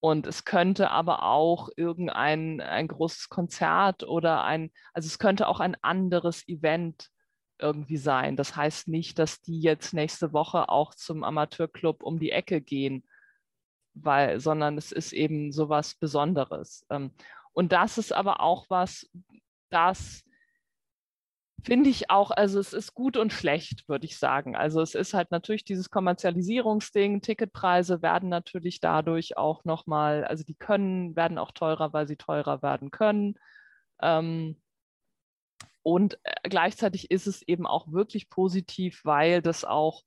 Und 0.00 0.26
es 0.26 0.44
könnte 0.44 0.90
aber 0.90 1.24
auch 1.24 1.68
irgendein 1.76 2.60
ein 2.60 2.86
großes 2.86 3.28
Konzert 3.28 4.04
oder 4.04 4.44
ein, 4.44 4.70
also 4.94 5.06
es 5.06 5.18
könnte 5.18 5.48
auch 5.48 5.58
ein 5.58 5.76
anderes 5.82 6.46
Event 6.48 7.08
irgendwie 7.58 7.96
sein. 7.96 8.36
Das 8.36 8.54
heißt 8.54 8.88
nicht, 8.88 9.18
dass 9.18 9.40
die 9.40 9.60
jetzt 9.60 9.92
nächste 9.92 10.32
Woche 10.32 10.68
auch 10.68 10.94
zum 10.94 11.24
Amateurclub 11.24 12.02
um 12.02 12.20
die 12.20 12.30
Ecke 12.30 12.60
gehen, 12.60 13.04
weil, 13.96 14.40
sondern 14.40 14.78
es 14.78 14.92
ist 14.92 15.12
eben 15.12 15.52
sowas 15.52 15.94
Besonderes. 15.94 16.86
Ähm, 16.90 17.10
und 17.52 17.72
das 17.72 17.98
ist 17.98 18.12
aber 18.12 18.40
auch 18.40 18.66
was, 18.68 19.10
das 19.70 20.22
finde 21.64 21.90
ich 21.90 22.10
auch, 22.10 22.30
also 22.30 22.60
es 22.60 22.72
ist 22.72 22.94
gut 22.94 23.16
und 23.16 23.32
schlecht, 23.32 23.88
würde 23.88 24.06
ich 24.06 24.18
sagen. 24.18 24.54
Also 24.54 24.80
es 24.80 24.94
ist 24.94 25.14
halt 25.14 25.32
natürlich 25.32 25.64
dieses 25.64 25.90
Kommerzialisierungsding, 25.90 27.22
Ticketpreise 27.22 28.02
werden 28.02 28.28
natürlich 28.28 28.80
dadurch 28.80 29.36
auch 29.36 29.64
nochmal, 29.64 30.24
also 30.24 30.44
die 30.44 30.54
können, 30.54 31.16
werden 31.16 31.38
auch 31.38 31.50
teurer, 31.50 31.92
weil 31.92 32.06
sie 32.06 32.16
teurer 32.16 32.62
werden 32.62 32.92
können. 32.92 33.34
Ähm, 34.00 34.60
und 35.82 36.18
äh, 36.24 36.48
gleichzeitig 36.48 37.10
ist 37.10 37.26
es 37.26 37.42
eben 37.42 37.66
auch 37.66 37.90
wirklich 37.90 38.28
positiv, 38.28 39.00
weil 39.04 39.42
das 39.42 39.64
auch, 39.64 40.02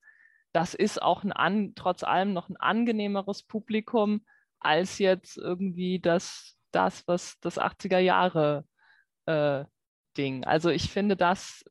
das 0.52 0.74
ist 0.74 1.02
auch 1.02 1.24
ein 1.24 1.32
an, 1.32 1.74
trotz 1.76 2.04
allem 2.04 2.34
noch 2.34 2.50
ein 2.50 2.58
angenehmeres 2.58 3.44
Publikum 3.44 4.26
als 4.60 5.00
jetzt 5.00 5.38
irgendwie 5.38 6.00
das, 6.00 6.58
das 6.72 7.08
was 7.08 7.40
das 7.40 7.60
80er 7.60 8.00
Jahre 8.00 8.66
äh, 9.26 9.66
Ding. 10.18 10.44
Also 10.44 10.70
ich 10.70 10.90
finde 10.90 11.16
das, 11.16 11.64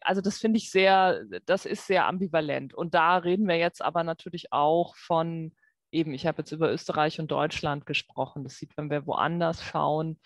also 0.00 0.20
das 0.20 0.38
finde 0.38 0.58
ich 0.58 0.70
sehr, 0.70 1.24
das 1.46 1.66
ist 1.66 1.86
sehr 1.86 2.06
ambivalent. 2.06 2.72
Und 2.74 2.94
da 2.94 3.16
reden 3.16 3.48
wir 3.48 3.56
jetzt 3.56 3.82
aber 3.82 4.04
natürlich 4.04 4.52
auch 4.52 4.96
von 4.96 5.54
eben, 5.90 6.12
ich 6.12 6.26
habe 6.26 6.42
jetzt 6.42 6.52
über 6.52 6.72
Österreich 6.72 7.20
und 7.20 7.30
Deutschland 7.30 7.86
gesprochen. 7.86 8.44
Das 8.44 8.56
sieht, 8.56 8.76
wenn 8.76 8.90
wir 8.90 9.06
woanders 9.06 9.62
schauen, 9.62 10.18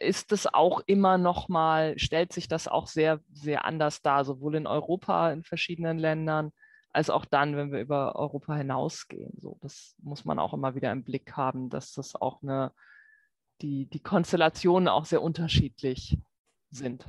ist 0.00 0.32
es 0.32 0.52
auch 0.52 0.80
immer 0.86 1.18
noch 1.18 1.48
mal, 1.48 1.98
stellt 1.98 2.32
sich 2.32 2.48
das 2.48 2.68
auch 2.68 2.86
sehr, 2.86 3.20
sehr 3.32 3.64
anders 3.64 4.02
dar, 4.02 4.24
sowohl 4.24 4.56
in 4.56 4.66
Europa, 4.66 5.32
in 5.32 5.44
verschiedenen 5.44 5.98
Ländern, 5.98 6.52
als 6.92 7.10
auch 7.10 7.24
dann, 7.24 7.56
wenn 7.56 7.72
wir 7.72 7.80
über 7.80 8.16
Europa 8.16 8.54
hinausgehen. 8.54 9.32
So, 9.38 9.58
das 9.62 9.94
muss 10.02 10.24
man 10.24 10.38
auch 10.38 10.52
immer 10.52 10.74
wieder 10.74 10.92
im 10.92 11.04
Blick 11.04 11.32
haben, 11.36 11.70
dass 11.70 11.92
das 11.92 12.14
auch 12.14 12.42
eine 12.42 12.72
die, 13.62 13.86
die 13.86 14.00
Konstellationen 14.00 14.88
auch 14.88 15.04
sehr 15.04 15.22
unterschiedlich 15.22 16.18
sind. 16.70 17.06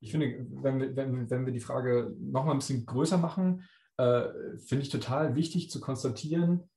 Ich 0.00 0.12
finde, 0.12 0.46
wenn 0.62 0.80
wir, 0.80 0.96
wenn, 0.96 1.30
wenn 1.30 1.46
wir 1.46 1.52
die 1.52 1.60
Frage 1.60 2.14
noch 2.18 2.44
mal 2.44 2.52
ein 2.52 2.58
bisschen 2.58 2.86
größer 2.86 3.18
machen, 3.18 3.64
äh, 3.98 4.28
finde 4.58 4.82
ich 4.82 4.88
total 4.88 5.34
wichtig 5.36 5.70
zu 5.70 5.80
konstatieren, 5.80 6.68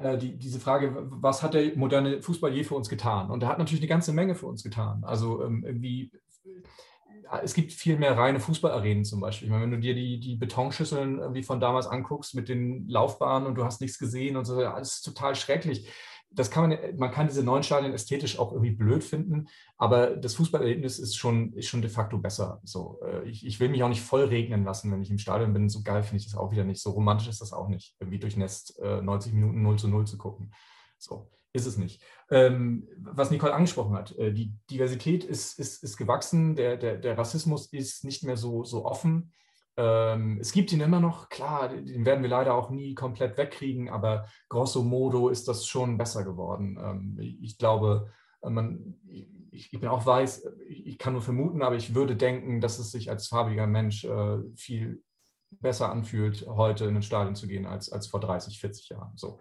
die, 0.00 0.36
diese 0.36 0.60
Frage, 0.60 0.94
was 1.10 1.42
hat 1.42 1.54
der 1.54 1.76
moderne 1.76 2.22
Fußball 2.22 2.52
je 2.52 2.64
für 2.64 2.74
uns 2.74 2.88
getan? 2.88 3.30
Und 3.30 3.42
er 3.42 3.48
hat 3.48 3.58
natürlich 3.58 3.82
eine 3.82 3.88
ganze 3.88 4.12
Menge 4.12 4.34
für 4.34 4.46
uns 4.46 4.62
getan. 4.62 5.04
Also 5.04 5.44
ähm, 5.44 5.62
irgendwie, 5.64 6.10
äh, 6.44 7.40
es 7.42 7.54
gibt 7.54 7.72
viel 7.72 7.98
mehr 7.98 8.16
reine 8.16 8.40
Fußballarenen 8.40 9.04
zum 9.04 9.20
Beispiel. 9.20 9.46
Ich 9.46 9.52
meine, 9.52 9.64
wenn 9.64 9.72
du 9.72 9.78
dir 9.78 9.94
die, 9.94 10.18
die 10.18 10.36
Betonschüsseln 10.36 11.18
irgendwie 11.18 11.42
von 11.42 11.60
damals 11.60 11.86
anguckst 11.86 12.34
mit 12.34 12.48
den 12.48 12.88
Laufbahnen 12.88 13.46
und 13.46 13.56
du 13.56 13.64
hast 13.64 13.80
nichts 13.80 13.98
gesehen 13.98 14.36
und 14.36 14.44
so, 14.44 14.60
das 14.60 14.96
ist 14.96 15.02
total 15.02 15.34
schrecklich 15.34 15.88
das 16.32 16.50
kann 16.50 16.68
man, 16.68 16.78
man 16.96 17.10
kann 17.10 17.26
diese 17.26 17.42
neuen 17.42 17.62
Stadien 17.62 17.92
ästhetisch 17.92 18.38
auch 18.38 18.52
irgendwie 18.52 18.70
blöd 18.70 19.02
finden, 19.02 19.48
aber 19.76 20.16
das 20.16 20.34
Fußballerlebnis 20.34 20.98
ist 20.98 21.16
schon, 21.16 21.52
ist 21.54 21.68
schon 21.68 21.82
de 21.82 21.90
facto 21.90 22.18
besser. 22.18 22.60
So, 22.64 23.00
äh, 23.04 23.28
ich, 23.28 23.44
ich 23.44 23.58
will 23.60 23.68
mich 23.68 23.82
auch 23.82 23.88
nicht 23.88 24.02
voll 24.02 24.24
regnen 24.24 24.64
lassen, 24.64 24.92
wenn 24.92 25.02
ich 25.02 25.10
im 25.10 25.18
Stadion 25.18 25.52
bin. 25.52 25.68
So 25.68 25.82
geil 25.82 26.02
finde 26.02 26.18
ich 26.18 26.30
das 26.30 26.36
auch 26.36 26.52
wieder 26.52 26.64
nicht. 26.64 26.82
So 26.82 26.90
romantisch 26.90 27.28
ist 27.28 27.40
das 27.40 27.52
auch 27.52 27.68
nicht, 27.68 27.96
irgendwie 27.98 28.18
durch 28.18 28.36
Nest 28.36 28.80
90 28.80 29.32
Minuten 29.32 29.62
0 29.62 29.78
zu 29.78 29.88
0 29.88 30.06
zu 30.06 30.18
gucken. 30.18 30.52
So, 30.98 31.30
ist 31.52 31.66
es 31.66 31.76
nicht. 31.76 32.02
Ähm, 32.30 32.88
was 32.98 33.30
Nicole 33.30 33.54
angesprochen 33.54 33.94
hat, 33.94 34.16
äh, 34.18 34.32
die 34.32 34.54
Diversität 34.70 35.24
ist, 35.24 35.58
ist, 35.58 35.82
ist 35.82 35.96
gewachsen, 35.96 36.54
der, 36.54 36.76
der, 36.76 36.96
der 36.96 37.18
Rassismus 37.18 37.66
ist 37.72 38.04
nicht 38.04 38.22
mehr 38.22 38.36
so, 38.36 38.64
so 38.64 38.84
offen. 38.84 39.32
Ähm, 39.80 40.36
es 40.40 40.52
gibt 40.52 40.72
ihn 40.72 40.80
immer 40.80 41.00
noch, 41.00 41.30
klar, 41.30 41.70
den 41.70 42.04
werden 42.04 42.20
wir 42.20 42.28
leider 42.28 42.54
auch 42.54 42.68
nie 42.68 42.94
komplett 42.94 43.38
wegkriegen, 43.38 43.88
aber 43.88 44.26
grosso 44.50 44.82
modo 44.82 45.30
ist 45.30 45.48
das 45.48 45.64
schon 45.66 45.96
besser 45.96 46.22
geworden. 46.22 46.78
Ähm, 46.78 47.18
ich 47.40 47.56
glaube, 47.56 48.10
man, 48.42 49.00
ich, 49.08 49.72
ich, 49.72 49.80
bin 49.80 49.88
auch 49.88 50.04
weiß, 50.04 50.46
ich 50.68 50.98
kann 50.98 51.14
nur 51.14 51.22
vermuten, 51.22 51.62
aber 51.62 51.76
ich 51.76 51.94
würde 51.94 52.14
denken, 52.14 52.60
dass 52.60 52.78
es 52.78 52.90
sich 52.90 53.08
als 53.08 53.28
farbiger 53.28 53.66
Mensch 53.66 54.04
äh, 54.04 54.38
viel 54.54 55.02
besser 55.50 55.90
anfühlt, 55.90 56.46
heute 56.46 56.84
in 56.84 56.94
den 56.94 57.02
Stadion 57.02 57.34
zu 57.34 57.48
gehen, 57.48 57.66
als, 57.66 57.90
als 57.90 58.06
vor 58.06 58.20
30, 58.20 58.60
40 58.60 58.90
Jahren. 58.90 59.12
So. 59.16 59.38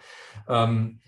Ähm, 0.47 1.02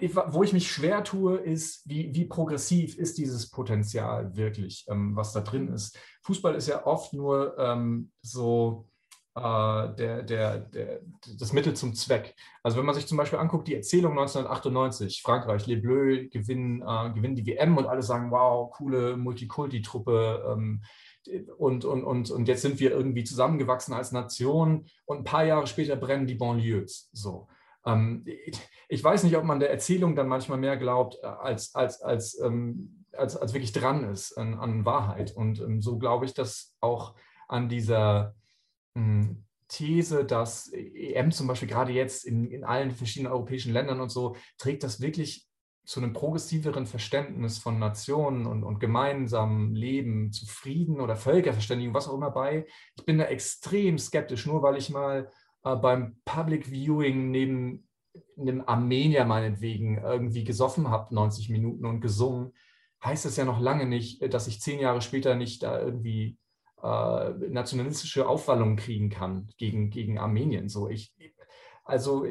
wo 0.00 0.42
ich 0.42 0.52
mich 0.52 0.70
schwer 0.70 1.04
tue, 1.04 1.36
ist, 1.36 1.88
wie, 1.88 2.14
wie 2.14 2.24
progressiv 2.24 2.96
ist 2.96 3.18
dieses 3.18 3.50
Potenzial 3.50 4.36
wirklich, 4.36 4.86
ähm, 4.88 5.16
was 5.16 5.32
da 5.32 5.40
drin 5.40 5.68
ist. 5.68 5.98
Fußball 6.22 6.54
ist 6.54 6.68
ja 6.68 6.86
oft 6.86 7.12
nur 7.12 7.56
ähm, 7.58 8.10
so 8.22 8.86
äh, 9.36 9.94
der, 9.94 10.22
der, 10.22 10.58
der, 10.58 11.00
das 11.38 11.52
Mittel 11.52 11.74
zum 11.74 11.94
Zweck. 11.94 12.34
Also 12.62 12.78
wenn 12.78 12.86
man 12.86 12.94
sich 12.94 13.06
zum 13.06 13.16
Beispiel 13.16 13.38
anguckt, 13.38 13.68
die 13.68 13.74
Erzählung 13.74 14.12
1998, 14.12 15.22
Frankreich, 15.22 15.66
Les 15.66 15.80
Bleus 15.80 16.30
gewinnen, 16.30 16.82
äh, 16.82 17.12
gewinnen 17.14 17.36
die 17.36 17.46
WM 17.46 17.76
und 17.76 17.86
alle 17.86 18.02
sagen, 18.02 18.30
wow, 18.30 18.70
coole 18.72 19.16
Multikulti-Truppe. 19.16 20.44
Ähm, 20.52 20.82
und, 21.58 21.84
und, 21.84 22.02
und, 22.02 22.30
und 22.30 22.48
jetzt 22.48 22.62
sind 22.62 22.80
wir 22.80 22.90
irgendwie 22.90 23.24
zusammengewachsen 23.24 23.94
als 23.94 24.10
Nation 24.10 24.86
und 25.04 25.18
ein 25.18 25.24
paar 25.24 25.44
Jahre 25.44 25.66
später 25.66 25.96
brennen 25.96 26.26
die 26.26 26.34
Banlieues. 26.34 27.10
So. 27.12 27.46
Ähm, 27.86 28.24
ich 28.88 29.02
weiß 29.02 29.24
nicht, 29.24 29.36
ob 29.36 29.44
man 29.44 29.60
der 29.60 29.70
Erzählung 29.70 30.16
dann 30.16 30.28
manchmal 30.28 30.58
mehr 30.58 30.76
glaubt, 30.76 31.18
äh, 31.22 31.26
als, 31.26 31.74
als, 31.74 32.02
als, 32.02 32.38
ähm, 32.40 33.04
als, 33.12 33.36
als 33.36 33.52
wirklich 33.52 33.72
dran 33.72 34.04
ist 34.10 34.36
an, 34.36 34.54
an 34.54 34.84
Wahrheit. 34.84 35.32
Und 35.32 35.60
ähm, 35.60 35.80
so 35.80 35.98
glaube 35.98 36.26
ich, 36.26 36.34
dass 36.34 36.76
auch 36.80 37.14
an 37.48 37.68
dieser 37.68 38.34
hm, 38.94 39.44
These, 39.68 40.24
dass 40.24 40.68
EM 40.72 41.30
zum 41.30 41.46
Beispiel 41.46 41.68
gerade 41.68 41.92
jetzt 41.92 42.24
in, 42.24 42.50
in 42.50 42.64
allen 42.64 42.90
verschiedenen 42.90 43.32
europäischen 43.32 43.72
Ländern 43.72 44.00
und 44.00 44.10
so, 44.10 44.36
trägt 44.58 44.82
das 44.82 45.00
wirklich 45.00 45.46
zu 45.84 46.00
einem 46.00 46.12
progressiveren 46.12 46.86
Verständnis 46.86 47.58
von 47.58 47.78
Nationen 47.78 48.46
und, 48.46 48.64
und 48.64 48.78
gemeinsamem 48.78 49.74
Leben, 49.74 50.32
zu 50.32 50.46
Frieden 50.46 51.00
oder 51.00 51.16
Völkerverständigung, 51.16 51.94
was 51.94 52.08
auch 52.08 52.14
immer 52.14 52.30
bei. 52.30 52.66
Ich 52.96 53.04
bin 53.04 53.18
da 53.18 53.24
extrem 53.24 53.98
skeptisch, 53.98 54.46
nur 54.46 54.62
weil 54.62 54.76
ich 54.76 54.90
mal 54.90 55.30
äh, 55.64 55.76
beim 55.76 56.16
Public 56.24 56.66
Viewing 56.66 57.30
neben 57.30 57.88
einem 58.38 58.62
Armenier 58.66 59.24
meinetwegen 59.24 59.98
irgendwie 59.98 60.44
gesoffen 60.44 60.88
habe, 60.88 61.14
90 61.14 61.50
Minuten 61.50 61.84
und 61.86 62.00
gesungen, 62.00 62.52
heißt 63.04 63.24
das 63.24 63.36
ja 63.36 63.44
noch 63.44 63.60
lange 63.60 63.86
nicht, 63.86 64.32
dass 64.32 64.46
ich 64.46 64.60
zehn 64.60 64.80
Jahre 64.80 65.00
später 65.00 65.34
nicht 65.34 65.62
da 65.62 65.80
irgendwie 65.80 66.38
äh, 66.82 67.30
nationalistische 67.48 68.28
Aufwallungen 68.28 68.76
kriegen 68.76 69.10
kann 69.10 69.48
gegen, 69.58 69.90
gegen 69.90 70.18
Armenien. 70.18 70.68
So 70.68 70.88
ich, 70.88 71.14
also 71.84 72.26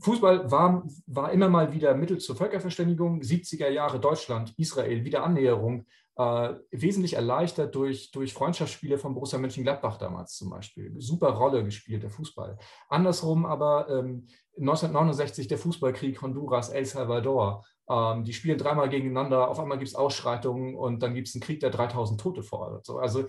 Fußball 0.00 0.50
war, 0.50 0.86
war 1.06 1.32
immer 1.32 1.48
mal 1.48 1.72
wieder 1.72 1.94
Mittel 1.94 2.18
zur 2.18 2.36
Völkerverständigung. 2.36 3.20
70er 3.20 3.68
Jahre 3.68 3.98
Deutschland, 3.98 4.52
Israel, 4.58 5.04
Wiederannäherung, 5.04 5.86
äh, 6.18 6.54
wesentlich 6.72 7.14
erleichtert 7.14 7.74
durch, 7.76 8.10
durch 8.10 8.34
Freundschaftsspiele 8.34 8.98
von 8.98 9.14
Borussia 9.14 9.38
Mönchengladbach 9.38 9.98
damals 9.98 10.34
zum 10.34 10.50
Beispiel. 10.50 10.92
Super 10.98 11.30
Rolle 11.30 11.62
gespielt, 11.62 12.02
der 12.02 12.10
Fußball. 12.10 12.58
Andersrum 12.88 13.46
aber 13.46 13.88
ähm, 13.88 14.26
1969 14.58 15.46
der 15.46 15.58
Fußballkrieg 15.58 16.20
Honduras, 16.20 16.70
El 16.70 16.84
Salvador. 16.84 17.64
Ähm, 17.88 18.24
die 18.24 18.32
spielen 18.32 18.58
dreimal 18.58 18.88
gegeneinander, 18.88 19.48
auf 19.48 19.60
einmal 19.60 19.78
gibt 19.78 19.90
es 19.90 19.94
Ausschreitungen 19.94 20.74
und 20.74 21.04
dann 21.04 21.14
gibt 21.14 21.28
es 21.28 21.36
einen 21.36 21.42
Krieg, 21.42 21.60
der 21.60 21.70
3000 21.70 22.20
Tote 22.20 22.42
fordert. 22.42 22.84
So, 22.84 22.98
also 22.98 23.26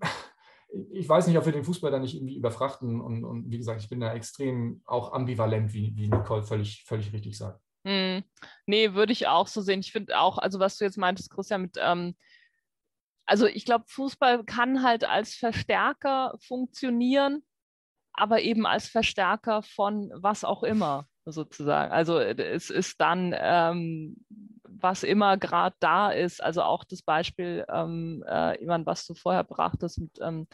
ich 0.90 1.08
weiß 1.08 1.28
nicht, 1.28 1.38
ob 1.38 1.46
wir 1.46 1.52
den 1.52 1.64
Fußball 1.64 1.92
da 1.92 2.00
nicht 2.00 2.16
irgendwie 2.16 2.36
überfrachten. 2.36 3.00
Und, 3.00 3.24
und 3.24 3.48
wie 3.52 3.58
gesagt, 3.58 3.80
ich 3.80 3.88
bin 3.88 4.00
da 4.00 4.12
extrem 4.12 4.82
auch 4.84 5.12
ambivalent, 5.12 5.72
wie, 5.72 5.94
wie 5.94 6.08
Nicole 6.08 6.42
völlig, 6.42 6.82
völlig 6.84 7.12
richtig 7.12 7.38
sagt. 7.38 7.60
Hm. 7.86 8.24
Nee, 8.66 8.94
würde 8.94 9.12
ich 9.12 9.28
auch 9.28 9.46
so 9.46 9.60
sehen. 9.60 9.78
Ich 9.78 9.92
finde 9.92 10.18
auch, 10.18 10.38
also 10.38 10.58
was 10.58 10.76
du 10.76 10.84
jetzt 10.84 10.98
meintest, 10.98 11.30
Christian, 11.30 11.62
mit 11.62 11.76
ähm, 11.80 12.16
also 13.26 13.46
ich 13.46 13.64
glaube, 13.64 13.84
Fußball 13.88 14.44
kann 14.44 14.82
halt 14.82 15.04
als 15.04 15.34
Verstärker 15.34 16.34
funktionieren, 16.40 17.44
aber 18.12 18.40
eben 18.40 18.66
als 18.66 18.88
Verstärker 18.88 19.62
von 19.62 20.10
was 20.14 20.44
auch 20.44 20.64
immer 20.64 21.06
sozusagen. 21.24 21.92
Also 21.92 22.18
es 22.18 22.70
ist 22.70 23.00
dann, 23.00 23.34
ähm, 23.38 24.16
was 24.62 25.02
immer 25.04 25.36
gerade 25.36 25.76
da 25.80 26.10
ist, 26.10 26.42
also 26.42 26.62
auch 26.62 26.84
das 26.84 27.02
Beispiel, 27.02 27.64
ähm, 27.68 28.24
äh, 28.28 28.62
Ivan, 28.62 28.86
was 28.86 29.06
du 29.06 29.14
vorher 29.14 29.44
brachtest 29.44 29.98
mit, 29.98 30.18
ähm, 30.20 30.48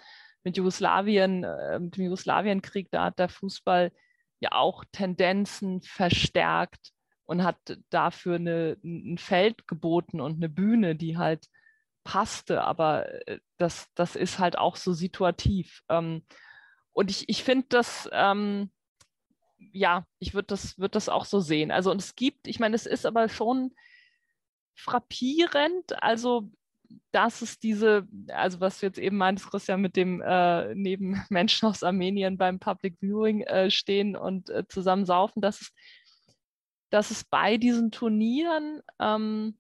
mit 0.45 0.57
Jugoslawien, 0.57 1.45
äh, 1.45 1.78
mit 1.78 1.97
dem 1.97 2.05
Jugoslawienkrieg, 2.05 2.91
da 2.91 3.05
hat 3.05 3.18
der 3.18 3.28
Fußball 3.28 3.93
ja 4.41 4.53
auch 4.53 4.85
Tendenzen 4.93 5.83
verstärkt 5.83 6.93
und 7.33 7.45
hat 7.45 7.78
dafür 7.89 8.35
eine, 8.35 8.76
ein 8.85 9.16
Feld 9.16 9.66
geboten 9.66 10.20
und 10.20 10.37
eine 10.37 10.51
Bühne, 10.51 10.95
die 10.95 11.16
halt 11.16 11.49
passte, 12.05 12.62
aber 12.62 13.26
äh, 13.26 13.41
das, 13.57 13.89
das 13.95 14.16
ist 14.16 14.39
halt 14.39 14.59
auch 14.59 14.76
so 14.76 14.93
situativ. 14.93 15.83
Ähm, 15.89 16.26
und 16.93 17.11
ich, 17.11 17.30
ich 17.30 17.43
finde 17.43 17.66
das, 17.70 18.07
ähm, 18.12 18.70
ja, 19.72 20.05
ich 20.18 20.35
würde 20.35 20.49
das, 20.49 20.78
würd 20.78 20.95
das 20.95 21.09
auch 21.09 21.24
so 21.24 21.41
sehen. 21.41 21.70
Also 21.70 21.91
und 21.91 22.03
es 22.03 22.16
gibt, 22.16 22.47
ich 22.47 22.61
meine, 22.61 22.76
es 22.76 22.85
ist 22.85 23.07
aber 23.07 23.30
schon 23.30 23.72
frappierend, 24.74 26.03
also 26.03 26.51
dass 27.12 27.41
es 27.41 27.59
diese, 27.59 28.07
also 28.28 28.61
was 28.61 28.80
du 28.80 28.87
jetzt 28.87 28.99
eben 28.99 29.16
meintest, 29.16 29.51
Christian, 29.51 29.80
mit 29.80 29.97
dem 29.97 30.20
äh, 30.20 30.74
neben 30.74 31.24
Menschen 31.30 31.66
aus 31.66 31.83
Armenien 31.83 32.37
beim 32.37 32.59
Public 32.59 32.99
Viewing 33.01 33.41
äh, 33.41 33.70
stehen 33.70 34.16
und 34.16 34.51
äh, 34.51 34.64
zusammen 34.68 35.07
saufen, 35.07 35.41
dass 35.41 35.62
es, 35.62 35.72
dass 36.93 37.11
es 37.11 37.24
bei 37.24 37.57
diesen 37.57 37.90
Turnieren 37.90 38.82
ähm, 39.01 39.59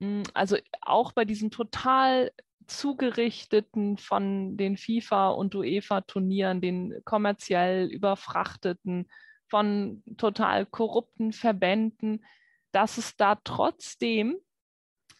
hm, 0.00 0.22
also 0.34 0.58
auch 0.82 1.12
bei 1.12 1.24
diesen 1.24 1.50
total 1.50 2.30
zugerichteten 2.66 3.96
von 3.96 4.56
den 4.58 4.76
FIFA 4.76 5.30
und 5.30 5.54
UEFA 5.54 6.02
Turnieren, 6.02 6.60
den 6.60 7.00
kommerziell 7.04 7.86
überfrachteten, 7.86 9.08
von 9.48 10.02
total 10.18 10.66
korrupten 10.66 11.32
Verbänden, 11.32 12.24
dass 12.72 12.98
es 12.98 13.16
da 13.16 13.36
trotzdem 13.36 14.36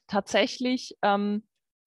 tatsächlich 0.07 0.99
ähm, 1.03 1.47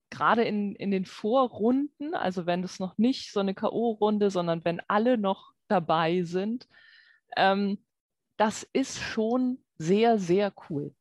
gerade 0.09 0.43
in, 0.43 0.73
in 0.75 0.89
den 0.89 1.05
Vorrunden, 1.05 2.15
also 2.15 2.47
wenn 2.47 2.63
es 2.63 2.79
noch 2.79 2.97
nicht 2.97 3.31
so 3.31 3.41
eine 3.41 3.53
K.O.-Runde, 3.53 4.31
sondern 4.31 4.65
wenn 4.65 4.81
alle 4.87 5.17
noch 5.19 5.53
dabei 5.67 6.23
sind, 6.23 6.67
ähm, 7.35 7.77
das 8.37 8.63
ist 8.73 8.99
schon 8.99 9.59
sehr, 9.77 10.19
sehr 10.19 10.53
cool. 10.69 10.93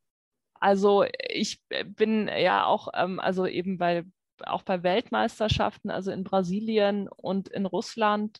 Also 0.59 1.05
ich 1.29 1.61
äh, 1.69 1.83
bin 1.83 2.27
ja 2.27 2.65
auch, 2.65 2.89
ähm, 2.93 3.19
also 3.19 3.45
eben 3.45 3.77
bei, 3.77 4.03
auch 4.45 4.63
bei 4.63 4.83
Weltmeisterschaften, 4.83 5.89
also 5.89 6.11
in 6.11 6.23
Brasilien 6.23 7.07
und 7.07 7.47
in 7.49 7.65
Russland 7.65 8.39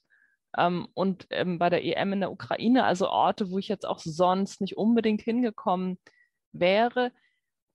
ähm, 0.57 0.87
und 0.93 1.27
ähm, 1.29 1.59
bei 1.59 1.69
der 1.69 1.83
EM 1.83 2.13
in 2.13 2.19
der 2.21 2.31
Ukraine, 2.31 2.83
also 2.85 3.09
Orte, 3.09 3.51
wo 3.51 3.57
ich 3.59 3.67
jetzt 3.67 3.85
auch 3.85 3.99
sonst 3.99 4.61
nicht 4.61 4.77
unbedingt 4.77 5.21
hingekommen 5.21 5.99
wäre. 6.51 7.11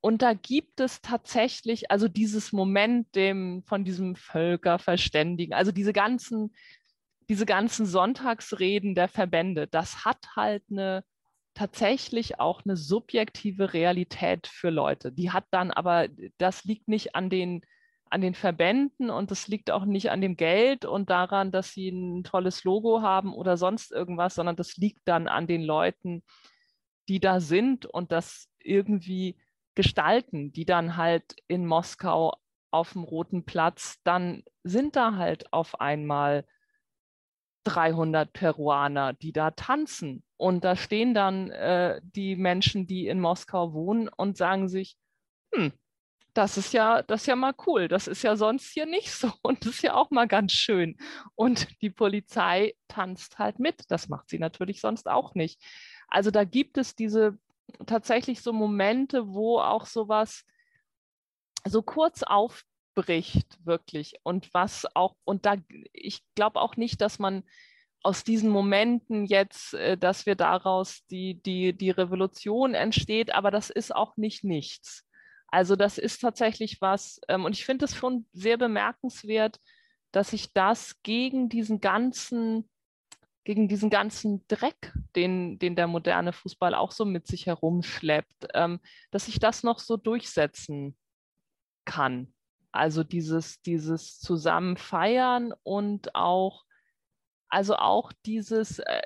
Und 0.00 0.22
da 0.22 0.34
gibt 0.34 0.80
es 0.80 1.00
tatsächlich, 1.00 1.90
also 1.90 2.08
dieses 2.08 2.52
Moment 2.52 3.14
dem, 3.14 3.62
von 3.66 3.84
diesem 3.84 4.16
Völkerverständigen, 4.16 5.54
also 5.54 5.70
diese 5.70 5.92
ganzen, 5.92 6.54
diese 7.28 7.46
ganzen 7.46 7.86
Sonntagsreden 7.86 8.96
der 8.96 9.08
Verbände, 9.08 9.68
das 9.68 10.04
hat 10.04 10.18
halt 10.34 10.64
eine 10.70 11.04
tatsächlich 11.54 12.40
auch 12.40 12.62
eine 12.64 12.76
subjektive 12.76 13.72
Realität 13.72 14.46
für 14.46 14.70
Leute. 14.70 15.12
Die 15.12 15.30
hat 15.30 15.44
dann 15.50 15.70
aber, 15.70 16.08
das 16.38 16.64
liegt 16.64 16.88
nicht 16.88 17.14
an 17.14 17.30
den, 17.30 17.62
an 18.10 18.20
den 18.20 18.34
Verbänden 18.34 19.10
und 19.10 19.30
das 19.30 19.48
liegt 19.48 19.70
auch 19.70 19.84
nicht 19.84 20.10
an 20.10 20.20
dem 20.20 20.36
Geld 20.36 20.84
und 20.84 21.10
daran, 21.10 21.50
dass 21.50 21.72
sie 21.72 21.88
ein 21.88 22.24
tolles 22.24 22.64
Logo 22.64 23.02
haben 23.02 23.34
oder 23.34 23.56
sonst 23.56 23.92
irgendwas, 23.92 24.34
sondern 24.34 24.56
das 24.56 24.76
liegt 24.76 25.02
dann 25.06 25.28
an 25.28 25.46
den 25.46 25.62
Leuten, 25.62 26.22
die 27.08 27.20
da 27.20 27.40
sind 27.40 27.86
und 27.86 28.12
das 28.12 28.48
irgendwie 28.58 29.36
gestalten, 29.74 30.52
die 30.52 30.66
dann 30.66 30.96
halt 30.96 31.36
in 31.48 31.66
Moskau 31.66 32.34
auf 32.70 32.92
dem 32.92 33.04
Roten 33.04 33.44
Platz, 33.44 34.00
dann 34.04 34.42
sind 34.62 34.96
da 34.96 35.16
halt 35.16 35.52
auf 35.52 35.80
einmal 35.80 36.46
300 37.64 38.32
Peruaner, 38.32 39.12
die 39.12 39.32
da 39.32 39.50
tanzen. 39.52 40.24
Und 40.36 40.64
da 40.64 40.76
stehen 40.76 41.14
dann 41.14 41.50
äh, 41.50 42.00
die 42.02 42.36
Menschen, 42.36 42.86
die 42.86 43.06
in 43.06 43.20
Moskau 43.20 43.72
wohnen 43.72 44.08
und 44.08 44.36
sagen 44.36 44.68
sich, 44.68 44.96
hm, 45.54 45.72
das 46.34 46.56
ist 46.56 46.72
ja, 46.72 47.02
das 47.02 47.22
ist 47.22 47.26
ja 47.26 47.36
mal 47.36 47.54
cool. 47.66 47.88
Das 47.88 48.06
ist 48.06 48.22
ja 48.22 48.36
sonst 48.36 48.72
hier 48.72 48.86
nicht 48.86 49.12
so 49.12 49.32
und 49.42 49.64
das 49.64 49.74
ist 49.74 49.82
ja 49.82 49.94
auch 49.94 50.10
mal 50.10 50.26
ganz 50.26 50.52
schön. 50.52 50.96
Und 51.34 51.68
die 51.82 51.90
Polizei 51.90 52.74
tanzt 52.88 53.38
halt 53.38 53.58
mit. 53.58 53.90
Das 53.90 54.08
macht 54.08 54.28
sie 54.28 54.38
natürlich 54.38 54.80
sonst 54.80 55.08
auch 55.08 55.34
nicht. 55.34 55.62
Also 56.08 56.30
da 56.30 56.44
gibt 56.44 56.78
es 56.78 56.94
diese 56.94 57.38
tatsächlich 57.86 58.42
so 58.42 58.52
Momente, 58.52 59.28
wo 59.28 59.58
auch 59.58 59.86
sowas 59.86 60.44
so 61.66 61.82
kurz 61.82 62.22
auf 62.22 62.64
bricht, 62.94 63.58
wirklich. 63.64 64.14
Und 64.22 64.52
was 64.54 64.86
auch, 64.94 65.16
und 65.24 65.46
da, 65.46 65.56
ich 65.92 66.22
glaube 66.34 66.60
auch 66.60 66.76
nicht, 66.76 67.00
dass 67.00 67.18
man 67.18 67.42
aus 68.02 68.24
diesen 68.24 68.50
Momenten 68.50 69.26
jetzt, 69.26 69.74
äh, 69.74 69.96
dass 69.96 70.26
wir 70.26 70.34
daraus 70.34 71.06
die, 71.06 71.40
die, 71.42 71.72
die 71.72 71.90
Revolution 71.90 72.74
entsteht, 72.74 73.34
aber 73.34 73.50
das 73.50 73.70
ist 73.70 73.94
auch 73.94 74.16
nicht 74.16 74.44
nichts. 74.44 75.06
Also 75.48 75.76
das 75.76 75.98
ist 75.98 76.20
tatsächlich 76.20 76.80
was, 76.80 77.20
ähm, 77.28 77.44
und 77.44 77.52
ich 77.52 77.64
finde 77.64 77.84
es 77.84 77.94
schon 77.94 78.26
sehr 78.32 78.56
bemerkenswert, 78.56 79.58
dass 80.10 80.30
sich 80.30 80.52
das 80.52 81.00
gegen 81.02 81.48
diesen 81.48 81.80
ganzen, 81.80 82.68
gegen 83.44 83.68
diesen 83.68 83.90
ganzen 83.90 84.46
Dreck, 84.48 84.92
den, 85.14 85.58
den 85.58 85.76
der 85.76 85.86
moderne 85.86 86.32
Fußball 86.32 86.74
auch 86.74 86.92
so 86.92 87.04
mit 87.04 87.26
sich 87.26 87.46
herumschleppt, 87.46 88.48
ähm, 88.54 88.80
dass 89.10 89.26
sich 89.26 89.38
das 89.38 89.62
noch 89.62 89.78
so 89.78 89.96
durchsetzen 89.96 90.96
kann. 91.84 92.32
Also 92.72 93.04
dieses, 93.04 93.60
dieses 93.62 94.18
zusammen 94.18 94.76
und 95.62 96.14
auch, 96.14 96.64
also 97.48 97.76
auch 97.76 98.12
dieses, 98.24 98.78
äh, 98.78 99.02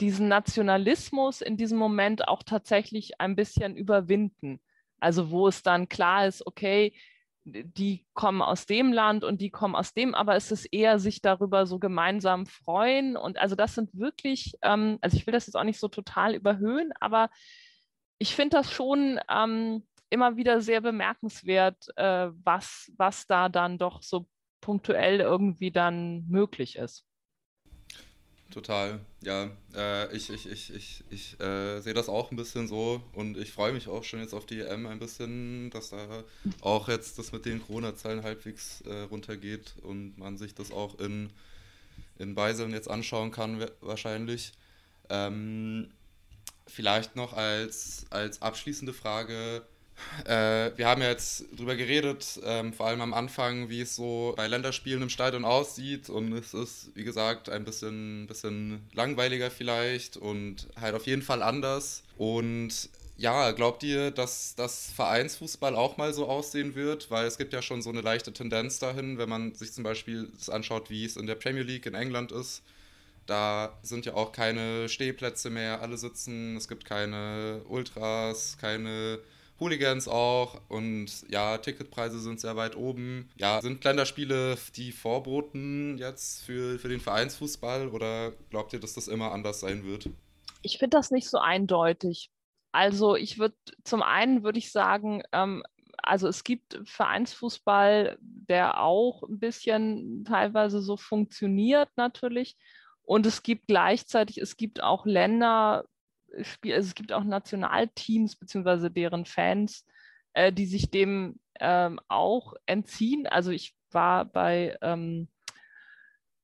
diesen 0.00 0.28
Nationalismus 0.28 1.40
in 1.40 1.56
diesem 1.56 1.78
Moment 1.78 2.28
auch 2.28 2.42
tatsächlich 2.42 3.20
ein 3.20 3.34
bisschen 3.34 3.76
überwinden. 3.76 4.60
Also 5.00 5.30
wo 5.30 5.48
es 5.48 5.62
dann 5.62 5.88
klar 5.88 6.26
ist, 6.26 6.46
okay, 6.46 6.94
die 7.44 8.04
kommen 8.14 8.42
aus 8.42 8.66
dem 8.66 8.92
Land 8.92 9.22
und 9.22 9.40
die 9.40 9.50
kommen 9.50 9.76
aus 9.76 9.94
dem, 9.94 10.14
aber 10.14 10.34
es 10.34 10.50
ist 10.50 10.66
eher 10.66 10.98
sich 10.98 11.22
darüber 11.22 11.66
so 11.66 11.78
gemeinsam 11.78 12.46
freuen. 12.46 13.16
Und 13.16 13.38
also 13.38 13.54
das 13.54 13.74
sind 13.74 13.90
wirklich, 13.92 14.54
ähm, 14.62 14.98
also 15.00 15.16
ich 15.16 15.26
will 15.26 15.32
das 15.32 15.46
jetzt 15.46 15.54
auch 15.54 15.64
nicht 15.64 15.78
so 15.78 15.88
total 15.88 16.34
überhöhen, 16.34 16.92
aber 16.98 17.30
ich 18.18 18.34
finde 18.34 18.56
das 18.56 18.72
schon 18.72 19.20
ähm, 19.30 19.86
immer 20.10 20.36
wieder 20.36 20.60
sehr 20.60 20.80
bemerkenswert, 20.80 21.88
äh, 21.96 22.28
was, 22.44 22.92
was 22.96 23.26
da 23.26 23.48
dann 23.48 23.78
doch 23.78 24.02
so 24.02 24.26
punktuell 24.60 25.20
irgendwie 25.20 25.70
dann 25.70 26.26
möglich 26.28 26.76
ist. 26.76 27.04
Total, 28.50 29.00
ja. 29.22 29.50
Äh, 29.74 30.16
ich 30.16 30.30
ich, 30.30 30.48
ich, 30.48 30.72
ich, 30.72 31.04
ich 31.10 31.40
äh, 31.40 31.80
sehe 31.80 31.94
das 31.94 32.08
auch 32.08 32.30
ein 32.30 32.36
bisschen 32.36 32.68
so 32.68 33.02
und 33.12 33.36
ich 33.36 33.52
freue 33.52 33.72
mich 33.72 33.88
auch 33.88 34.04
schon 34.04 34.20
jetzt 34.20 34.34
auf 34.34 34.46
die 34.46 34.60
EM 34.60 34.86
ein 34.86 35.00
bisschen, 35.00 35.70
dass 35.70 35.90
da 35.90 36.22
auch 36.60 36.88
jetzt 36.88 37.18
das 37.18 37.32
mit 37.32 37.44
den 37.44 37.60
Corona-Zahlen 37.60 38.22
halbwegs 38.22 38.82
äh, 38.82 39.02
runtergeht 39.02 39.74
und 39.82 40.16
man 40.16 40.38
sich 40.38 40.54
das 40.54 40.70
auch 40.70 40.98
in, 41.00 41.30
in 42.18 42.34
Beiseln 42.36 42.72
jetzt 42.72 42.88
anschauen 42.88 43.32
kann, 43.32 43.64
wahrscheinlich. 43.80 44.52
Ähm, 45.10 45.90
vielleicht 46.66 47.16
noch 47.16 47.32
als, 47.32 48.06
als 48.10 48.42
abschließende 48.42 48.92
Frage, 48.92 49.66
äh, 50.24 50.70
wir 50.76 50.86
haben 50.86 51.02
ja 51.02 51.08
jetzt 51.08 51.44
drüber 51.56 51.76
geredet, 51.76 52.40
ähm, 52.44 52.72
vor 52.72 52.86
allem 52.86 53.00
am 53.00 53.14
Anfang, 53.14 53.68
wie 53.68 53.80
es 53.80 53.96
so 53.96 54.34
bei 54.36 54.46
Länderspielen 54.46 55.02
im 55.02 55.08
Stadion 55.08 55.44
aussieht. 55.44 56.08
Und 56.08 56.32
es 56.32 56.54
ist, 56.54 56.90
wie 56.94 57.04
gesagt, 57.04 57.48
ein 57.48 57.64
bisschen, 57.64 58.26
bisschen 58.26 58.86
langweiliger 58.92 59.50
vielleicht 59.50 60.16
und 60.16 60.68
halt 60.80 60.94
auf 60.94 61.06
jeden 61.06 61.22
Fall 61.22 61.42
anders. 61.42 62.02
Und 62.18 62.90
ja, 63.18 63.52
glaubt 63.52 63.82
ihr, 63.82 64.10
dass 64.10 64.54
das 64.56 64.90
Vereinsfußball 64.92 65.74
auch 65.74 65.96
mal 65.96 66.12
so 66.12 66.26
aussehen 66.26 66.74
wird? 66.74 67.10
Weil 67.10 67.26
es 67.26 67.38
gibt 67.38 67.52
ja 67.52 67.62
schon 67.62 67.80
so 67.82 67.90
eine 67.90 68.02
leichte 68.02 68.32
Tendenz 68.32 68.78
dahin, 68.78 69.18
wenn 69.18 69.28
man 69.28 69.54
sich 69.54 69.72
zum 69.72 69.84
Beispiel 69.84 70.30
anschaut, 70.48 70.90
wie 70.90 71.04
es 71.04 71.16
in 71.16 71.26
der 71.26 71.34
Premier 71.34 71.62
League 71.62 71.86
in 71.86 71.94
England 71.94 72.32
ist. 72.32 72.62
Da 73.26 73.76
sind 73.82 74.06
ja 74.06 74.14
auch 74.14 74.32
keine 74.32 74.88
Stehplätze 74.88 75.50
mehr, 75.50 75.80
alle 75.82 75.96
sitzen, 75.96 76.56
es 76.56 76.68
gibt 76.68 76.84
keine 76.84 77.60
Ultras, 77.68 78.56
keine 78.60 79.18
Hooligans 79.58 80.08
auch 80.08 80.60
und 80.68 81.28
ja, 81.30 81.58
Ticketpreise 81.58 82.20
sind 82.20 82.40
sehr 82.40 82.56
weit 82.56 82.76
oben. 82.76 83.30
Ja, 83.36 83.60
sind 83.62 83.82
Länderspiele 83.82 84.56
die 84.74 84.92
Vorboten 84.92 85.96
jetzt 85.98 86.44
für, 86.44 86.78
für 86.78 86.88
den 86.88 87.00
Vereinsfußball 87.00 87.88
oder 87.88 88.32
glaubt 88.50 88.72
ihr, 88.72 88.80
dass 88.80 88.94
das 88.94 89.08
immer 89.08 89.32
anders 89.32 89.60
sein 89.60 89.84
wird? 89.84 90.10
Ich 90.62 90.78
finde 90.78 90.96
das 90.96 91.10
nicht 91.10 91.28
so 91.28 91.38
eindeutig. 91.38 92.30
Also 92.72 93.16
ich 93.16 93.38
würde, 93.38 93.54
zum 93.84 94.02
einen 94.02 94.42
würde 94.42 94.58
ich 94.58 94.70
sagen, 94.70 95.22
ähm, 95.32 95.62
also 96.02 96.28
es 96.28 96.44
gibt 96.44 96.80
Vereinsfußball, 96.84 98.18
der 98.20 98.80
auch 98.80 99.22
ein 99.22 99.38
bisschen 99.38 100.24
teilweise 100.24 100.80
so 100.82 100.96
funktioniert 100.96 101.88
natürlich. 101.96 102.56
Und 103.02 103.24
es 103.24 103.42
gibt 103.42 103.68
gleichzeitig, 103.68 104.38
es 104.38 104.56
gibt 104.56 104.82
auch 104.82 105.06
Länder, 105.06 105.86
also 106.34 106.50
es 106.64 106.94
gibt 106.94 107.12
auch 107.12 107.24
Nationalteams 107.24 108.36
beziehungsweise 108.36 108.90
deren 108.90 109.24
Fans, 109.24 109.86
äh, 110.32 110.52
die 110.52 110.66
sich 110.66 110.90
dem 110.90 111.38
ähm, 111.60 112.00
auch 112.08 112.54
entziehen. 112.66 113.26
Also 113.26 113.50
ich 113.50 113.74
war 113.90 114.24
bei 114.24 114.76
ähm, 114.82 115.28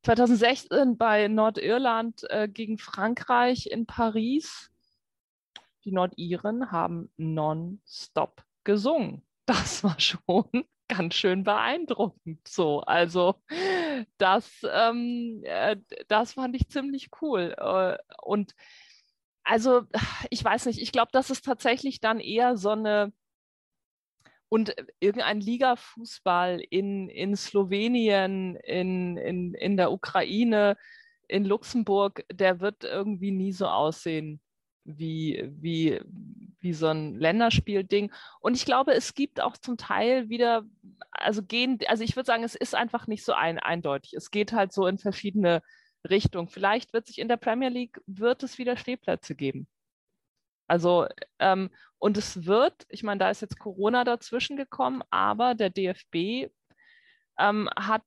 2016 0.05 0.97
bei 0.97 1.29
Nordirland 1.29 2.25
äh, 2.31 2.49
gegen 2.49 2.79
Frankreich 2.79 3.67
in 3.67 3.87
Paris. 3.87 4.71
Die 5.85 5.93
Nordiren 5.93 6.73
haben 6.73 7.13
nonstop 7.17 8.43
gesungen. 8.65 9.23
Das 9.47 9.85
war 9.85 9.99
schon 10.01 10.45
ganz 10.89 11.15
schön 11.15 11.45
beeindruckend. 11.45 12.47
So, 12.47 12.81
also 12.81 13.37
das, 14.19 14.51
ähm, 14.69 15.43
äh, 15.45 15.77
das 16.09 16.35
fand 16.35 16.57
ich 16.57 16.69
ziemlich 16.69 17.11
cool. 17.21 17.55
Äh, 17.57 17.99
und 18.23 18.55
also 19.45 19.83
ich 20.31 20.45
weiß 20.45 20.67
nicht, 20.67 20.81
ich 20.81 20.93
glaube, 20.93 21.11
das 21.13 21.31
ist 21.31 21.45
tatsächlich 21.45 22.01
dann 22.01 22.21
eher 22.21 22.57
so 22.57 22.71
eine 22.71 23.13
und 24.49 24.75
irgendein 25.01 25.41
Ligafußball 25.41 26.61
in, 26.69 27.09
in 27.09 27.37
Slowenien, 27.37 28.57
in, 28.57 29.17
in, 29.17 29.55
in 29.55 29.79
der 29.79 29.91
Ukraine, 29.91 30.77
in 31.27 31.47
Luxemburg, 31.47 32.23
der 32.31 32.61
wird 32.61 32.85
irgendwie 32.85 33.31
nie 33.31 33.53
so 33.53 33.67
aussehen 33.67 34.43
wie, 34.85 35.49
wie, 35.59 36.01
wie 36.61 36.75
so 36.75 36.89
ein 36.89 37.15
Länderspielding. 37.15 38.13
Und 38.41 38.55
ich 38.55 38.67
glaube, 38.67 38.93
es 38.93 39.15
gibt 39.15 39.41
auch 39.41 39.57
zum 39.57 39.79
Teil 39.79 40.29
wieder, 40.29 40.65
also 41.13 41.43
gehen, 41.43 41.79
also 41.87 42.05
ich 42.05 42.15
würde 42.15 42.27
sagen, 42.27 42.45
es 42.45 42.55
ist 42.55 42.75
einfach 42.75 43.07
nicht 43.07 43.25
so 43.25 43.33
ein, 43.33 43.59
eindeutig. 43.59 44.13
Es 44.13 44.31
geht 44.31 44.53
halt 44.53 44.73
so 44.73 44.87
in 44.87 44.99
verschiedene 44.99 45.63
Richtungen. 46.09 46.49
Vielleicht 46.49 46.93
wird 46.93 47.07
sich 47.07 47.19
in 47.19 47.29
der 47.29 47.37
Premier 47.37 47.69
League, 47.69 48.01
wird 48.07 48.43
es 48.43 48.59
wieder 48.59 48.77
Stehplätze 48.77 49.35
geben. 49.35 49.69
Also, 50.67 51.07
ähm, 51.39 51.71
und 51.99 52.17
es 52.17 52.47
wird, 52.47 52.87
ich 52.89 53.03
meine, 53.03 53.19
da 53.19 53.31
ist 53.31 53.43
jetzt 53.43 53.59
Corona 53.59 54.05
dazwischen 54.05 54.57
gekommen, 54.57 55.03
aber 55.11 55.55
der 55.55 55.71
DFB 55.71 56.51
ähm, 57.39 57.69
hat, 57.77 58.03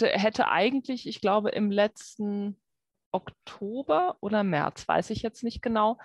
hätte 0.00 0.48
eigentlich, 0.48 1.06
ich 1.08 1.20
glaube, 1.20 1.50
im 1.50 1.70
letzten 1.70 2.60
Oktober 3.10 4.16
oder 4.20 4.44
März, 4.44 4.86
weiß 4.86 5.10
ich 5.10 5.22
jetzt 5.22 5.42
nicht 5.42 5.60
genau, 5.62 5.98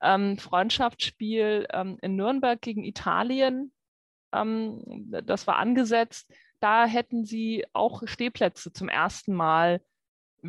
ähm, 0.00 0.38
Freundschaftsspiel 0.38 1.66
ähm, 1.70 1.98
in 2.02 2.16
Nürnberg 2.16 2.60
gegen 2.60 2.84
Italien, 2.84 3.72
ähm, 4.32 4.82
das 5.24 5.46
war 5.46 5.56
angesetzt. 5.56 6.32
Da 6.60 6.86
hätten 6.86 7.24
sie 7.24 7.64
auch 7.72 8.02
Stehplätze 8.06 8.72
zum 8.72 8.88
ersten 8.88 9.34
Mal 9.34 9.82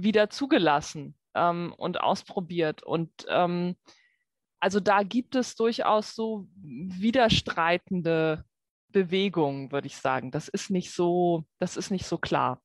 wieder 0.03 0.29
zugelassen 0.29 1.15
ähm, 1.35 1.73
und 1.77 1.99
ausprobiert. 1.99 2.83
Und 2.83 3.11
ähm, 3.29 3.75
also 4.59 4.79
da 4.79 5.03
gibt 5.03 5.35
es 5.35 5.55
durchaus 5.55 6.15
so 6.15 6.47
widerstreitende 6.55 8.43
Bewegungen, 8.89 9.71
würde 9.71 9.87
ich 9.87 9.97
sagen. 9.97 10.31
Das 10.31 10.47
ist 10.47 10.69
nicht 10.69 10.91
so, 10.91 11.45
das 11.59 11.77
ist 11.77 11.91
nicht 11.91 12.05
so 12.05 12.17
klar. 12.17 12.61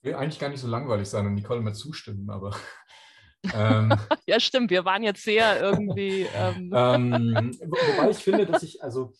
Ich 0.00 0.08
will 0.08 0.14
eigentlich 0.14 0.38
gar 0.38 0.48
nicht 0.48 0.60
so 0.60 0.68
langweilig 0.68 1.08
sein 1.08 1.26
und 1.26 1.34
Nicole 1.34 1.60
mal 1.60 1.74
zustimmen, 1.74 2.30
aber. 2.30 2.56
Ähm, 3.52 3.92
ja, 4.26 4.38
stimmt. 4.38 4.70
Wir 4.70 4.84
waren 4.84 5.02
jetzt 5.02 5.24
sehr 5.24 5.60
irgendwie. 5.60 6.28
Ähm, 6.32 6.72
ähm, 6.76 7.50
wobei 7.60 8.10
ich 8.10 8.18
finde, 8.18 8.46
dass 8.46 8.62
ich, 8.62 8.80
also 8.84 9.14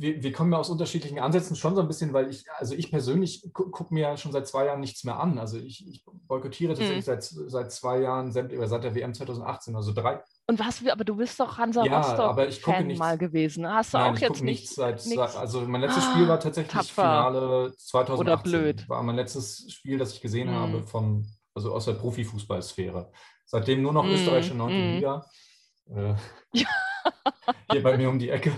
wir, 0.00 0.22
wir, 0.22 0.32
kommen 0.32 0.52
ja 0.52 0.58
aus 0.58 0.70
unterschiedlichen 0.70 1.18
Ansätzen 1.18 1.56
schon 1.56 1.74
so 1.74 1.80
ein 1.80 1.88
bisschen, 1.88 2.12
weil 2.12 2.30
ich, 2.30 2.44
also 2.58 2.74
ich 2.74 2.90
persönlich 2.90 3.48
gu 3.52 3.70
gucke 3.70 3.92
mir 3.92 4.00
ja 4.00 4.16
schon 4.16 4.32
seit 4.32 4.46
zwei 4.46 4.66
Jahren 4.66 4.80
nichts 4.80 5.04
mehr 5.04 5.18
an. 5.18 5.38
Also 5.38 5.58
ich, 5.58 5.86
ich 5.86 6.04
boykottiere 6.04 6.74
tatsächlich 6.74 7.06
mhm. 7.06 7.20
seit, 7.20 7.24
seit 7.24 7.72
zwei 7.72 8.00
Jahren, 8.00 8.32
seit 8.32 8.50
der 8.50 8.94
WM 8.94 9.14
2018, 9.14 9.76
also 9.76 9.92
drei, 9.92 10.22
und 10.46 10.58
was, 10.58 10.86
aber 10.86 11.04
du 11.04 11.16
bist 11.16 11.40
doch 11.40 11.56
Hansa 11.56 11.86
ja, 11.86 12.00
Rostock-Fan 12.00 12.96
mal 12.98 13.16
gewesen. 13.16 13.66
Hast 13.66 13.94
du 13.94 13.98
Nein, 13.98 14.14
auch 14.14 14.18
jetzt 14.18 14.42
nichts 14.42 14.74
seit, 14.74 15.06
nichts? 15.06 15.36
Also 15.36 15.62
mein 15.62 15.80
letztes 15.80 16.04
Spiel 16.04 16.28
war 16.28 16.38
tatsächlich 16.38 16.72
Tapfer. 16.72 16.92
Finale 16.92 17.72
2018. 17.78 18.14
Oder 18.18 18.36
blöd. 18.36 18.88
War 18.88 19.02
mein 19.02 19.16
letztes 19.16 19.72
Spiel, 19.72 19.96
das 19.96 20.12
ich 20.12 20.20
gesehen 20.20 20.50
mm. 20.50 20.54
habe 20.54 20.86
von, 20.86 21.26
also 21.54 21.72
aus 21.72 21.86
der 21.86 21.94
Profifußballsphäre. 21.94 23.10
Seitdem 23.46 23.80
nur 23.80 23.94
noch 23.94 24.04
mm. 24.04 24.10
österreichische 24.10 24.54
9. 24.54 24.70
Mm. 24.70 24.94
Liga. 24.96 25.26
Äh, 25.88 26.14
ja. 26.52 26.68
Hier 27.70 27.82
bei 27.82 27.96
mir 27.96 28.08
um 28.08 28.18
die 28.18 28.30
Ecke. 28.30 28.52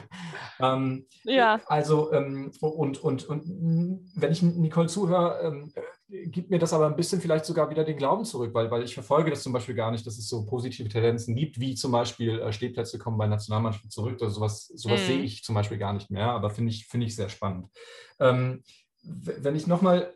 Ähm, 0.60 1.06
ja. 1.24 1.60
Also, 1.66 2.12
ähm, 2.12 2.50
und, 2.60 3.02
und, 3.02 3.28
und 3.28 3.44
wenn 4.14 4.32
ich 4.32 4.42
Nicole 4.42 4.88
zuhöre, 4.88 5.40
ähm, 5.42 5.72
gibt 6.08 6.50
mir 6.50 6.58
das 6.58 6.72
aber 6.72 6.86
ein 6.86 6.96
bisschen 6.96 7.20
vielleicht 7.20 7.44
sogar 7.44 7.68
wieder 7.70 7.84
den 7.84 7.96
Glauben 7.96 8.24
zurück, 8.24 8.54
weil, 8.54 8.70
weil 8.70 8.84
ich 8.84 8.94
verfolge 8.94 9.30
das 9.30 9.42
zum 9.42 9.52
Beispiel 9.52 9.74
gar 9.74 9.90
nicht, 9.90 10.06
dass 10.06 10.18
es 10.18 10.28
so 10.28 10.46
positive 10.46 10.88
Tendenzen 10.88 11.34
gibt, 11.34 11.58
wie 11.58 11.74
zum 11.74 11.92
Beispiel 11.92 12.38
äh, 12.38 12.52
Stehplätze 12.52 12.98
kommen 12.98 13.18
bei 13.18 13.26
Nationalmannschaften 13.26 13.90
zurück. 13.90 14.18
Also 14.20 14.36
sowas, 14.36 14.66
sowas 14.68 15.02
mhm. 15.02 15.06
sehe 15.06 15.22
ich 15.22 15.42
zum 15.42 15.54
Beispiel 15.54 15.78
gar 15.78 15.92
nicht 15.92 16.10
mehr, 16.10 16.30
aber 16.30 16.50
finde 16.50 16.70
ich, 16.70 16.86
find 16.86 17.04
ich 17.04 17.16
sehr 17.16 17.28
spannend. 17.28 17.68
Ähm, 18.20 18.62
wenn 19.02 19.56
ich 19.56 19.66
nochmal 19.66 20.12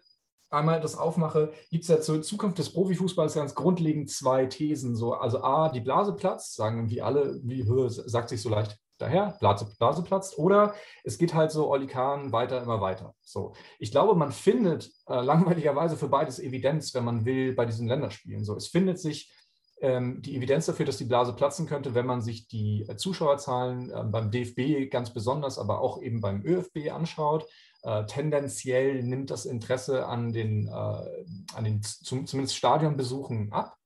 einmal 0.51 0.81
das 0.81 0.97
aufmache, 0.97 1.53
gibt 1.71 1.85
es 1.85 1.89
ja 1.89 2.01
zur 2.01 2.23
Zukunft 2.23 2.59
des 2.59 2.73
Profifußballs 2.73 3.35
ganz 3.35 3.55
grundlegend 3.55 4.11
zwei 4.11 4.47
Thesen. 4.47 4.97
So, 4.97 5.15
also 5.15 5.43
A, 5.43 5.69
die 5.69 5.81
Blase 5.81 6.13
platzt, 6.13 6.57
sagen 6.57 6.79
irgendwie 6.79 7.03
alle, 7.03 7.41
wie 7.43 7.65
sagt 7.89 8.29
sich 8.29 8.43
so 8.43 8.49
leicht 8.49 8.79
daher, 8.99 9.37
Blase, 9.41 9.67
Blase 9.79 10.03
platzt. 10.03 10.39
Oder 10.39 10.75
es 11.05 11.19
geht 11.19 11.35
halt 11.35 11.51
so 11.51 11.69
Olli 11.69 11.87
Kahn 11.87 12.33
weiter, 12.33 12.63
immer 12.63 12.81
weiter. 12.81 13.15
So, 13.23 13.55
ich 13.79 13.91
glaube, 13.91 14.15
man 14.15 14.33
findet 14.33 14.91
äh, 15.07 15.21
langweiligerweise 15.21 15.97
für 15.97 16.09
beides 16.09 16.39
Evidenz, 16.39 16.95
wenn 16.95 17.05
man 17.05 17.25
will, 17.25 17.55
bei 17.55 17.67
diesen 17.67 17.89
Länderspielen. 17.89 18.45
So, 18.45 18.57
es 18.57 18.69
findet 18.69 18.99
sich 18.99 19.33
ähm, 19.81 20.21
die 20.21 20.37
Evidenz 20.37 20.67
dafür, 20.67 20.85
dass 20.85 20.99
die 20.99 21.05
Blase 21.05 21.33
platzen 21.33 21.67
könnte, 21.67 21.95
wenn 21.95 22.07
man 22.07 22.21
sich 22.21 22.49
die 22.49 22.85
äh, 22.89 22.97
Zuschauerzahlen 22.97 23.91
äh, 23.91 24.05
beim 24.05 24.31
DFB 24.31 24.91
ganz 24.91 25.13
besonders, 25.13 25.59
aber 25.59 25.81
auch 25.81 26.03
eben 26.03 26.21
beim 26.21 26.43
ÖFB 26.45 26.93
anschaut. 26.93 27.47
Äh, 27.83 28.05
tendenziell 28.07 29.03
nimmt 29.03 29.31
das 29.31 29.47
Interesse 29.47 30.07
an 30.07 30.33
den, 30.33 30.69
äh, 30.69 30.71
an 30.71 31.65
den 31.65 31.83
zum, 31.83 32.27
zumindest 32.27 32.57
Stadionbesuchen 32.57 33.53
ab. 33.53 33.77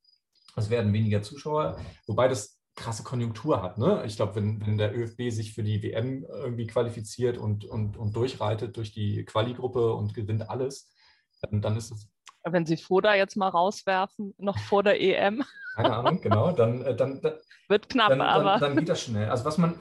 Es 0.56 0.70
werden 0.70 0.92
weniger 0.92 1.22
Zuschauer, 1.22 1.78
wobei 2.06 2.28
das 2.28 2.58
krasse 2.76 3.04
Konjunktur 3.04 3.62
hat. 3.62 3.78
Ne? 3.78 4.02
Ich 4.04 4.16
glaube, 4.16 4.36
wenn, 4.36 4.64
wenn 4.66 4.78
der 4.78 4.96
ÖFB 4.96 5.30
sich 5.30 5.54
für 5.54 5.62
die 5.62 5.82
WM 5.82 6.24
irgendwie 6.24 6.66
qualifiziert 6.66 7.38
und, 7.38 7.64
und, 7.64 7.96
und 7.96 8.16
durchreitet 8.16 8.76
durch 8.76 8.92
die 8.92 9.24
Quali-Gruppe 9.24 9.94
und 9.94 10.14
gewinnt 10.14 10.48
alles, 10.50 10.92
dann, 11.40 11.62
dann 11.62 11.76
ist 11.76 11.92
es. 11.92 12.08
Wenn 12.42 12.66
Sie 12.66 12.76
Foda 12.76 13.14
jetzt 13.14 13.36
mal 13.36 13.48
rauswerfen, 13.48 14.34
noch 14.38 14.58
vor 14.58 14.82
der 14.82 15.00
EM. 15.00 15.44
Keine 15.76 15.96
Ahnung, 15.96 16.20
genau. 16.20 16.52
Dann, 16.52 16.82
äh, 16.82 16.94
dann, 16.94 17.20
dann 17.20 17.34
wird 17.68 17.88
knapp, 17.88 18.10
dann, 18.10 18.20
aber. 18.20 18.58
Dann, 18.58 18.60
dann 18.60 18.76
geht 18.76 18.88
das 18.88 19.02
schnell. 19.02 19.30
Also 19.30 19.44
was 19.44 19.56
man, 19.56 19.74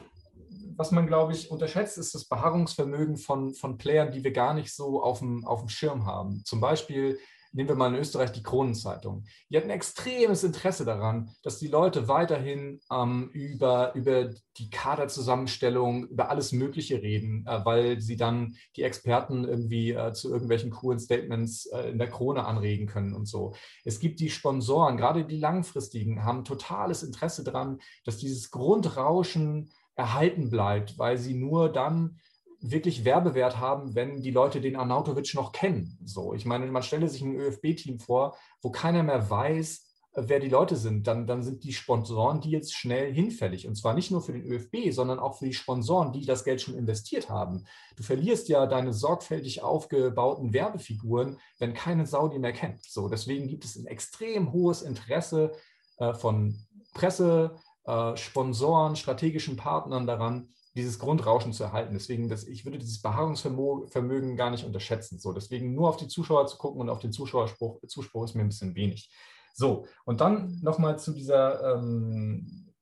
was 0.75 0.91
man, 0.91 1.07
glaube 1.07 1.33
ich, 1.33 1.51
unterschätzt, 1.51 1.97
ist 1.97 2.15
das 2.15 2.25
Beharrungsvermögen 2.25 3.17
von, 3.17 3.53
von 3.53 3.77
Playern, 3.77 4.11
die 4.11 4.23
wir 4.23 4.31
gar 4.31 4.53
nicht 4.53 4.73
so 4.73 5.01
auf 5.01 5.19
dem, 5.19 5.45
auf 5.45 5.59
dem 5.59 5.69
Schirm 5.69 6.05
haben. 6.05 6.43
Zum 6.45 6.61
Beispiel 6.61 7.17
nehmen 7.53 7.69
wir 7.69 7.75
mal 7.75 7.93
in 7.93 7.99
Österreich 7.99 8.31
die 8.31 8.43
Kronenzeitung. 8.43 9.25
Die 9.49 9.57
hat 9.57 9.63
ein 9.63 9.69
extremes 9.69 10.43
Interesse 10.43 10.85
daran, 10.85 11.29
dass 11.43 11.59
die 11.59 11.67
Leute 11.67 12.07
weiterhin 12.07 12.81
ähm, 12.91 13.29
über, 13.31 13.93
über 13.93 14.33
die 14.57 14.69
Kaderzusammenstellung, 14.69 16.07
über 16.07 16.29
alles 16.29 16.51
Mögliche 16.51 17.01
reden, 17.01 17.45
äh, 17.47 17.63
weil 17.63 18.01
sie 18.01 18.17
dann 18.17 18.55
die 18.75 18.83
Experten 18.83 19.45
irgendwie 19.45 19.91
äh, 19.91 20.13
zu 20.13 20.31
irgendwelchen 20.31 20.71
coolen 20.71 20.99
Statements 20.99 21.67
äh, 21.67 21.91
in 21.91 21.99
der 21.99 22.09
Krone 22.09 22.45
anregen 22.45 22.87
können 22.87 23.13
und 23.13 23.27
so. 23.27 23.53
Es 23.85 23.99
gibt 23.99 24.19
die 24.19 24.29
Sponsoren, 24.29 24.97
gerade 24.97 25.25
die 25.25 25.39
langfristigen, 25.39 26.23
haben 26.23 26.43
totales 26.43 27.03
Interesse 27.03 27.43
daran, 27.43 27.79
dass 28.03 28.17
dieses 28.17 28.49
Grundrauschen 28.49 29.69
erhalten 29.95 30.49
bleibt, 30.49 30.97
weil 30.97 31.17
sie 31.17 31.33
nur 31.33 31.71
dann 31.71 32.19
wirklich 32.63 33.03
Werbewert 33.03 33.59
haben, 33.59 33.93
wenn 33.93 34.21
die 34.21 34.31
Leute 34.31 34.61
den 34.61 34.77
Arnautovic 34.77 35.33
noch 35.35 35.51
kennen. 35.51 35.99
So, 36.05 36.33
ich 36.33 36.45
meine, 36.45 36.65
man 36.67 36.81
stelle 36.81 37.09
sich 37.09 37.21
ein 37.21 37.35
ÖFB-Team 37.35 37.99
vor, 37.99 38.37
wo 38.61 38.71
keiner 38.71 39.03
mehr 39.03 39.29
weiß, 39.29 39.85
äh, 40.13 40.23
wer 40.27 40.39
die 40.39 40.49
Leute 40.49 40.75
sind, 40.77 41.05
dann, 41.07 41.27
dann 41.27 41.43
sind 41.43 41.63
die 41.63 41.73
Sponsoren 41.73 42.41
die 42.41 42.51
jetzt 42.51 42.73
schnell 42.73 43.13
hinfällig. 43.13 43.67
Und 43.67 43.75
zwar 43.75 43.93
nicht 43.93 44.11
nur 44.11 44.21
für 44.21 44.31
den 44.31 44.45
ÖFB, 44.45 44.91
sondern 44.91 45.19
auch 45.19 45.37
für 45.37 45.45
die 45.45 45.53
Sponsoren, 45.53 46.13
die 46.13 46.25
das 46.25 46.43
Geld 46.45 46.61
schon 46.61 46.75
investiert 46.75 47.29
haben. 47.29 47.65
Du 47.97 48.03
verlierst 48.03 48.47
ja 48.47 48.65
deine 48.65 48.93
sorgfältig 48.93 49.61
aufgebauten 49.61 50.53
Werbefiguren, 50.53 51.39
wenn 51.59 51.73
keine 51.73 52.05
Sau 52.05 52.29
die 52.29 52.39
mehr 52.39 52.53
kennt. 52.53 52.83
So, 52.85 53.09
deswegen 53.09 53.47
gibt 53.47 53.65
es 53.65 53.75
ein 53.75 53.87
extrem 53.87 54.53
hohes 54.53 54.81
Interesse 54.81 55.51
äh, 55.97 56.13
von 56.13 56.57
Presse, 56.93 57.55
äh, 57.85 58.15
Sponsoren, 58.17 58.95
strategischen 58.95 59.57
Partnern 59.57 60.07
daran, 60.07 60.49
dieses 60.75 60.99
Grundrauschen 60.99 61.53
zu 61.53 61.63
erhalten. 61.63 61.93
Deswegen, 61.93 62.29
das, 62.29 62.45
ich 62.45 62.65
würde 62.65 62.79
dieses 62.79 63.01
Beharrungsvermögen 63.01 64.35
gar 64.35 64.49
nicht 64.49 64.65
unterschätzen. 64.65 65.19
So, 65.19 65.31
deswegen 65.31 65.73
nur 65.73 65.89
auf 65.89 65.97
die 65.97 66.07
Zuschauer 66.07 66.47
zu 66.47 66.57
gucken 66.57 66.81
und 66.81 66.89
auf 66.89 66.99
den 66.99 67.11
Zuschauerspruch, 67.11 67.79
Zuspruch 67.87 68.25
ist 68.25 68.35
mir 68.35 68.41
ein 68.41 68.49
bisschen 68.49 68.75
wenig. 68.75 69.11
So, 69.53 69.85
und 70.05 70.19
dann 70.21 70.59
nochmal 70.63 70.97
zu 70.97 71.13
dieser, 71.13 71.75
ähm, 71.75 72.73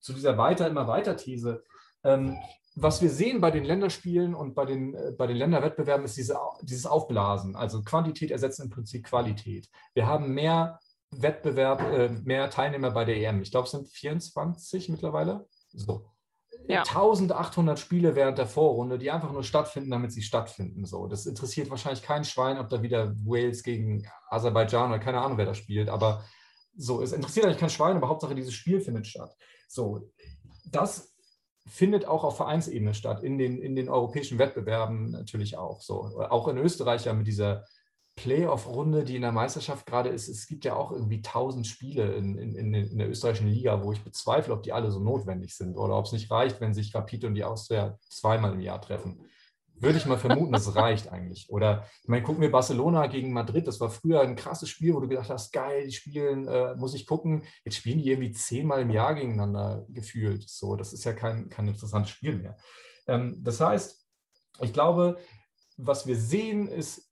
zu 0.00 0.12
dieser 0.12 0.36
weiter, 0.36 0.68
immer 0.68 0.86
weiter 0.86 1.16
These. 1.16 1.64
Ähm, 2.04 2.36
was 2.74 3.02
wir 3.02 3.10
sehen 3.10 3.40
bei 3.40 3.50
den 3.50 3.64
Länderspielen 3.64 4.34
und 4.34 4.54
bei 4.54 4.64
den, 4.64 4.94
äh, 4.94 5.12
bei 5.16 5.26
den 5.26 5.36
Länderwettbewerben 5.36 6.04
ist 6.04 6.16
diese, 6.16 6.38
dieses 6.62 6.86
Aufblasen. 6.86 7.56
Also 7.56 7.82
Quantität 7.82 8.30
ersetzt 8.30 8.60
im 8.60 8.70
Prinzip 8.70 9.04
Qualität. 9.04 9.68
Wir 9.94 10.06
haben 10.06 10.32
mehr 10.34 10.80
Wettbewerb, 11.12 11.80
äh, 11.92 12.08
mehr 12.08 12.50
Teilnehmer 12.50 12.90
bei 12.90 13.04
der 13.04 13.16
EM. 13.16 13.42
Ich 13.42 13.50
glaube, 13.50 13.66
es 13.66 13.72
sind 13.72 13.88
24 13.88 14.88
mittlerweile. 14.88 15.46
So. 15.72 16.06
Ja. 16.68 16.80
1800 16.80 17.78
Spiele 17.78 18.14
während 18.14 18.38
der 18.38 18.46
Vorrunde, 18.46 18.98
die 18.98 19.10
einfach 19.10 19.32
nur 19.32 19.42
stattfinden, 19.42 19.90
damit 19.90 20.12
sie 20.12 20.22
stattfinden. 20.22 20.84
So, 20.86 21.06
das 21.08 21.26
interessiert 21.26 21.70
wahrscheinlich 21.70 22.02
kein 22.02 22.24
Schwein, 22.24 22.58
ob 22.58 22.68
da 22.68 22.82
wieder 22.82 23.14
Wales 23.24 23.62
gegen 23.62 24.06
Aserbaidschan 24.28 24.90
oder 24.90 25.00
keine 25.00 25.20
Ahnung, 25.20 25.38
wer 25.38 25.46
da 25.46 25.54
spielt. 25.54 25.88
Aber 25.88 26.24
so, 26.76 27.02
es 27.02 27.12
interessiert 27.12 27.46
eigentlich 27.46 27.58
kein 27.58 27.70
Schwein, 27.70 27.96
aber 27.96 28.08
Hauptsache 28.08 28.34
dieses 28.34 28.54
Spiel 28.54 28.80
findet 28.80 29.06
statt. 29.06 29.34
So, 29.68 30.08
das 30.70 31.12
findet 31.66 32.06
auch 32.06 32.24
auf 32.24 32.36
Vereinsebene 32.36 32.94
statt, 32.94 33.22
in 33.22 33.38
den, 33.38 33.60
in 33.60 33.76
den 33.76 33.88
europäischen 33.88 34.38
Wettbewerben 34.38 35.10
natürlich 35.10 35.56
auch. 35.56 35.80
So. 35.80 36.20
Auch 36.28 36.48
in 36.48 36.58
Österreich 36.58 37.04
ja 37.04 37.12
mit 37.12 37.26
dieser 37.26 37.64
Playoff-Runde, 38.16 39.04
die 39.04 39.16
in 39.16 39.22
der 39.22 39.32
Meisterschaft 39.32 39.86
gerade 39.86 40.10
ist. 40.10 40.28
Es 40.28 40.46
gibt 40.46 40.64
ja 40.64 40.74
auch 40.74 40.92
irgendwie 40.92 41.22
tausend 41.22 41.66
Spiele 41.66 42.12
in, 42.14 42.36
in, 42.36 42.74
in 42.74 42.98
der 42.98 43.08
österreichischen 43.08 43.48
Liga, 43.48 43.82
wo 43.82 43.92
ich 43.92 44.04
bezweifle, 44.04 44.52
ob 44.52 44.62
die 44.62 44.72
alle 44.72 44.90
so 44.90 45.00
notwendig 45.00 45.56
sind 45.56 45.76
oder 45.76 45.96
ob 45.96 46.04
es 46.04 46.12
nicht 46.12 46.30
reicht, 46.30 46.60
wenn 46.60 46.74
sich 46.74 46.94
Rapid 46.94 47.24
und 47.24 47.34
die 47.34 47.44
Austria 47.44 47.98
zweimal 48.08 48.52
im 48.52 48.60
Jahr 48.60 48.80
treffen 48.80 49.24
würde 49.82 49.98
ich 49.98 50.06
mal 50.06 50.18
vermuten, 50.18 50.52
das 50.52 50.74
reicht 50.76 51.10
eigentlich. 51.10 51.50
Oder 51.50 51.86
ich 52.02 52.08
meine, 52.08 52.22
gucken 52.22 52.40
wir 52.40 52.50
Barcelona 52.50 53.06
gegen 53.08 53.32
Madrid, 53.32 53.66
das 53.66 53.80
war 53.80 53.90
früher 53.90 54.20
ein 54.20 54.36
krasses 54.36 54.68
Spiel, 54.68 54.94
wo 54.94 55.00
du 55.00 55.08
gedacht 55.08 55.28
hast, 55.28 55.52
geil, 55.52 55.86
die 55.86 55.92
spielen, 55.92 56.46
äh, 56.46 56.74
muss 56.76 56.94
ich 56.94 57.06
gucken. 57.06 57.42
Jetzt 57.64 57.76
spielen 57.76 57.98
die 57.98 58.08
irgendwie 58.08 58.32
zehnmal 58.32 58.82
im 58.82 58.90
Jahr 58.90 59.14
gegeneinander 59.14 59.84
gefühlt. 59.88 60.48
So, 60.48 60.76
das 60.76 60.92
ist 60.92 61.04
ja 61.04 61.12
kein, 61.12 61.48
kein 61.48 61.68
interessantes 61.68 62.12
Spiel 62.12 62.36
mehr. 62.36 62.56
Ähm, 63.06 63.36
das 63.42 63.60
heißt, 63.60 64.06
ich 64.60 64.72
glaube, 64.72 65.18
was 65.76 66.06
wir 66.06 66.16
sehen, 66.16 66.68
ist, 66.68 67.11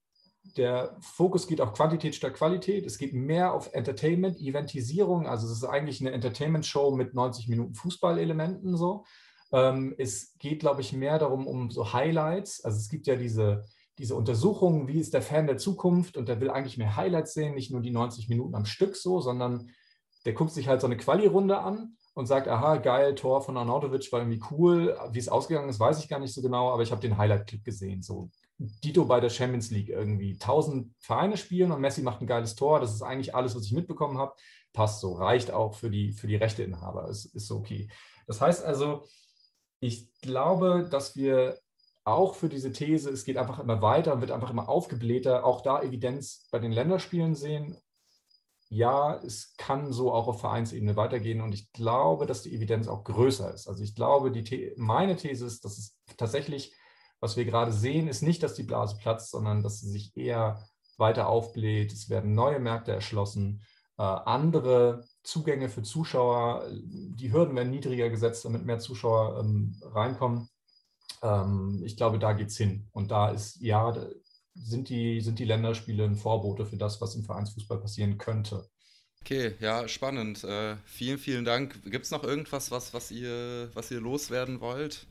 der 0.56 0.96
Fokus 1.00 1.46
geht 1.46 1.60
auf 1.60 1.72
Quantität 1.72 2.14
statt 2.14 2.34
Qualität. 2.34 2.86
Es 2.86 2.98
geht 2.98 3.14
mehr 3.14 3.54
auf 3.54 3.72
Entertainment, 3.72 4.40
Eventisierung. 4.40 5.26
Also 5.26 5.46
es 5.46 5.52
ist 5.52 5.64
eigentlich 5.64 6.00
eine 6.00 6.12
Entertainment-Show 6.12 6.90
mit 6.92 7.14
90 7.14 7.48
Minuten 7.48 7.74
Fußballelementen 7.74 8.76
so. 8.76 9.04
Ähm, 9.52 9.94
es 9.98 10.34
geht, 10.38 10.60
glaube 10.60 10.80
ich, 10.80 10.92
mehr 10.92 11.18
darum, 11.18 11.46
um 11.46 11.70
so 11.70 11.92
Highlights. 11.92 12.64
Also 12.64 12.78
es 12.78 12.88
gibt 12.88 13.06
ja 13.06 13.16
diese, 13.16 13.64
diese 13.98 14.14
Untersuchungen, 14.14 14.88
wie 14.88 15.00
ist 15.00 15.14
der 15.14 15.22
Fan 15.22 15.46
der 15.46 15.58
Zukunft 15.58 16.16
und 16.16 16.28
der 16.28 16.40
will 16.40 16.50
eigentlich 16.50 16.78
mehr 16.78 16.96
Highlights 16.96 17.34
sehen, 17.34 17.54
nicht 17.54 17.70
nur 17.70 17.80
die 17.80 17.90
90 17.90 18.28
Minuten 18.28 18.54
am 18.54 18.64
Stück 18.64 18.96
so, 18.96 19.20
sondern 19.20 19.70
der 20.24 20.32
guckt 20.32 20.52
sich 20.52 20.68
halt 20.68 20.80
so 20.80 20.86
eine 20.86 20.96
Quali-Runde 20.96 21.58
an 21.58 21.96
und 22.14 22.26
sagt, 22.26 22.48
aha, 22.48 22.76
geil, 22.76 23.14
Tor 23.14 23.42
von 23.42 23.56
Arnautovic 23.56 24.10
war 24.12 24.20
irgendwie 24.20 24.42
cool. 24.50 24.96
Wie 25.12 25.18
es 25.18 25.28
ausgegangen 25.28 25.68
ist, 25.68 25.80
weiß 25.80 25.98
ich 26.02 26.08
gar 26.08 26.18
nicht 26.18 26.34
so 26.34 26.42
genau, 26.42 26.70
aber 26.70 26.82
ich 26.82 26.92
habe 26.92 27.00
den 27.00 27.16
Highlight-Clip 27.16 27.64
gesehen. 27.64 28.02
So 28.02 28.30
Dito 28.60 29.06
bei 29.06 29.20
der 29.20 29.30
Champions 29.30 29.70
League 29.70 29.88
irgendwie. 29.88 30.34
1000 30.34 30.94
Vereine 30.98 31.36
spielen 31.36 31.72
und 31.72 31.80
Messi 31.80 32.02
macht 32.02 32.20
ein 32.20 32.26
geiles 32.26 32.56
Tor. 32.56 32.78
Das 32.78 32.94
ist 32.94 33.02
eigentlich 33.02 33.34
alles, 33.34 33.56
was 33.56 33.64
ich 33.64 33.72
mitbekommen 33.72 34.18
habe. 34.18 34.34
Passt 34.72 35.00
so, 35.00 35.14
reicht 35.14 35.50
auch 35.50 35.74
für 35.74 35.90
die, 35.90 36.12
für 36.12 36.26
die 36.26 36.36
Rechteinhaber. 36.36 37.08
Ist, 37.08 37.24
ist 37.34 37.46
so 37.46 37.56
okay. 37.56 37.88
Das 38.26 38.40
heißt 38.40 38.64
also, 38.64 39.06
ich 39.80 40.12
glaube, 40.20 40.86
dass 40.90 41.16
wir 41.16 41.58
auch 42.04 42.34
für 42.34 42.48
diese 42.48 42.72
These, 42.72 43.10
es 43.10 43.24
geht 43.24 43.38
einfach 43.38 43.58
immer 43.58 43.80
weiter 43.80 44.12
und 44.12 44.20
wird 44.20 44.30
einfach 44.30 44.50
immer 44.50 44.68
aufgeblähter, 44.68 45.44
auch 45.44 45.62
da 45.62 45.82
Evidenz 45.82 46.48
bei 46.50 46.58
den 46.58 46.72
Länderspielen 46.72 47.34
sehen. 47.34 47.78
Ja, 48.68 49.16
es 49.16 49.54
kann 49.56 49.92
so 49.92 50.12
auch 50.12 50.28
auf 50.28 50.40
Vereinsebene 50.40 50.96
weitergehen 50.96 51.40
und 51.40 51.52
ich 51.52 51.72
glaube, 51.72 52.26
dass 52.26 52.42
die 52.42 52.54
Evidenz 52.54 52.88
auch 52.88 53.04
größer 53.04 53.52
ist. 53.52 53.68
Also 53.68 53.82
ich 53.82 53.94
glaube, 53.94 54.30
die 54.30 54.44
The 54.44 54.74
meine 54.76 55.16
These 55.16 55.46
ist, 55.46 55.64
dass 55.64 55.76
es 55.78 55.96
tatsächlich, 56.16 56.74
was 57.20 57.36
wir 57.36 57.44
gerade 57.44 57.72
sehen, 57.72 58.08
ist 58.08 58.22
nicht, 58.22 58.42
dass 58.42 58.54
die 58.54 58.62
Blase 58.62 58.96
platzt, 58.96 59.30
sondern 59.30 59.62
dass 59.62 59.80
sie 59.80 59.90
sich 59.90 60.16
eher 60.16 60.66
weiter 60.96 61.28
aufbläht. 61.28 61.92
Es 61.92 62.08
werden 62.10 62.34
neue 62.34 62.58
Märkte 62.58 62.92
erschlossen, 62.92 63.62
äh, 63.98 64.02
andere 64.02 65.04
Zugänge 65.22 65.68
für 65.68 65.82
Zuschauer, 65.82 66.66
die 66.72 67.32
Hürden 67.32 67.54
werden 67.54 67.70
niedriger 67.70 68.08
gesetzt, 68.08 68.46
damit 68.46 68.64
mehr 68.64 68.78
Zuschauer 68.78 69.40
ähm, 69.40 69.76
reinkommen. 69.82 70.48
Ähm, 71.22 71.82
ich 71.84 71.98
glaube, 71.98 72.18
da 72.18 72.32
geht 72.32 72.48
es 72.48 72.56
hin. 72.56 72.88
Und 72.92 73.10
da 73.10 73.30
ist, 73.30 73.60
ja, 73.60 73.94
sind 74.54 74.88
die, 74.88 75.20
sind 75.20 75.38
die 75.38 75.44
Länderspiele 75.44 76.04
ein 76.04 76.16
Vorbote 76.16 76.64
für 76.64 76.78
das, 76.78 77.00
was 77.02 77.14
im 77.14 77.24
Vereinsfußball 77.24 77.78
passieren 77.78 78.16
könnte. 78.16 78.66
Okay, 79.22 79.54
ja, 79.60 79.86
spannend. 79.86 80.44
Äh, 80.44 80.76
vielen, 80.86 81.18
vielen 81.18 81.44
Dank. 81.44 81.82
Gibt 81.84 82.06
es 82.06 82.10
noch 82.10 82.24
irgendwas, 82.24 82.70
was, 82.70 82.94
was, 82.94 83.10
ihr, 83.10 83.70
was 83.74 83.90
ihr 83.90 84.00
loswerden 84.00 84.62
wollt? 84.62 85.06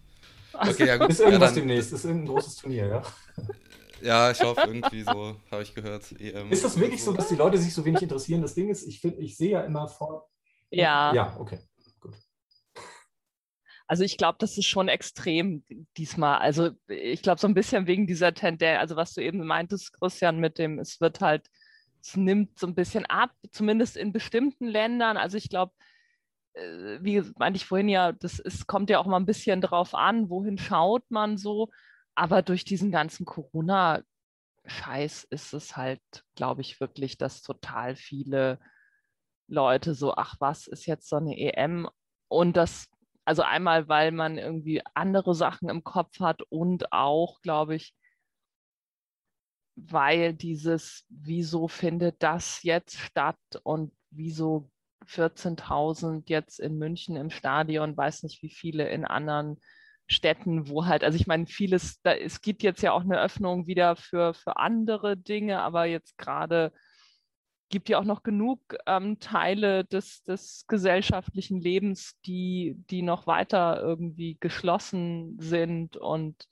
Okay, 0.53 0.87
ja, 0.87 0.97
gut. 0.97 1.09
Ist 1.09 1.19
irgendwas 1.19 1.41
ja, 1.41 1.45
dann, 1.47 1.55
demnächst, 1.55 1.93
ist 1.93 2.05
irgendein 2.05 2.33
großes 2.33 2.55
Turnier, 2.57 2.87
ja? 2.87 3.03
Ja, 4.01 4.31
ich 4.31 4.41
hoffe 4.41 4.61
irgendwie 4.65 5.03
so, 5.03 5.35
habe 5.51 5.61
ich 5.61 5.73
gehört. 5.75 6.03
EM 6.19 6.51
ist 6.51 6.63
das 6.63 6.79
wirklich 6.79 7.03
so, 7.03 7.13
dass 7.13 7.27
die 7.27 7.35
Leute 7.35 7.57
sich 7.57 7.73
so 7.73 7.83
wenig 7.83 8.01
interessieren? 8.01 8.41
Das 8.41 8.55
Ding 8.55 8.69
ist, 8.69 8.87
ich, 8.87 9.01
find, 9.01 9.19
ich 9.19 9.35
sehe 9.35 9.51
ja 9.51 9.61
immer 9.61 9.87
vor. 9.87 10.29
Ja. 10.71 11.13
Ja, 11.13 11.35
okay, 11.39 11.59
gut. 11.99 12.15
Also 13.87 14.03
ich 14.03 14.17
glaube, 14.17 14.37
das 14.39 14.57
ist 14.57 14.67
schon 14.67 14.87
extrem 14.87 15.63
diesmal. 15.97 16.39
Also 16.39 16.71
ich 16.87 17.21
glaube 17.21 17.41
so 17.41 17.47
ein 17.47 17.53
bisschen 17.53 17.87
wegen 17.87 18.07
dieser 18.07 18.33
Tendenz, 18.33 18.79
also 18.79 18.95
was 18.95 19.13
du 19.13 19.21
eben 19.21 19.45
meintest, 19.45 19.93
Christian, 19.93 20.39
mit 20.39 20.59
dem, 20.59 20.79
es 20.79 21.01
wird 21.01 21.21
halt, 21.21 21.47
es 22.01 22.15
nimmt 22.15 22.57
so 22.57 22.67
ein 22.67 22.75
bisschen 22.75 23.05
ab, 23.07 23.31
zumindest 23.51 23.97
in 23.97 24.13
bestimmten 24.13 24.67
Ländern. 24.67 25.17
Also 25.17 25.37
ich 25.37 25.49
glaube, 25.49 25.73
wie 26.53 27.21
meinte 27.37 27.57
ich 27.57 27.65
vorhin 27.65 27.89
ja, 27.89 28.11
das 28.11 28.39
ist, 28.39 28.67
kommt 28.67 28.89
ja 28.89 28.99
auch 28.99 29.05
mal 29.05 29.17
ein 29.17 29.25
bisschen 29.25 29.61
drauf 29.61 29.93
an, 29.93 30.29
wohin 30.29 30.57
schaut 30.57 31.03
man 31.09 31.37
so. 31.37 31.69
Aber 32.15 32.41
durch 32.41 32.65
diesen 32.65 32.91
ganzen 32.91 33.25
Corona-Scheiß 33.25 35.25
ist 35.29 35.53
es 35.53 35.77
halt, 35.77 36.01
glaube 36.35 36.61
ich, 36.61 36.79
wirklich, 36.79 37.17
dass 37.17 37.41
total 37.41 37.95
viele 37.95 38.59
Leute 39.47 39.93
so, 39.93 40.15
ach 40.15 40.35
was, 40.39 40.67
ist 40.67 40.85
jetzt 40.85 41.07
so 41.07 41.15
eine 41.15 41.37
EM? 41.37 41.87
Und 42.27 42.57
das, 42.57 42.87
also 43.25 43.43
einmal, 43.43 43.87
weil 43.87 44.11
man 44.11 44.37
irgendwie 44.37 44.81
andere 44.95 45.33
Sachen 45.33 45.69
im 45.69 45.83
Kopf 45.83 46.19
hat 46.19 46.41
und 46.49 46.91
auch, 46.91 47.41
glaube 47.41 47.75
ich, 47.75 47.95
weil 49.75 50.33
dieses, 50.33 51.05
wieso 51.09 51.67
findet 51.67 52.21
das 52.21 52.63
jetzt 52.63 52.97
statt 52.97 53.39
und 53.63 53.93
wieso 54.09 54.69
14.000 55.09 56.23
jetzt 56.27 56.59
in 56.59 56.77
München 56.77 57.15
im 57.15 57.29
Stadion, 57.29 57.97
weiß 57.97 58.23
nicht 58.23 58.41
wie 58.43 58.49
viele 58.49 58.89
in 58.89 59.05
anderen 59.05 59.59
Städten, 60.07 60.69
wo 60.69 60.85
halt, 60.85 61.03
also 61.03 61.15
ich 61.17 61.27
meine, 61.27 61.45
vieles, 61.45 62.01
da, 62.01 62.13
es 62.13 62.41
gibt 62.41 62.63
jetzt 62.63 62.81
ja 62.81 62.91
auch 62.91 63.03
eine 63.03 63.19
Öffnung 63.19 63.67
wieder 63.67 63.95
für, 63.95 64.33
für 64.33 64.57
andere 64.57 65.17
Dinge, 65.17 65.61
aber 65.61 65.85
jetzt 65.85 66.17
gerade 66.17 66.71
gibt 67.69 67.87
ja 67.89 67.99
auch 67.99 68.03
noch 68.03 68.23
genug 68.23 68.59
ähm, 68.87 69.19
Teile 69.19 69.85
des, 69.85 70.23
des 70.23 70.65
gesellschaftlichen 70.67 71.61
Lebens, 71.61 72.19
die, 72.25 72.75
die 72.89 73.03
noch 73.03 73.27
weiter 73.27 73.79
irgendwie 73.79 74.37
geschlossen 74.39 75.37
sind 75.39 75.95
und, 75.95 76.47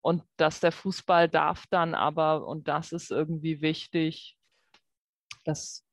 und 0.00 0.22
dass 0.38 0.60
der 0.60 0.72
Fußball 0.72 1.28
darf 1.28 1.66
dann 1.68 1.94
aber, 1.94 2.46
und 2.46 2.68
das 2.68 2.92
ist 2.92 3.10
irgendwie 3.10 3.60
wichtig, 3.60 4.38
das 5.44 5.86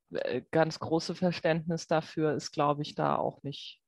ganz 0.51 0.79
große 0.79 1.15
Verständnis 1.15 1.87
dafür 1.87 2.33
ist, 2.33 2.51
glaube 2.51 2.81
ich, 2.81 2.95
da 2.95 3.15
auch 3.15 3.43
nicht 3.43 3.81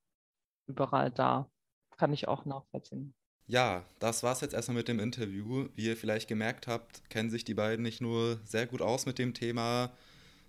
überall 0.66 1.10
da 1.10 1.50
kann 1.96 2.12
ich 2.12 2.28
auch 2.28 2.46
nachvollziehen. 2.46 3.14
Ja, 3.46 3.84
das 3.98 4.22
war 4.22 4.32
es 4.32 4.40
jetzt 4.40 4.54
erstmal 4.54 4.78
mit 4.78 4.88
dem 4.88 5.00
Interview. 5.00 5.68
Wie 5.74 5.86
ihr 5.86 5.96
vielleicht 5.96 6.28
gemerkt 6.28 6.66
habt, 6.66 7.10
kennen 7.10 7.30
sich 7.30 7.44
die 7.44 7.54
beiden 7.54 7.82
nicht 7.82 8.00
nur 8.00 8.40
sehr 8.44 8.66
gut 8.66 8.80
aus 8.80 9.06
mit 9.06 9.18
dem 9.18 9.34
Thema, 9.34 9.92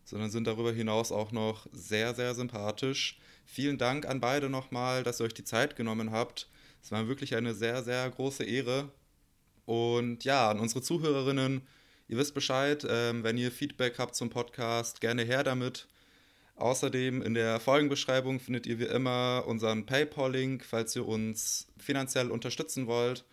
sondern 0.06 0.30
sind 0.30 0.48
darüber 0.48 0.72
hinaus 0.72 1.12
auch 1.12 1.32
noch 1.32 1.68
sehr, 1.74 2.14
sehr 2.14 2.36
sympathisch. 2.36 3.20
Vielen 3.44 3.78
Dank 3.78 4.06
an 4.06 4.22
beide 4.22 4.50
nochmal, 4.50 5.04
dass 5.04 5.20
ihr 5.20 5.26
euch 5.26 5.34
die 5.34 5.44
Zeit 5.44 5.76
genommen 5.76 6.12
habt. 6.12 6.48
Es 6.82 6.92
war 6.92 7.08
wirklich 7.08 7.36
eine 7.36 7.54
sehr, 7.54 7.84
sehr 7.84 8.10
große 8.10 8.44
Ehre. 8.44 8.92
Und 9.66 10.24
ja, 10.24 10.50
an 10.50 10.60
unsere 10.60 10.82
Zuhörerinnen, 10.82 11.68
ihr 12.12 12.18
wisst 12.18 12.34
Bescheid, 12.34 12.86
ähm, 12.88 13.24
wenn 13.24 13.38
ihr 13.38 13.52
Feedback 13.52 13.98
habt 13.98 14.16
zum 14.16 14.30
Podcast, 14.30 15.00
gerne 15.00 15.24
her 15.24 15.44
damit. 15.44 15.88
Außerdem 16.58 17.22
in 17.22 17.34
der 17.34 17.62
Folgenbeschreibung 17.62 18.42
findet 18.42 18.68
ihr 18.68 18.80
wie 18.80 18.86
immer 18.86 19.46
unseren 19.48 19.86
PayPal-Link, 19.86 20.66
falls 20.66 20.94
ihr 20.96 21.08
uns 21.08 21.68
finanziell 21.78 22.30
unterstützen 22.30 22.86
wollt. 22.86 23.24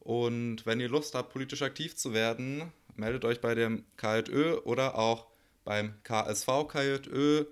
Und 0.00 0.64
wenn 0.64 0.80
ihr 0.80 0.88
Lust 0.88 1.14
habt, 1.14 1.34
politisch 1.34 1.60
aktiv 1.60 1.96
zu 1.96 2.14
werden, 2.14 2.72
meldet 2.96 3.26
euch 3.26 3.42
bei 3.42 3.54
dem 3.54 3.84
KJÖ 3.98 4.56
oder 4.64 4.98
auch 4.98 5.26
beim 5.64 5.94
KSV 6.02 6.66
KJÖ. 6.66 7.44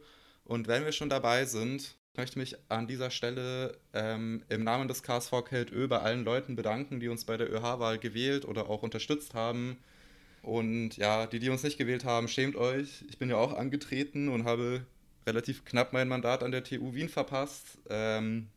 Und 0.44 0.68
wenn 0.68 0.86
wir 0.86 0.92
schon 0.92 1.10
dabei 1.10 1.44
sind, 1.44 1.96
möchte 2.16 2.40
ich 2.40 2.52
mich 2.52 2.56
an 2.70 2.86
dieser 2.86 3.10
Stelle 3.10 3.76
ähm, 3.92 4.42
im 4.48 4.64
Namen 4.64 4.88
des 4.88 5.02
KSV 5.02 5.32
KJÖ 5.44 5.86
bei 5.86 5.98
allen 5.98 6.24
Leuten 6.24 6.56
bedanken, 6.56 6.98
die 6.98 7.08
uns 7.08 7.26
bei 7.26 7.36
der 7.36 7.52
ÖH-Wahl 7.52 7.98
gewählt 7.98 8.46
oder 8.46 8.70
auch 8.70 8.82
unterstützt 8.82 9.34
haben. 9.34 9.76
Und 10.42 10.96
ja, 10.96 11.26
die, 11.26 11.38
die 11.38 11.50
uns 11.50 11.62
nicht 11.62 11.78
gewählt 11.78 12.04
haben, 12.04 12.28
schämt 12.28 12.56
euch. 12.56 13.04
Ich 13.08 13.18
bin 13.18 13.30
ja 13.30 13.36
auch 13.36 13.52
angetreten 13.52 14.28
und 14.28 14.44
habe 14.44 14.84
relativ 15.26 15.64
knapp 15.64 15.92
mein 15.92 16.08
Mandat 16.08 16.42
an 16.42 16.50
der 16.50 16.64
TU 16.64 16.94
Wien 16.94 17.08
verpasst. 17.08 17.78
Ähm, 17.88 18.48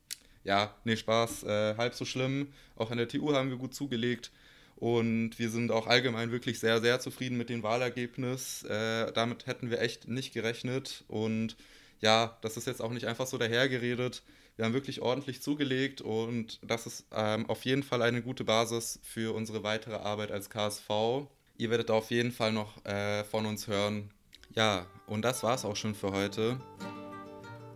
ja, 0.44 0.76
nee, 0.84 0.98
Spaß, 0.98 1.44
äh, 1.44 1.76
halb 1.78 1.94
so 1.94 2.06
schlimm. 2.06 2.48
Auch 2.76 2.92
an 2.92 2.98
der 2.98 3.08
TU 3.08 3.34
haben 3.34 3.50
wir 3.50 3.58
gut 3.58 3.74
zugelegt. 3.74 4.32
Und 4.76 5.40
wir 5.40 5.50
sind 5.50 5.72
auch 5.72 5.88
allgemein 5.88 6.32
wirklich 6.32 6.60
sehr, 6.60 6.82
sehr 6.82 7.00
zufrieden 7.00 7.38
mit 7.38 7.50
dem 7.50 7.64
Wahlergebnis. 7.64 8.64
Äh, 8.64 9.12
damit 9.14 9.48
hätten 9.48 9.70
wir 9.70 9.80
echt 9.80 10.08
nicht 10.08 10.34
gerechnet. 10.34 11.04
Und 11.08 11.56
ja, 12.02 12.38
das 12.42 12.58
ist 12.58 12.68
jetzt 12.68 12.82
auch 12.82 12.92
nicht 12.92 13.06
einfach 13.06 13.28
so 13.28 13.38
dahergeredet. 13.38 14.24
Wir 14.56 14.66
haben 14.66 14.74
wirklich 14.74 15.02
ordentlich 15.02 15.42
zugelegt 15.42 16.02
und 16.02 16.60
das 16.62 16.88
ist 16.88 17.06
ähm, 17.12 17.50
auf 17.50 17.66
jeden 17.66 17.84
Fall 17.84 18.02
eine 18.02 18.22
gute 18.22 18.46
Basis 18.46 19.00
für 19.04 19.36
unsere 19.36 19.64
weitere 19.64 19.96
Arbeit 19.96 20.32
als 20.32 20.50
KSV. 20.50 21.28
Ihr 21.58 21.70
werdet 21.70 21.92
auf 21.92 22.12
jeden 22.12 22.32
Fall 22.32 22.52
noch 22.52 22.84
äh, 22.86 23.24
von 23.24 23.46
uns 23.46 23.68
hören. 23.68 24.12
Ja, 24.54 24.86
und 25.08 25.24
das 25.24 25.44
war 25.44 25.56
es 25.56 25.66
auch 25.66 25.76
schon 25.76 25.96
für 25.96 26.12
heute. 26.12 26.60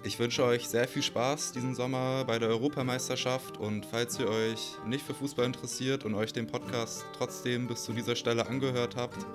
Ich 0.03 0.17
wünsche 0.17 0.43
euch 0.45 0.67
sehr 0.67 0.87
viel 0.87 1.03
Spaß 1.03 1.51
diesen 1.51 1.75
Sommer 1.75 2.23
bei 2.25 2.39
der 2.39 2.47
Europameisterschaft 2.47 3.57
und 3.57 3.85
falls 3.85 4.17
ihr 4.17 4.29
euch 4.29 4.77
nicht 4.85 5.05
für 5.05 5.13
Fußball 5.13 5.45
interessiert 5.45 6.05
und 6.05 6.15
euch 6.15 6.31
den 6.31 6.47
Podcast 6.47 7.05
trotzdem 7.17 7.67
bis 7.67 7.83
zu 7.83 7.91
dieser 7.91 8.15
Stelle 8.15 8.47
angehört 8.47 8.95
habt, 8.95 9.25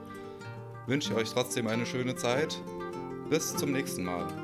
wünsche 0.87 1.13
ich 1.13 1.17
euch 1.17 1.31
trotzdem 1.31 1.67
eine 1.67 1.85
schöne 1.85 2.17
Zeit. 2.17 2.59
Bis 3.29 3.55
zum 3.55 3.73
nächsten 3.73 4.05
Mal. 4.05 4.44